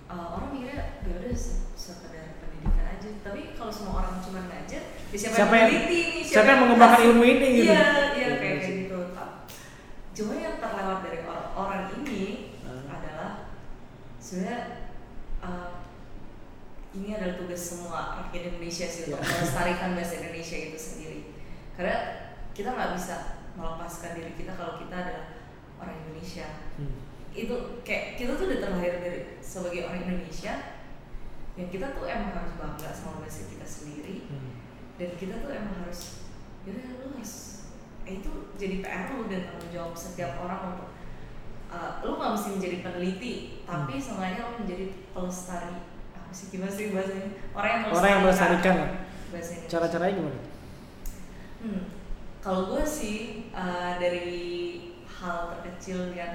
[0.04, 3.08] uh, orang mikirnya ya udah se- sekedar pendidikan aja.
[3.22, 7.00] Tapi kalau semua orang cuma ngajar, ya siapa, Siapa yang yang- meneliti siapa yang mengembangkan
[7.06, 7.70] ilmu ini gitu.
[7.70, 8.98] Iya, iya Iya, kayak kayak gitu.
[10.12, 10.51] Cuma yang
[10.82, 12.98] terlewat dari orang, orang ini Ah.
[12.98, 13.30] adalah
[14.18, 14.90] sebenarnya
[15.38, 15.86] uh,
[16.90, 19.30] ini adalah tugas semua rakyat Indonesia sih untuk Ya.
[19.30, 21.20] melestarikan bahasa Indonesia itu sendiri.
[21.78, 21.96] Karena
[22.50, 23.14] kita nggak bisa
[23.54, 25.26] melepaskan diri kita kalau kita adalah
[25.78, 26.46] orang Indonesia.
[26.76, 26.98] Hmm.
[27.30, 30.52] Itu kayak kita tuh udah terlahir dari sebagai orang Indonesia,
[31.54, 34.58] yang kita tuh emang harus bangga sama bahasa kita sendiri Hmm.
[34.98, 36.26] dan kita tuh emang harus
[36.64, 37.61] yaudah lu harus
[38.04, 40.88] eh, itu jadi PR lu dan tanggung jawab setiap orang untuk
[41.68, 44.02] uh, lu nggak mesti menjadi peneliti tapi Hmm.
[44.02, 45.72] seenggaknya lu menjadi pelestari
[46.12, 48.86] apa sih gimana sih bahasanya orang yang Orang yang melestarikan ya.
[49.28, 50.40] bahasa Indonesia Cara-caranya gimana?
[51.62, 51.82] hmm.
[52.38, 53.16] kalau gue sih
[53.54, 54.30] uh, dari
[55.06, 56.34] hal terkecil yang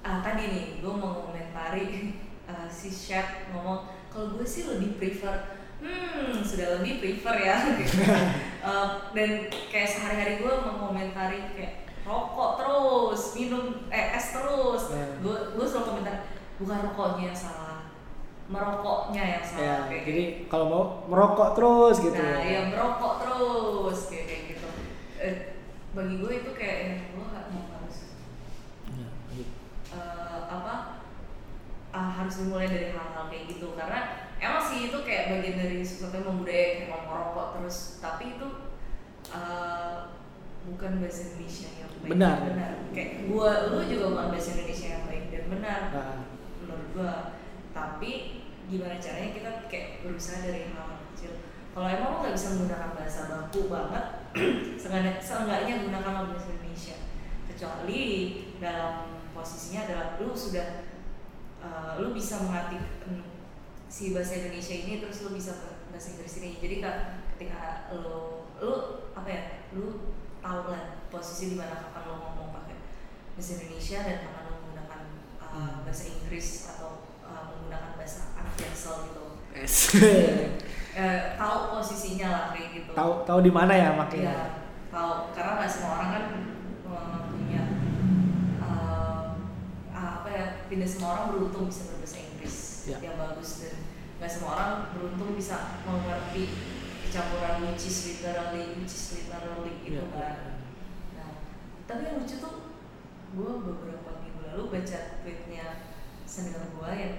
[0.00, 2.16] ah tadi nih gue mau komentari
[2.48, 5.36] uh, si chef ngomong kalau gue sih lebih prefer
[5.78, 7.54] hmm sudah lebih prefer ya
[8.68, 9.30] Uh, dan
[9.66, 15.24] kayak sehari-hari gue mengomentari kayak rokok terus minum eh es terus Hmm.
[15.24, 16.16] gue gue selalu komentar
[16.56, 17.88] bukan rokoknya yang salah
[18.46, 20.48] merokoknya yang salah Ya, kayak jadi gitu.
[20.48, 22.16] kalau mau merokok terus gitu.
[22.16, 24.68] nah yang merokok terus kayak kayak gitu
[25.16, 25.34] Eh,
[25.90, 27.28] bagi gue itu kayak yang lo mau
[27.72, 27.96] harus
[28.90, 29.52] Ya, gitu.
[29.92, 30.74] eh, apa
[31.90, 36.22] ah, harus dimulai dari hal-hal kayak gitu karena emang sih itu kayak bagian dari sesuatu
[36.22, 37.78] yang membudaya kayak mau merokok terus.
[37.98, 38.48] Tapi itu
[39.34, 39.96] eh,
[40.68, 42.10] bukan bahasa Indonesia yang baik.
[42.14, 42.36] Benar.
[42.46, 42.72] benar.
[42.94, 46.16] Kayak gua lu juga bukan bahasa Indonesia yang baik dan benar Nah,
[46.62, 47.14] menurut gua.
[47.72, 48.12] Tapi
[48.68, 51.32] gimana caranya kita kayak berusaha dari hal kecil.
[51.72, 54.04] Kalau emang lo nggak bisa menggunakan bahasa baku banget
[54.80, 56.96] seenggaknya, seenggaknya gunakanlah bahasa Indonesia.
[57.48, 58.02] Kecuali
[58.58, 60.90] dalam posisinya adalah lu sudah
[61.62, 63.22] uh, lu bisa mengerti mm,
[63.88, 66.60] si bahasa Indonesia ini terus lu bisa bahasa Inggris ini.
[66.60, 68.72] Jadi kan ketika lu lu
[69.16, 69.42] apa ya
[69.72, 72.76] lu tahu lah posisi di mana kapan lu ngomong pakai
[73.34, 75.00] bahasa Indonesia dan kapan lu menggunakan
[75.40, 75.80] uh, Hmm.
[75.82, 79.24] bahasa Inggris atau uh, menggunakan bahasa anak jaksel gitu.
[79.56, 82.90] Eh, tahu posisinya lah kayak gitu.
[82.92, 84.62] Tahu tahu di mana ya makanya.
[84.92, 85.32] tahu.
[85.32, 86.24] Karena nggak semua orang kan
[86.86, 87.62] uh, punya
[88.60, 89.24] uh,
[89.96, 92.98] apa ya tidak semua orang beruntung bisa berbahasa Inggris Ya.
[93.04, 93.76] yang bagus dan
[94.18, 96.48] nggak semua orang beruntung bisa mengerti
[97.08, 100.12] campuran which is literally which is literally gitu Iya.
[100.12, 100.36] kan
[101.14, 101.30] nah
[101.84, 102.54] tapi yang lucu tuh
[103.28, 105.66] gue beberapa minggu lalu baca tweetnya
[106.24, 107.14] senior gue yang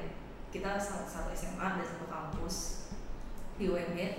[0.49, 2.55] kita satu, SMA dan satu kampus
[3.55, 4.17] di UNY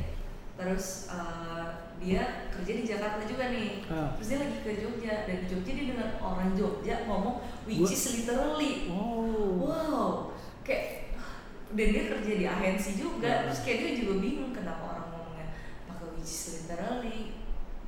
[0.55, 4.13] terus uh, dia kerja di Jakarta juga nih Ah.
[4.15, 8.05] terus dia lagi ke Jogja dan di Jogja dia dengar orang Jogja ngomong which is
[8.15, 9.57] literally Oh.
[9.59, 10.09] wow
[10.63, 11.00] kayak
[11.71, 13.31] dan dia kerja di agensi juga.
[13.31, 13.43] Hmm.
[13.47, 15.47] terus kayak dia juga bingung kenapa orang ngomongnya
[15.87, 17.21] pakai which is literally.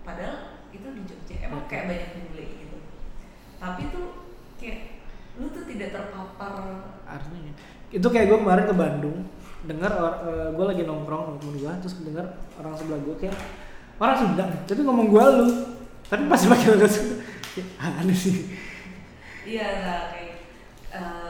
[0.02, 1.36] Padahal itu di Jogja.
[1.46, 2.78] Emang kayak banyak bule gitu.
[3.58, 4.06] Tapi tuh
[4.58, 4.78] kayak
[5.38, 6.52] lu tuh tidak terpapar.
[7.06, 7.52] Artinya
[7.92, 9.18] itu kayak gue kemarin ke Bandung
[9.62, 9.92] dengar
[10.58, 12.26] gue lagi nongkrong sama temen gue terus dengar
[12.58, 13.36] orang sebelah gue kayak
[14.02, 15.48] orang Sunda tapi ngomong gue lu.
[16.08, 17.16] Tapi pasti pakai bahasa Sunda
[17.80, 18.36] aneh sih?
[19.42, 20.34] Iya, nah, kayak
[20.94, 21.21] eh,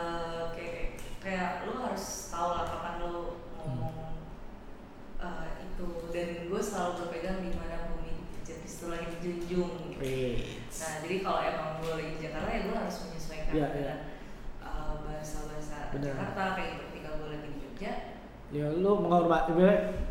[10.03, 13.99] Nah, jadi kalau emang gue lagi di Jakarta ya gue harus menyesuaikan Iya, dengan
[14.61, 16.07] eh, bahasa-bahasa Benar.
[16.11, 16.85] Jakarta kayak gitu.
[16.91, 17.93] Ketika gue lagi di Jogja,
[18.53, 19.53] ya lu menghormati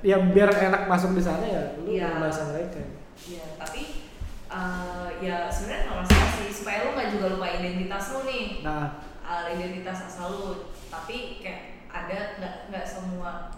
[0.01, 2.17] ya biar enak masuk di sana ya lu Iya.
[2.17, 2.81] bahasa mereka
[3.29, 4.09] ya tapi
[4.49, 8.65] eh, ya sebenarnya nggak masalah sih supaya lu nggak juga lupa identitas lu nih.
[8.65, 10.49] nah uh, identitas asal lu
[10.89, 13.53] tapi kayak ada nggak nggak semua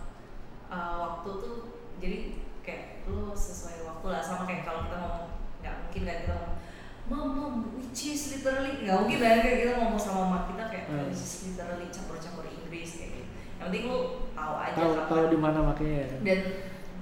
[0.68, 1.56] uh, waktu tuh
[2.04, 2.18] jadi
[2.60, 5.28] kayak lu sesuai waktu lah sama kayak kalau kita ngomong
[5.64, 6.60] nggak mungkin kan kita ngomong
[7.08, 10.86] mom mom which is literally nggak mungkin kan kayak kita ngomong sama mama kita kayak
[10.86, 11.08] Hmm.
[11.08, 13.24] which is literally campur-campur Inggris kayak gitu
[13.56, 14.00] yang penting lu
[14.32, 16.20] tahu aja tahu tahu di mana makanya ya kan?
[16.22, 16.40] dan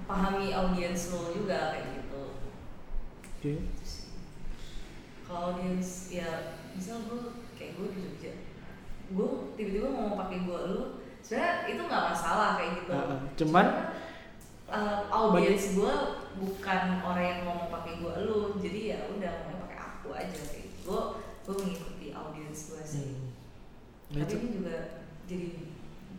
[0.06, 2.22] pahami audiens lo juga kayak gitu
[3.26, 3.52] Oke.
[3.58, 3.84] Gitu
[5.26, 6.30] kalau audiens ya
[6.72, 7.22] misal gue
[7.56, 8.32] kayak gue di Jogja
[9.12, 10.84] gue tiba-tiba mau pakai gue lu
[11.20, 13.66] sebenarnya itu nggak masalah kayak gitu Heeh, cuman
[14.68, 15.94] uh, audiens gue
[16.42, 20.66] bukan orang yang ngomong pakai gue lu jadi ya udah mau pakai aku aja kayak
[20.68, 20.82] gitu.
[20.84, 21.02] gue
[21.42, 23.08] gue mengikuti audiens gue sih
[24.12, 24.20] Hmm.
[24.20, 24.76] Nah, tapi ini juga
[25.24, 25.48] jadi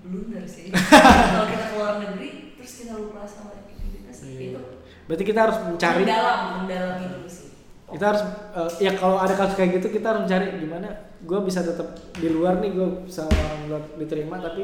[0.01, 0.73] blunder sih
[1.29, 4.57] kalau kita keluar negeri terus kita lupa sama identitas Iya.
[4.57, 4.61] itu
[5.05, 7.53] berarti kita harus mencari mendalam mendalami dulu sih
[7.85, 8.23] kita harus
[8.57, 10.89] eh, ya kalau ada kasus kayak gitu kita harus mencari gimana
[11.21, 14.63] gue bisa tetap di luar nih gue bisa orang luar diterima tapi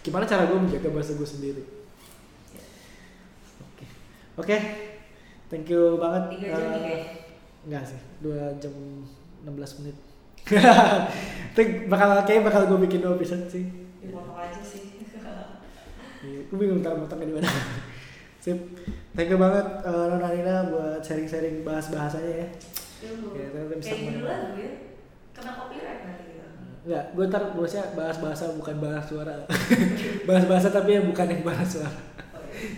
[0.00, 1.62] gimana cara gue menjaga bahasa gue sendiri
[2.50, 2.62] Ya.
[3.60, 3.84] oke
[4.38, 4.56] oke
[5.50, 7.08] thank you banget tiga jam nih kayaknya
[7.66, 8.74] enggak sih dua jam
[9.44, 9.96] 16 menit
[11.52, 11.60] itu
[11.92, 13.64] bakal kayak bakal gue bikin dua episode sih
[14.00, 14.82] dipotong aja sih
[16.20, 17.48] Iya, gue bingung tahu potongnya di mana.
[18.44, 18.52] Sip.
[19.16, 22.48] Thank you banget eh, Nona Nina buat sharing-sharing bahas bahasanya ya.
[23.00, 23.32] Dulu.
[23.32, 24.72] Ya, ternyata bisa kayak judul lagu ya
[25.32, 26.44] kena copyright nanti kita
[26.84, 29.36] Enggak, gue ntar bahasnya bahas bahasa bukan bahas suara.
[30.28, 31.88] bahas bahasa tapi yang bukan yang bahas suara.
[32.36, 32.68] oh, iya.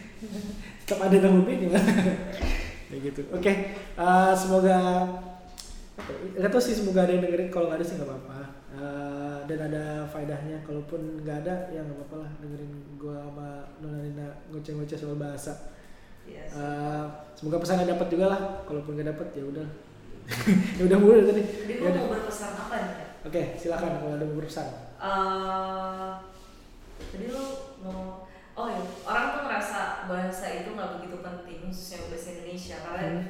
[0.87, 1.71] Tetap ada nama bandnya.
[2.93, 3.21] Kayak gitu.
[3.33, 3.53] Oke,
[3.97, 4.79] eh, semoga
[6.33, 7.49] Gak tau sih semoga ada yang dengerin.
[7.53, 8.39] Kalau nggak ada sih nggak apa-apa.
[8.73, 10.57] Eh, dan ada faedahnya.
[10.65, 12.31] Kalaupun nggak ada ya nggak apa-apa lah.
[12.43, 13.49] Dengerin gua sama
[13.81, 15.73] Nona Nina ngoceh-ngoceh soal bahasa.
[16.29, 17.05] Eh,
[17.37, 18.41] semoga pesannya dapat juga lah.
[18.69, 19.69] Kalaupun nggak dapat ya udah.
[20.79, 21.43] Ya udah mulu tadi.
[21.45, 22.95] Jadi ya mau berpesan apa nih?
[23.29, 24.01] Oke silakan.
[24.01, 24.69] Kalau ada pesan
[25.03, 26.11] Eh,
[27.13, 27.45] jadi lu
[27.83, 33.23] mau oh ya orang tuh ngerasa bahasa itu nggak begitu penting khususnya bahasa Indonesia karena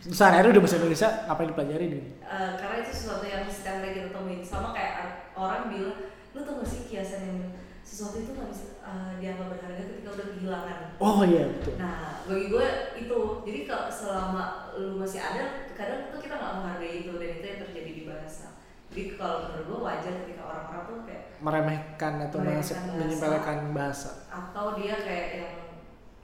[0.00, 0.16] Hmm.
[0.16, 2.02] sehari udah bahasa Indonesia apa yang dipelajari nih?
[2.24, 4.40] Eh, karena itu sesuatu yang setiap hari kita temuin.
[4.40, 7.38] Sama kayak orang bilang lu tau gak sih kiasan yang
[7.84, 10.78] sesuatu itu nggak bisa eh, dianggap berharga ketika udah kehilangan?
[10.96, 11.76] Oh iya betul.
[11.76, 12.66] Nah, bagi gue
[12.96, 15.44] itu, jadi kalau selama lu masih ada,
[15.76, 18.46] kadang tuh kita nggak menghargai itu dan itu yang terjadi di bahasa.
[18.88, 22.96] Jadi kalau menurut gue wajar ketika orang-orang tuh kayak meremehkan atau Meremehkan bahasa.
[22.96, 25.54] menyepelekan bahasa atau dia kayak yang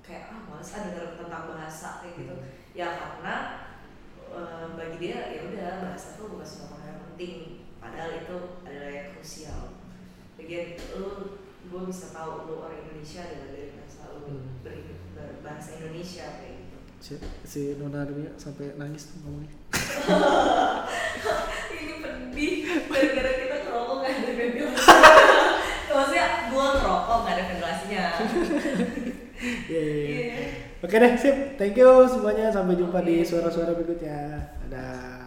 [0.00, 2.34] kayak ah males ah denger tentang bahasa kayak gitu.
[2.36, 2.48] Hmm.
[2.72, 3.34] Ya karena
[4.28, 7.34] eh, bagi dia ya udah bahasa tuh bukan sesuatu yang penting,
[7.76, 9.62] padahal itu adalah yang krusial.
[10.36, 11.06] Bagian lu
[11.66, 14.62] gue bisa tahu lu orang Indonesia adalah dari bahasa lu Hmm.
[14.62, 16.76] ber- berbahasa Indonesia kayak gitu.
[16.96, 17.12] si,
[17.42, 19.52] si Nona Armia sampai nangis tuh ngomongnya
[21.76, 22.52] ini pedih
[22.90, 24.86] gara-gara kita ngerokok nggak ada ventilasi
[25.90, 28.04] maksudnya gua ngerokok nggak ada ventilasinya
[29.36, 30.16] Iya, iya, iya.
[30.32, 30.48] Iya.
[30.80, 31.36] Oke deh, sip.
[31.60, 32.48] Thank you semuanya.
[32.48, 33.28] Sampai jumpa di Oke.
[33.28, 34.48] suara-suara berikutnya.
[34.64, 35.25] Dadah.